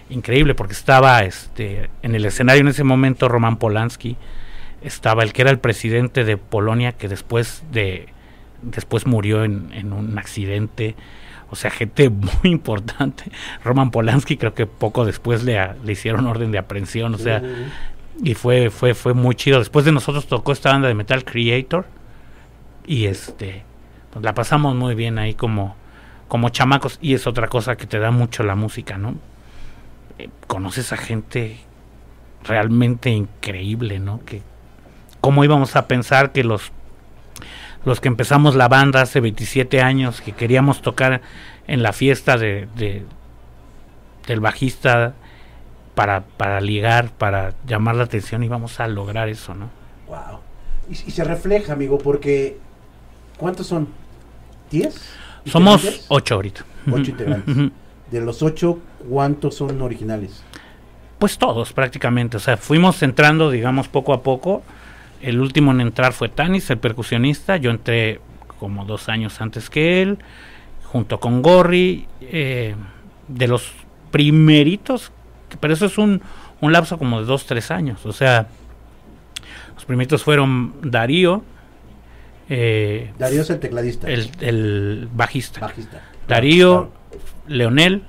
[0.10, 4.18] Increíble porque estaba este, en el escenario en ese momento Roman Polanski,
[4.84, 8.08] estaba el que era el presidente de Polonia que después de
[8.62, 10.96] después murió en, en un accidente.
[11.50, 13.26] O sea, gente muy importante.
[13.64, 17.14] Roman Polanski creo que poco después le, a- le hicieron orden de aprehensión.
[17.14, 17.42] O sea,
[18.24, 19.60] y fue, fue, fue muy chido.
[19.60, 21.86] Después de nosotros tocó esta banda de Metal Creator.
[22.88, 23.64] Y este,
[24.12, 25.76] pues la pasamos muy bien ahí como,
[26.28, 26.98] como chamacos.
[27.02, 29.16] Y es otra cosa que te da mucho la música, ¿no?
[30.20, 31.58] Eh, conoces a gente
[32.44, 34.24] realmente increíble, ¿no?
[34.26, 34.42] Que
[35.22, 36.72] cómo íbamos a pensar que los
[37.84, 41.22] los que empezamos la banda hace 27 años, que queríamos tocar
[41.68, 43.06] en la fiesta de, de-
[44.26, 45.14] del bajista
[45.94, 49.70] para, para ligar, para llamar la atención y vamos a lograr eso, ¿no?
[50.08, 50.40] Wow.
[50.90, 52.58] Y se refleja, amigo, porque
[53.38, 53.88] ¿Cuántos son?
[54.72, 54.94] ¿10?
[55.46, 56.06] Somos integrantes?
[56.10, 56.66] ocho ahorita.
[56.92, 57.56] Ocho integrantes.
[58.12, 58.80] De los ocho,
[59.10, 60.44] ¿cuántos son originales?
[61.20, 64.64] Pues todos prácticamente, o sea, fuimos entrando, digamos, poco a poco.
[65.22, 67.58] El último en entrar fue Tanis, el percusionista.
[67.58, 68.20] Yo entré
[68.60, 70.20] como dos años antes que él,
[70.84, 72.76] junto con Gorry, eh,
[73.28, 73.72] de los
[74.12, 75.12] primeritos,
[75.60, 76.22] pero eso es un,
[76.62, 78.06] un lapso como de dos, tres años.
[78.06, 78.48] O sea,
[79.74, 81.44] los primeritos fueron Darío,
[82.50, 84.08] eh, Darío es el tecladista.
[84.10, 86.02] el, el bajista, bajista.
[86.28, 86.92] Darío, Claro,
[87.48, 88.04] Leonel,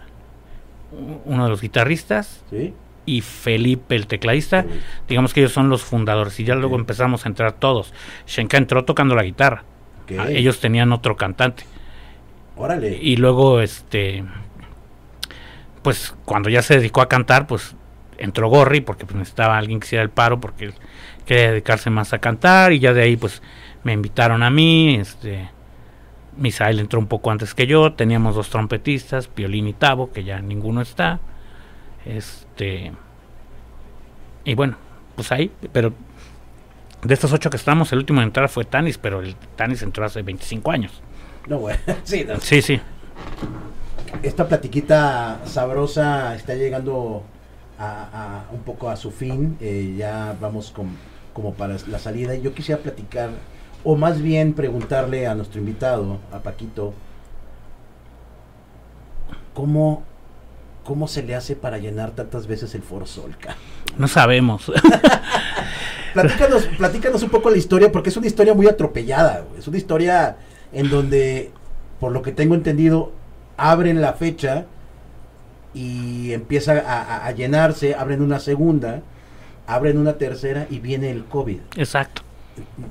[1.24, 2.72] uno de los guitarristas, Sí.
[3.04, 4.62] y Felipe, el tecladista.
[4.62, 4.68] Sí.
[5.08, 7.92] Digamos que ellos son los fundadores y ya luego empezamos a entrar todos.
[8.26, 9.64] Shenka entró tocando la guitarra.
[10.18, 11.64] Ah, Ellos tenían otro cantante.
[12.56, 12.96] Órale.
[13.02, 14.24] Y luego, este,
[15.82, 17.74] pues cuando ya se dedicó a cantar, pues
[18.18, 20.74] entró Gorri porque pues, necesitaba alguien que hiciera el paro porque él
[21.26, 23.42] quería dedicarse más a cantar y ya de ahí pues
[23.86, 25.48] me invitaron a mí, este,
[26.36, 30.40] Misael entró un poco antes que yo, teníamos dos trompetistas, Piolín y Tavo, que ya
[30.40, 31.20] ninguno está,
[32.04, 32.90] este,
[34.44, 34.76] y bueno,
[35.14, 35.92] pues ahí, pero
[37.02, 40.04] de estos ocho que estamos, el último en entrar fue Tanis, pero el Tanis entró
[40.04, 41.00] hace 25 años.
[41.46, 41.76] No, güey.
[42.02, 42.40] Sí, no.
[42.40, 42.80] Sí, sí.
[44.24, 47.22] Esta platiquita sabrosa está llegando
[47.78, 49.56] a, a un poco a su fin.
[49.60, 50.88] eh, ya vamos con,
[51.32, 52.34] como para la salida.
[52.34, 53.30] Y yo quisiera platicar,
[53.84, 56.92] o más bien preguntarle a nuestro invitado, a Paquito,
[59.54, 60.02] ¿cómo,
[60.84, 63.36] cómo se le hace para llenar tantas veces el Foro Sol?
[63.38, 63.56] ca?
[63.98, 64.70] No sabemos.
[66.12, 69.44] Platícanos, platícanos un poco la historia, porque es una historia muy atropellada.
[69.58, 70.36] Es una historia
[70.72, 71.50] en donde,
[72.00, 73.12] por lo que tengo entendido,
[73.58, 74.64] abren la fecha
[75.74, 79.02] y empieza a, a- a llenarse, abren una segunda,
[79.66, 81.58] abren una tercera y viene el COVID.
[81.76, 82.22] Exacto.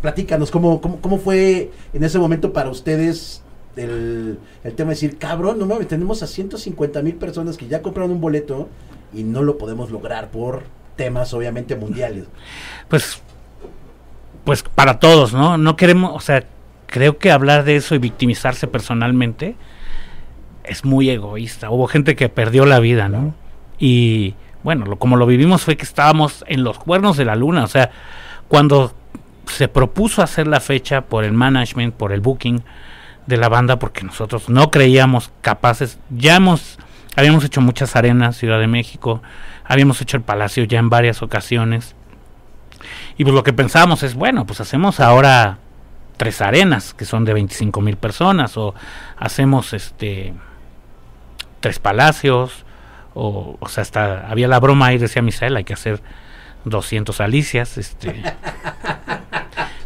[0.01, 3.43] Platícanos, ¿cómo, cómo, cómo fue en ese momento para ustedes
[3.75, 7.81] el, el tema de decir, cabrón, no mames, tenemos a 150 mil personas que ya
[7.81, 8.69] compraron un boleto
[9.13, 10.63] y no lo podemos lograr por
[10.95, 12.25] temas obviamente mundiales?
[12.87, 13.21] Pues,
[14.43, 15.57] pues para todos, ¿no?
[15.57, 16.45] No queremos, o sea,
[16.87, 19.55] creo que hablar de eso y victimizarse personalmente
[20.63, 21.69] es muy egoísta.
[21.69, 23.33] Hubo gente que perdió la vida, ¿no?
[23.77, 27.63] Y bueno, lo, como lo vivimos fue que estábamos en los cuernos de la luna,
[27.63, 27.91] o sea,
[28.47, 28.93] cuando
[29.47, 32.63] se propuso hacer la fecha por el management, por el booking
[33.25, 36.77] de la banda, porque nosotros no creíamos capaces, ya hemos,
[37.15, 39.21] habíamos hecho muchas arenas, Ciudad de México,
[39.63, 41.95] habíamos hecho el Palacio ya en varias ocasiones,
[43.17, 45.57] y pues lo que pensábamos es, bueno, pues hacemos ahora
[46.17, 48.75] tres arenas, que son de 25 mil personas, o
[49.17, 50.33] hacemos este
[51.59, 52.65] tres palacios,
[53.15, 56.01] o, o sea, hasta había la broma ahí, decía Misael, hay que hacer
[56.65, 58.21] 200 alicias, este...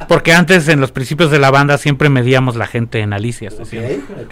[0.07, 3.55] Porque antes, en los principios de la banda, siempre medíamos la gente en alicias.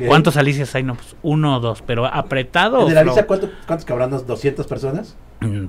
[0.08, 0.82] ¿Cuántos alicias hay?
[0.82, 2.80] No, pues uno o dos, pero apretado.
[2.82, 3.00] ¿En flow?
[3.00, 4.10] Alicia cuánto- cuántos cabrán?
[4.12, 5.16] ¿200 personas?
[5.42, 5.66] Mm,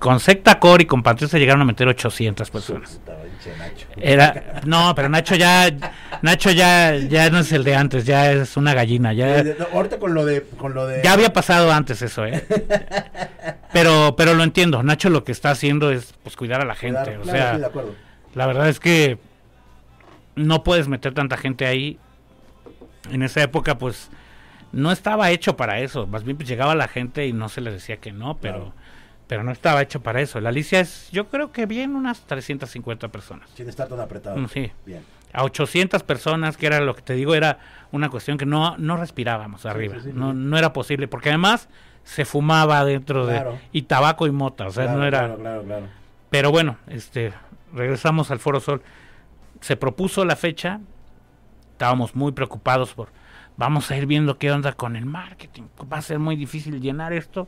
[0.00, 3.00] Con Secta Core y con Patricia llegaron a meter 800 personas.
[3.42, 3.86] Pinche Nacho.
[3.96, 5.70] Era, no, pero Nacho ya,
[6.22, 9.98] Nacho ya, ya no es el de antes, ya es una gallina, ya, no, ahorita
[9.98, 10.42] con lo de...
[10.42, 12.44] Con lo de ya había pasado antes eso, eh.
[13.72, 17.02] Pero, pero lo entiendo, Nacho lo que está haciendo es pues cuidar a la gente,
[17.04, 17.94] Claro, o claro, sea, sí, de acuerdo.
[18.34, 19.18] la verdad es que
[20.34, 21.98] no puedes meter tanta gente ahí.
[23.12, 24.10] En esa época, pues,
[24.72, 26.06] no estaba hecho para eso.
[26.08, 28.74] Más bien pues, llegaba la gente y no se les decía que no, pero, Claro.
[29.30, 30.40] Pero no estaba hecho para eso.
[30.40, 33.48] La Alicia es, yo creo que bien unas 350 personas.
[33.54, 34.36] Sin estar tan apretado.
[34.36, 34.72] Mm, Sí.
[34.84, 35.04] Bien.
[35.32, 37.60] A 800 personas, que era lo que te digo, era
[37.92, 39.94] una cuestión que no, no respirábamos arriba.
[40.00, 41.68] sí, sí, no, no era posible, porque además
[42.02, 43.52] se fumaba dentro Claro.
[43.52, 43.58] de...
[43.70, 45.18] Y tabaco y mota, o sea, Claro, no era...
[45.20, 45.86] Claro, claro, claro.
[46.30, 47.32] Pero bueno, este,
[47.72, 48.82] regresamos al Foro Sol.
[49.60, 50.80] Se propuso la fecha.
[51.70, 53.10] Estábamos muy preocupados por,
[53.56, 55.64] vamos a ir viendo qué onda con el marketing.
[55.92, 57.46] Va a ser muy difícil llenar esto.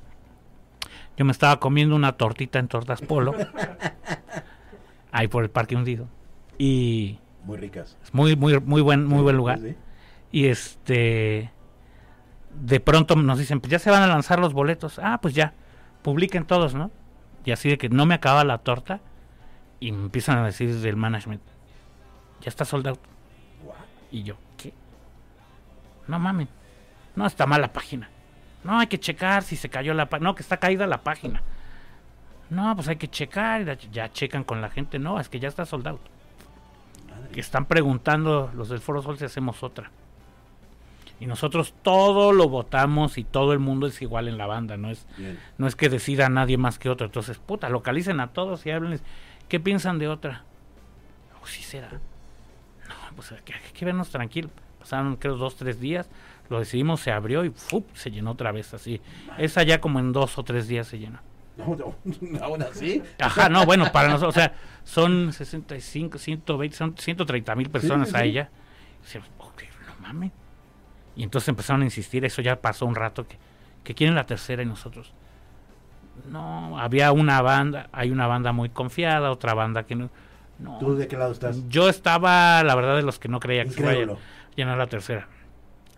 [1.16, 3.34] Yo me estaba comiendo una tortita en Tortas Polo.
[5.12, 6.08] ahí por el Parque Hundido.
[6.58, 7.96] Y Muy ricas.
[8.02, 9.60] es muy, muy, muy buen, muy buen lugar.
[9.60, 9.76] Sí.
[10.32, 11.50] Y este,
[12.54, 14.98] de pronto nos dicen, pues ya se van a lanzar los boletos.
[14.98, 15.52] Ah, pues ya,
[16.02, 16.90] publiquen todos, ¿no?
[17.44, 19.00] Y así de que no me acaba la torta.
[19.80, 21.42] Y me empiezan a decir del management,
[22.40, 23.00] ya está sold out.
[23.64, 23.76] Guau.
[24.12, 24.72] Y yo, ¿qué?
[26.06, 26.48] No mames,
[27.16, 28.08] no está mal la página.
[28.64, 30.30] No, hay que checar si se cayó la página.
[30.30, 31.42] No, que está caída la página.
[32.50, 33.78] No, pues hay que checar.
[33.90, 34.98] Ya checan con la gente.
[34.98, 36.00] No, es que ya está sold out.
[37.32, 39.90] Que están preguntando los del Foro Sol si hacemos otra.
[41.22, 44.90] Y nosotros todo lo votamos y todo el mundo es igual en la banda, no
[44.90, 45.38] es, Bien.
[45.56, 47.06] no es que decida nadie más que otro.
[47.06, 49.04] Entonces, puta, localicen a todos y háblenles.
[49.48, 50.42] ¿Qué piensan de otra?
[51.40, 51.90] Oh, sí será.
[51.90, 54.50] No, pues hay que, hay que vernos tranquilo.
[54.80, 56.10] Pasaron creo dos, tres días,
[56.52, 57.86] lo decidimos, se abrió y ¡fup!
[57.94, 59.00] se llenó otra vez así.
[59.38, 61.18] Esa ya como en dos o tres días se llenó.
[62.42, 63.02] Aún así.
[63.18, 64.54] Ajá, no, bueno, para nosotros, o sea,
[64.84, 68.28] son 65, 120, son 130 mil personas sí, a sí.
[68.28, 68.50] ella.
[69.00, 70.32] Y decíamos, ok, no mames.
[71.16, 73.36] Y entonces empezaron a insistir, eso ya pasó un rato, que,
[73.84, 75.12] que quieren la tercera y nosotros.
[76.30, 80.10] No, había una banda, hay una banda muy confiada, otra banda que no.
[80.58, 80.78] no.
[80.78, 81.68] ¿Tú de qué lado estás?
[81.68, 84.14] Yo estaba, la verdad, de los que no creía que se Incrédulo.
[84.14, 85.28] a llenar la tercera.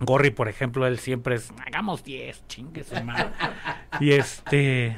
[0.01, 3.31] Gorry, por ejemplo, él siempre es, hagamos 10, chingue su madre.
[4.01, 4.97] y este,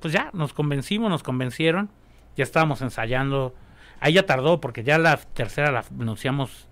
[0.00, 1.90] pues ya, nos convencimos, nos convencieron.
[2.36, 3.54] Ya estábamos ensayando.
[4.00, 6.68] Ahí ya tardó, porque ya la tercera la anunciamos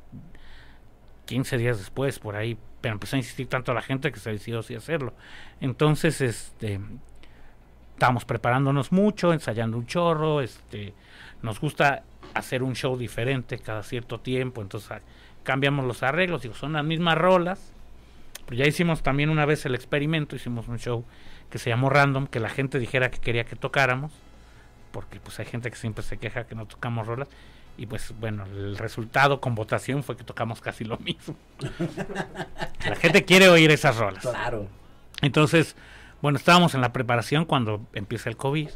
[1.25, 2.57] 15 días después, por ahí.
[2.81, 5.13] Pero empezó a insistir tanto la gente que se decidió sí hacerlo.
[5.61, 6.81] Entonces, este,
[7.95, 10.95] estábamos preparándonos mucho, ensayando un chorro, este,
[11.43, 12.05] nos gusta
[12.35, 15.01] hacer un show diferente cada cierto tiempo, entonces
[15.47, 17.73] cambiamos los arreglos, digo, son las mismas rolas,
[18.45, 21.05] pero ya hicimos también una vez el experimento, hicimos un show
[21.49, 24.13] que se llamó Random, que la gente dijera que quería que tocáramos,
[24.91, 27.29] porque pues hay gente que siempre se queja que no tocamos rolas,
[27.79, 31.37] y pues bueno, el resultado con votación fue que tocamos casi lo mismo.
[32.89, 34.23] la gente quiere oír esas rolas.
[34.23, 34.67] Claro.
[35.23, 35.77] Entonces,
[36.23, 38.71] bueno, estábamos en la preparación cuando empieza el COVID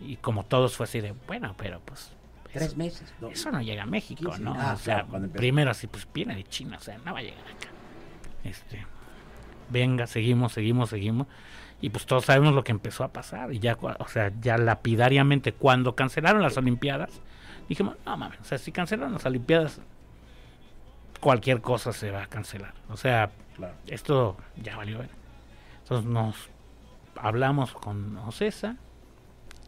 [0.00, 2.12] y como todos fue así de, bueno, pero pues
[2.52, 3.12] Tres meses.
[3.20, 3.28] No.
[3.28, 4.54] eso no llega a México, 15, ¿no?
[4.58, 7.22] ah, o sea, claro, primero así, pues viene de China, o sea, no va a
[7.22, 7.68] llegar acá.
[8.44, 8.86] Este,
[9.70, 11.26] venga, seguimos, seguimos, seguimos.
[11.80, 13.52] Y pues todos sabemos lo que empezó a pasar.
[13.52, 17.20] Y ya, o sea, ya lapidariamente, cuando cancelaron las Olimpiadas,
[17.68, 19.80] dijimos, no mames, o sea, si cancelaron las Olimpiadas,
[21.20, 22.74] cualquier cosa se va a cancelar.
[22.88, 23.74] O sea, Claro.
[23.86, 24.98] esto ya valió.
[24.98, 25.10] ver.
[25.82, 26.48] Entonces nos
[27.16, 28.76] hablamos con Ocesa,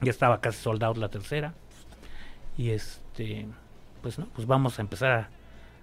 [0.01, 1.55] ya estaba casi soldado la tercera,
[2.57, 3.47] y este,
[4.03, 5.13] pues no, pues vamos a empezar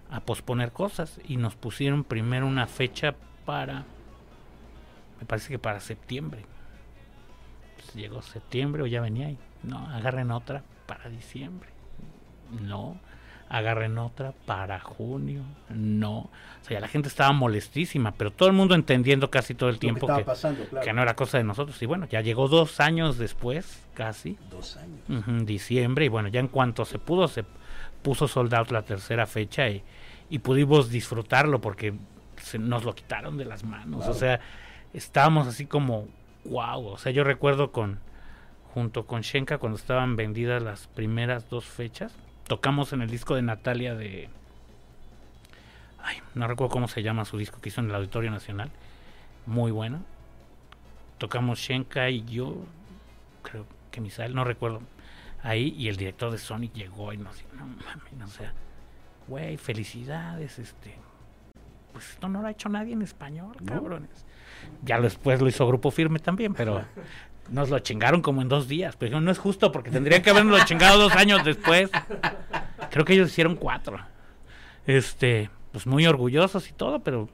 [0.09, 3.15] a, a posponer cosas, y nos pusieron primero una fecha
[3.45, 3.85] para,
[5.19, 6.45] me parece que para septiembre.
[7.75, 9.37] Pues llegó septiembre o ya venía ahí.
[9.63, 11.69] No, agarren otra para diciembre.
[12.61, 12.99] No,
[13.51, 15.41] agarren otra para junio.
[15.69, 16.17] No.
[16.19, 16.29] O
[16.63, 19.79] sea, ya la gente estaba molestísima, pero todo el mundo entendiendo casi todo el Lo
[19.79, 20.85] tiempo que, pasando, claro.
[20.85, 21.81] que no era cosa de nosotros.
[21.81, 25.45] Y bueno, ya llegó dos años después, casi, Dos años.
[25.45, 27.43] diciembre, y bueno, ya en cuanto se pudo, se
[28.01, 29.83] puso sold out la tercera fecha y,
[30.29, 31.93] y pudimos disfrutarlo porque
[32.37, 33.97] se nos lo quitaron de las manos.
[33.99, 34.11] Claro.
[34.13, 34.39] O sea,
[34.93, 36.07] estábamos así como,
[36.45, 36.85] wow.
[36.87, 37.99] O sea, yo recuerdo con,
[38.73, 42.13] junto con Shenka, cuando estaban vendidas las primeras dos fechas,
[42.47, 44.29] tocamos en el disco de Natalia de...
[46.03, 48.71] Ay, no recuerdo cómo se llama su disco que hizo en el Auditorio Nacional.
[49.45, 50.01] Muy bueno.
[51.17, 52.57] Tocamos Shenka y yo,
[53.43, 54.81] creo que Misael, no recuerdo.
[55.43, 58.53] Ahí y el director de Sonic llegó y nos dijo, no mames, o sea,
[59.27, 60.95] güey, felicidades, este...
[61.91, 63.73] Pues esto no lo ha hecho nadie en español, ¿No?
[63.73, 64.25] cabrones.
[64.83, 66.85] Ya después lo hizo Grupo Firme también, pero
[67.49, 68.95] nos lo chingaron como en dos días.
[68.97, 71.89] Pero no es justo porque tendrían que habernos lo chingado dos años después.
[72.89, 73.99] Creo que ellos hicieron cuatro.
[74.87, 77.29] Este, pues muy orgullosos y todo, pero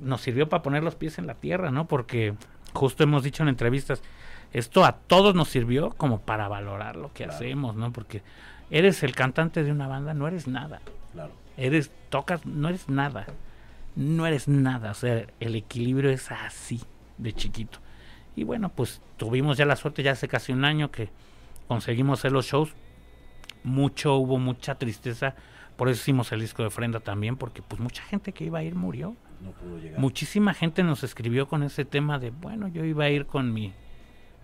[0.00, 1.86] nos sirvió para poner los pies en la tierra, ¿no?
[1.86, 2.34] Porque
[2.72, 4.02] justo hemos dicho en entrevistas,
[4.52, 7.32] esto a todos nos sirvió como para valorar lo que Claro.
[7.34, 7.92] hacemos, ¿no?
[7.92, 8.22] Porque
[8.70, 10.80] eres el cantante de una banda, no eres nada.
[11.12, 11.32] Claro.
[11.56, 13.26] Eres, tocas, no eres nada.
[13.96, 14.92] No eres nada.
[14.92, 16.80] O sea, el equilibrio es así,
[17.18, 17.78] de chiquito.
[18.40, 21.10] Y bueno, pues tuvimos ya la suerte, ya hace casi un año que
[21.68, 22.72] conseguimos hacer los shows.
[23.64, 25.34] Mucho, hubo mucha tristeza.
[25.76, 28.62] Por eso hicimos el disco de ofrenda también, porque pues mucha gente que iba a
[28.62, 29.14] ir murió.
[29.44, 30.00] No pudo llegar.
[30.00, 33.74] Muchísima gente nos escribió con ese tema de, bueno, yo iba a ir con mi,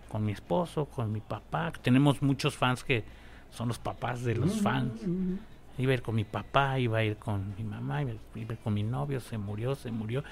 [0.09, 1.73] con mi esposo, con mi papá.
[1.81, 3.03] Tenemos muchos fans que
[3.49, 5.01] son los papás de los fans.
[5.79, 8.57] Iba a ir con mi papá, iba a ir con mi mamá, iba a ir
[8.63, 10.23] con mi novio, se murió, se murió.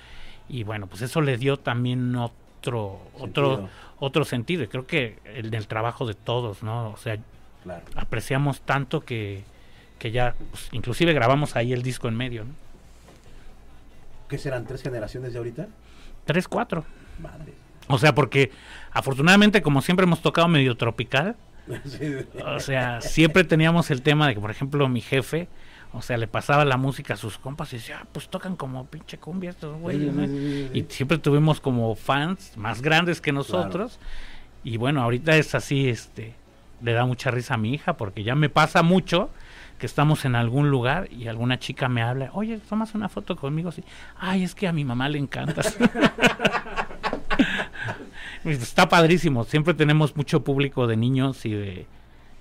[0.48, 3.70] Y bueno, pues eso le dio también otro, otro, Sentido.
[4.00, 4.64] otro sentido.
[4.64, 6.90] Y creo que el del trabajo de todos, ¿no?
[6.92, 7.18] O sea,
[7.64, 7.84] Claro.
[7.96, 9.44] apreciamos tanto que,
[9.98, 12.54] que ya, pues, inclusive grabamos ahí el disco en medio, ¿no?
[14.30, 14.66] ¿Qué serán?
[14.66, 15.68] ¿Tres generaciones de ahorita?
[16.26, 16.84] Tres, cuatro.
[17.20, 17.54] Madre.
[17.88, 18.52] O sea, porque
[18.92, 21.36] afortunadamente, como siempre hemos tocado medio tropical,
[21.86, 22.16] Sí.
[22.46, 25.48] o sea, siempre teníamos el tema de que, por ejemplo, mi jefe,
[25.96, 28.86] o sea, le pasaba la música a sus compas y decía, ah, pues tocan como
[28.86, 30.24] pinche cumbia estos güeyes, ¿no?
[30.26, 34.00] Y siempre tuvimos como fans más grandes que nosotros.
[34.64, 36.36] Y bueno, ahorita es así, este,
[36.82, 39.30] le da mucha risa a mi hija porque ya me pasa mucho
[39.80, 43.72] que estamos en algún lugar y alguna chica me habla, oye, tomas una foto conmigo,
[43.72, 43.84] sí.
[44.18, 45.62] Ay, es que a mi mamá le encanta.
[48.46, 51.88] Está padrísimo, siempre tenemos mucho público de niños y de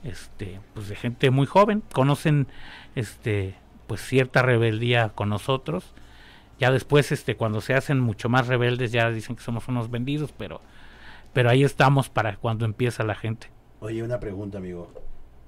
[0.04, 2.46] este pues de gente muy joven, conocen
[2.94, 3.54] este
[3.86, 5.92] pues cierta rebeldía con nosotros.
[6.58, 10.32] Ya después, este, cuando se hacen mucho más rebeldes, ya dicen que somos unos vendidos,
[10.38, 10.60] pero,
[11.32, 13.50] pero ahí estamos para cuando empieza la gente.
[13.80, 14.88] Oye, una pregunta, amigo.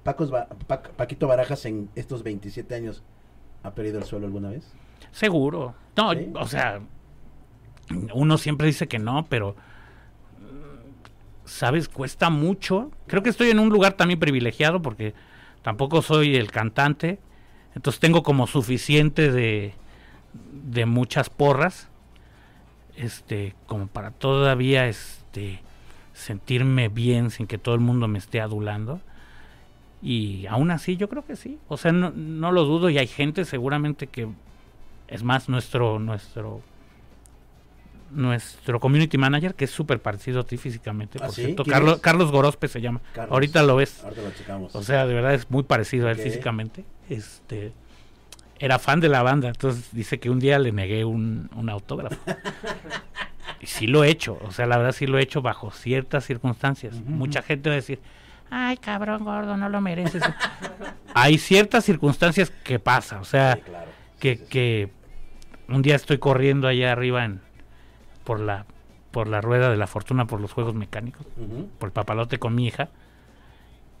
[0.03, 0.49] Pacos Ba-
[0.97, 3.03] Paquito Barajas en estos 27 años
[3.63, 4.69] ha perdido el suelo alguna vez?
[5.11, 5.75] Seguro.
[5.95, 6.29] No, ¿Sí?
[6.35, 6.81] o sea,
[8.13, 9.55] uno siempre dice que no, pero
[11.47, 12.91] sabes, cuesta mucho.
[13.07, 15.13] Creo que estoy en un lugar también privilegiado porque
[15.61, 17.19] tampoco soy el cantante.
[17.75, 19.73] Entonces tengo como suficiente de,
[20.51, 21.89] de muchas porras.
[22.95, 25.61] Este, como para todavía este
[26.13, 29.01] sentirme bien sin que todo el mundo me esté adulando.
[30.01, 31.57] Y aún así yo creo que sí.
[31.67, 34.27] O sea, no, no lo dudo y hay gente seguramente que
[35.07, 36.61] es más nuestro nuestro
[38.11, 41.17] nuestro community manager que es súper parecido a ti físicamente.
[41.21, 41.45] ¿Ah, Por sí?
[41.45, 42.01] cierto, ¿Quién Carlos, es?
[42.01, 43.01] Carlos Gorospe se llama.
[43.13, 43.33] Carlos.
[43.33, 44.03] Ahorita lo ves.
[44.03, 44.75] Ahorita lo checamos.
[44.75, 46.85] O sea, de verdad es muy parecido a él físicamente.
[47.09, 47.73] Este
[48.59, 52.15] era fan de la banda, entonces dice que un día le negué un, un autógrafo.
[53.61, 56.25] y sí lo he hecho, o sea, la verdad sí lo he hecho bajo ciertas
[56.25, 56.95] circunstancias.
[57.05, 57.99] Mucha gente va a decir,
[58.49, 60.23] ay cabrón gordo, no lo mereces.
[61.13, 63.91] Hay ciertas circunstancias que pasa, o sea, Sí, claro.
[64.19, 64.89] que, que
[65.67, 67.41] un día estoy corriendo allá arriba en
[68.27, 68.65] por la
[69.11, 71.25] por la rueda de la fortuna por los juegos mecánicos.
[71.37, 71.69] Ujú.
[71.79, 72.89] por el papalote con mi hija.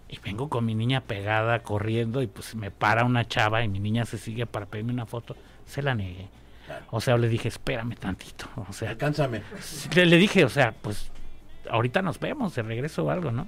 [0.09, 3.79] Y vengo con mi niña pegada corriendo y pues me para una chava y mi
[3.79, 5.35] niña se sigue para pedirme una foto.
[5.65, 6.27] Se la negué.
[6.65, 6.83] Claro.
[6.91, 9.41] o sea le dije espérame tantito o sea Alcánzame.
[9.95, 11.11] le, le dije o sea pues
[11.69, 13.47] ahorita nos vemos de regreso o algo no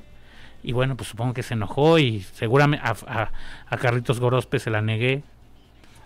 [0.64, 3.31] y bueno pues supongo que se enojó y seguramente a, a,
[3.68, 5.23] a Carlitos Gorospe se la negué.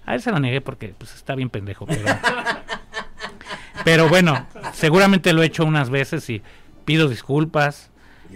[0.07, 2.01] A él se la negué porque pues está bien pendejo pero
[3.83, 6.41] pero bueno seguramente lo he hecho unas veces y
[6.85, 7.89] pido disculpas.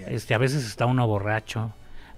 [0.07, 1.71] Este, a veces está uno borracho,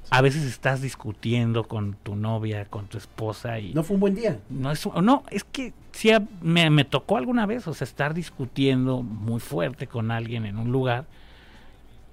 [0.10, 4.16] a veces estás discutiendo con tu novia, con tu esposa y No fue un buen
[4.16, 4.38] día.
[4.50, 9.02] no es no, es que sí me, me tocó alguna vez, o sea, estar discutiendo
[9.02, 11.06] muy fuerte con alguien en un lugar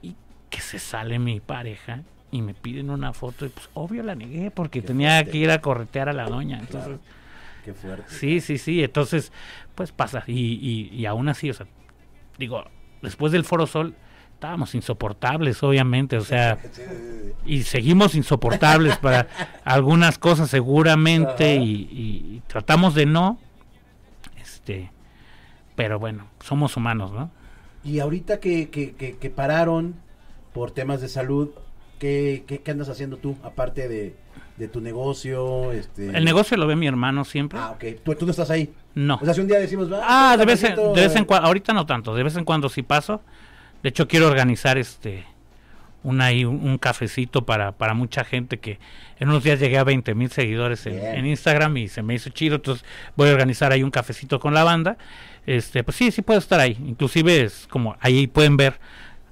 [0.03, 0.15] y
[0.51, 4.51] que se sale mi pareja y me piden una foto y pues obvio la negué
[4.51, 6.99] porque tenía que ir a corretear a la doña, entonces
[7.67, 8.05] Qué fuerte.
[8.09, 8.83] Sí, sí, sí.
[8.83, 9.31] Entonces,
[9.75, 10.25] pues pasa.
[10.27, 11.67] Y, y, y aún así, o sea,
[12.39, 12.65] digo,
[13.03, 13.95] después del Foro Sol
[14.33, 16.17] estábamos insoportables, obviamente.
[16.17, 17.33] O sea, Sí, sí, sí, sí.
[17.45, 19.29] y seguimos insoportables para
[19.65, 21.57] algunas cosas seguramente.
[21.57, 21.63] Ajá.
[21.65, 23.39] Y, y- y tratamos de no.
[24.41, 24.91] Este.
[25.75, 27.31] Pero bueno, somos humanos, ¿no?
[27.85, 29.95] Y ahorita que, que, que, que pararon
[30.53, 31.51] por temas de salud,
[31.99, 33.37] ¿qué, qué, qué andas haciendo tú?
[33.45, 34.17] Aparte de,
[34.57, 35.73] de tu negocio.
[35.73, 36.17] Este...
[36.17, 37.59] El negocio lo ve mi hermano siempre.
[37.59, 37.85] Ah, ok.
[38.05, 38.73] ¿Tú, tú no estás ahí.
[38.95, 39.19] No.
[39.21, 41.27] O sea, si un día decimos, Ah, un de vez, en, de vez en eh,
[41.27, 43.21] cuando, ahorita no tanto, de vez en cuando sí paso.
[43.83, 45.25] De hecho, quiero organizar este
[46.03, 48.79] un, ahí, un, un cafecito para, para mucha gente que
[49.19, 52.31] en unos días llegué a 20 mil seguidores en, en Instagram y se me hizo
[52.31, 52.85] chido, entonces
[53.17, 54.97] voy a organizar ahí un cafecito con la banda.
[55.47, 56.77] Este, pues sí, sí puedo estar ahí.
[56.87, 58.79] Inclusive es como ahí pueden ver,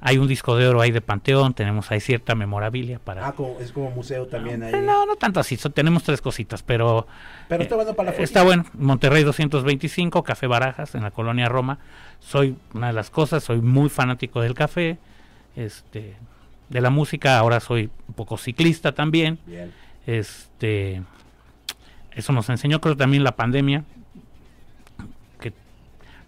[0.06, 3.26] hay un disco de oro ahí de Panteón, tenemos ahí cierta memorabilia para...
[3.26, 4.74] Ah, como- es como museo también ahí.
[4.74, 7.06] Eh, No, no tanto así, so- tenemos tres cositas, pero
[7.48, 8.24] Pero está bueno para la eh, foto.
[8.24, 8.66] Está bueno.
[8.74, 11.78] Monterrey 225, Café Barajas, en la colonia Roma.
[12.20, 14.98] Soy una de las cosas, soy muy fanático del café,
[15.56, 16.14] este,
[16.68, 17.38] de la música.
[17.38, 19.38] Ahora soy un poco ciclista también.
[19.46, 19.72] Bien.
[20.06, 21.02] Este,
[22.12, 23.84] eso nos enseñó, creo, también la pandemia,
[25.40, 25.54] que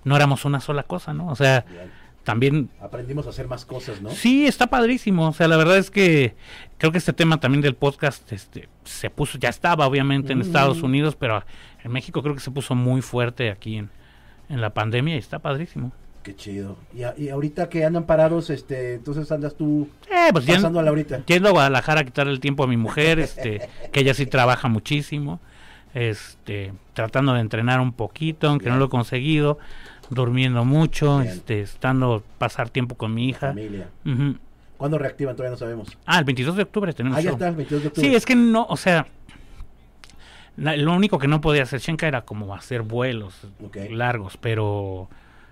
[0.05, 1.29] no éramos una sola cosa, ¿no?
[1.29, 1.91] O sea, bien.
[2.27, 4.11] También Aprendimos a hacer más cosas, ¿no?
[4.11, 5.29] Sí, está padrísimo.
[5.29, 6.35] O sea, la verdad es que
[6.77, 10.43] creo que este tema también del podcast este, se puso, ya estaba obviamente en Mm.
[10.43, 11.43] Estados Unidos, pero
[11.85, 13.91] en México creo que se puso muy fuerte aquí en,
[14.49, 15.93] en la pandemia y está padrísimo.
[16.25, 16.77] Qué chido.
[16.93, 20.89] Y, a- y ahorita que andan parados, este, entonces andas tú Eh, pues yendo, pasándola
[20.91, 21.25] ahorita.
[21.25, 23.61] yendo a Guadalajara a quitarle el tiempo a mi mujer, este,
[23.93, 25.39] que ella sí trabaja muchísimo,
[25.95, 29.59] este, tratando de entrenar un poquito, aunque no lo he conseguido,
[30.11, 31.33] durmiendo mucho, Bien.
[31.33, 33.49] este, estando, pasar tiempo con mi hija.
[33.49, 33.89] Familia.
[34.77, 35.35] ¿Cuándo reactivan?
[35.37, 35.97] Todavía no sabemos.
[36.05, 37.37] Ah, el 22 de octubre tenemos Ah, ya show.
[37.37, 38.09] está, el 22 de octubre.
[38.09, 39.07] Sí, es que no, o sea,
[40.57, 43.47] la- lo único que no podía hacer Shenka era como hacer vuelos
[43.91, 45.09] largos, pero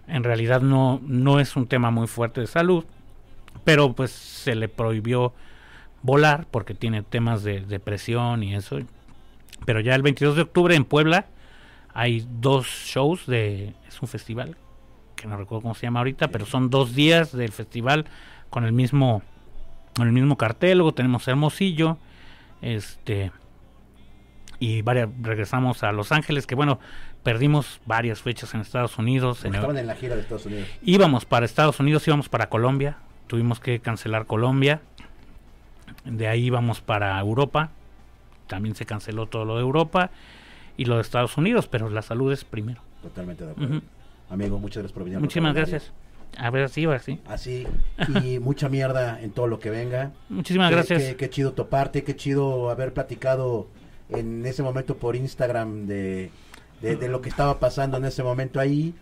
[0.09, 2.85] en realidad no, no es un tema muy fuerte de salud,
[3.65, 5.33] pero pues se le prohibió
[6.03, 8.79] volar porque tiene temas de depresión y eso.
[9.65, 11.27] Pero ya el 22 de octubre en Puebla
[11.95, 14.57] hay dos shows de, es un festival,
[15.17, 18.05] que no recuerdo cómo se llama ahorita, pero son dos días del festival
[18.51, 19.23] con el mismo,
[19.97, 21.97] con el mismo cartel, luego tenemos Hermosillo,
[22.63, 23.31] este
[24.61, 26.79] y varias, regresamos a Los Ángeles, que bueno,
[27.23, 29.45] perdimos varias fechas en Estados Unidos.
[29.45, 30.69] En- estaban en la gira de Estados Unidos.
[30.83, 32.97] íbamos para Estados Unidos, íbamos para Colombia,
[33.27, 34.81] tuvimos que cancelar Colombia,
[36.05, 37.71] de ahí íbamos para Europa,
[38.47, 40.11] también se canceló todo lo de Europa,
[40.77, 42.81] y lo de Estados Unidos, pero la salud es primero.
[43.03, 43.81] Totalmente de acuerdo.
[44.31, 45.21] Amigo, muchas gracias por venir.
[45.21, 45.93] Muchísimas gracias.
[46.37, 47.21] A ver, sí, ahora sí.
[47.27, 47.67] Así,
[48.25, 50.11] y mucha mierda en todo lo que venga.
[50.29, 51.03] Muchísimas Qué- gracias.
[51.03, 53.69] Qué, qué chido toparte, qué chido haber platicado
[54.09, 56.31] en ese momento por Instagram de,
[56.83, 58.95] de, de lo que estaba pasando en ese momento ahí.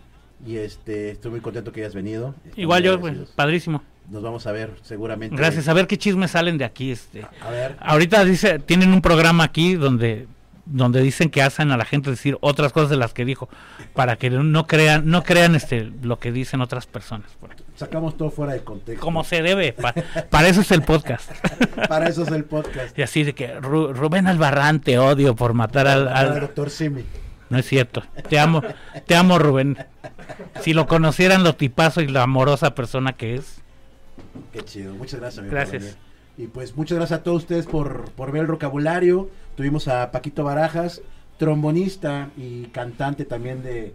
[0.45, 2.35] Y este, estoy muy contento que hayas venido.
[2.39, 3.81] Estamos Igual yo, pues, padrísimo.
[4.11, 5.35] Nos vamos a ver seguramente.
[5.35, 5.67] Gracias.
[5.69, 6.91] A ver qué chismes salen de aquí.
[6.91, 7.25] Este.
[7.41, 10.27] A ver, Ahorita dice, tienen un programa aquí donde
[10.65, 13.49] donde dicen que hacen a la gente decir otras cosas de las que dijo
[13.93, 17.29] para que no crean no crean este lo que dicen otras personas
[17.75, 19.03] sacamos todo fuera de contexto.
[19.03, 19.93] como se debe pa-
[20.29, 21.29] para eso es el podcast
[21.89, 22.97] Para eso es el podcast.
[22.97, 26.69] y así de que Ru- Rubén Albarrán te odio por matar al, Al al- doctor
[26.69, 27.03] Simi.
[27.49, 28.61] no es cierto te amo
[29.05, 29.77] te amo Rubén
[30.61, 33.59] si lo conocieran lo tipazo y la amorosa persona que es
[34.51, 34.93] Qué chido.
[34.95, 35.97] Muchas gracias, amigo, Gracias.
[36.37, 39.29] Y pues muchas gracias a todos ustedes por, por ver el vocabulario.
[39.55, 41.01] Tuvimos a Paquito Barajas,
[41.37, 43.93] trombonista y cantante también de,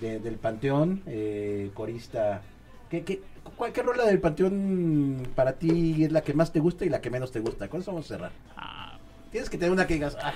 [0.00, 2.42] de- del Panteón, eh, corista.
[2.90, 3.20] ¿Qué, qué,
[3.56, 7.00] cuál, qué rola del Panteón para ti es la que más te gusta y la
[7.00, 7.68] que menos te gusta?
[7.68, 8.30] ¿Cuál vamos a cerrar?
[8.56, 8.98] Ah,
[9.30, 10.32] Tienes que tener una que digas, ah,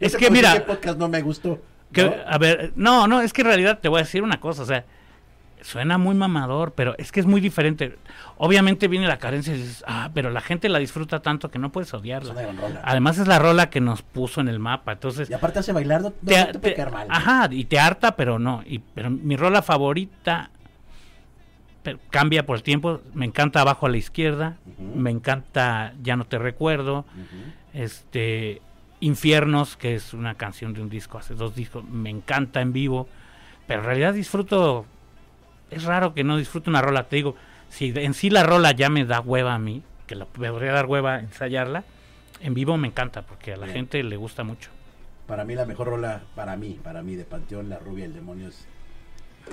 [0.00, 1.58] Es que mira- podcast no me gustó.
[1.92, 2.14] que- ¿no?
[2.26, 4.66] a ver no no es que en realidad te voy a decir una cosa o
[4.66, 4.84] sea
[5.62, 7.96] suena muy mamador pero es que es muy diferente.
[8.38, 11.70] Obviamente viene la carencia y dices ah pero la gente la disfruta tanto que no
[11.70, 12.80] puedes Es una odiarla rola.
[12.84, 16.02] además es la rola que nos puso en el mapa entonces Y aparte hace bailar,
[16.02, 17.06] no, no te, quedar mal.
[17.10, 18.62] ajá y te harta pero no.
[18.66, 20.50] Y pero mi rola favorita
[21.82, 23.00] pero cambia por el tiempo.
[23.14, 24.56] Me encanta abajo a la izquierda
[24.94, 27.04] me encanta ya no te recuerdo
[27.74, 28.60] este
[29.02, 33.08] Infiernos que es una canción de un disco hace dos discos me encanta en vivo
[33.66, 34.84] pero en realidad disfruto
[35.70, 37.36] es raro que no disfrute una rola te digo
[37.68, 40.86] si en sí la rola ya me da hueva a mí que la podría dar
[40.86, 41.84] hueva ensayarla
[42.40, 43.76] en vivo me encanta porque a la Bien.
[43.76, 44.70] gente le gusta mucho
[45.26, 48.48] Para mí la mejor rola, para mí, para mí de Panteón, La Rubia del Demonio
[48.48, 48.66] es...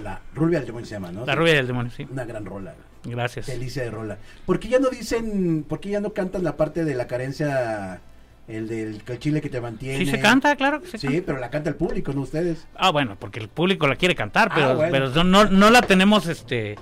[0.04, 1.26] La Rubia del Demonio se llama, ¿no?
[1.26, 2.74] la rubia del demonio sí Una gran rola.
[3.04, 4.18] gracias Delicia de rola.
[4.46, 8.02] ¿Por qué ya no dicen, por qué ya no cantan la parte de la carencia,
[8.48, 9.98] el del el chile que te mantiene?
[10.06, 11.24] sí se canta claro que se Sí, canta.
[11.26, 12.66] pero la canta el público, no ustedes.
[12.76, 14.92] ah bueno porque el público la quiere cantar Ah, pero bueno.
[15.12, 16.76] pero no, no la tenemos este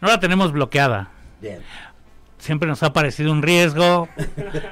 [0.00, 1.58] no la tenemos bloqueada Bien.
[2.38, 4.08] siempre nos ha parecido un riesgo,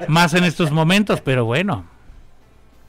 [0.07, 1.85] más en estos momentos, pero bueno,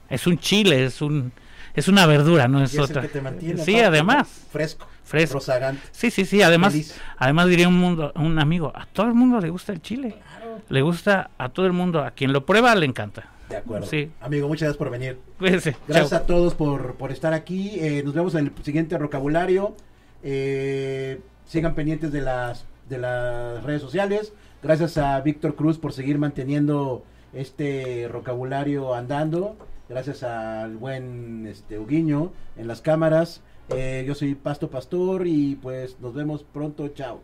[0.09, 1.31] es un chile, es un
[1.75, 3.01] es una verdura, no Y es es el otra.
[3.03, 4.87] que te mantiene, Sí, además, Fresco.
[5.03, 5.35] Fresco.
[5.35, 5.81] Rozagante.
[5.91, 6.99] sí, sí, sí, además, Feliz.
[7.17, 10.61] además diría un mundo, un amigo, a todo el mundo le gusta el chile, Claro.
[10.69, 13.25] le gusta a todo el mundo, a quien lo prueba le encanta.
[13.49, 13.87] De acuerdo.
[13.87, 14.11] Sí.
[14.21, 15.17] Amigo, muchas gracias por venir.
[15.39, 16.19] Cuídense, Gracias chao.
[16.19, 17.79] a todos por, por estar aquí.
[17.79, 19.75] Eh, nos vemos en el siguiente vocabulario.
[20.23, 24.33] Eh, sigan pendientes de las, de las redes sociales.
[24.61, 27.03] Gracias a Víctor Cruz por seguir manteniendo
[27.33, 29.55] este vocabulario andando.
[29.87, 33.41] Gracias al buen este, Huguiño en las cámaras.
[33.69, 36.87] Eh, yo soy Pasto Pastor y pues nos vemos pronto.
[36.89, 37.21] Chao.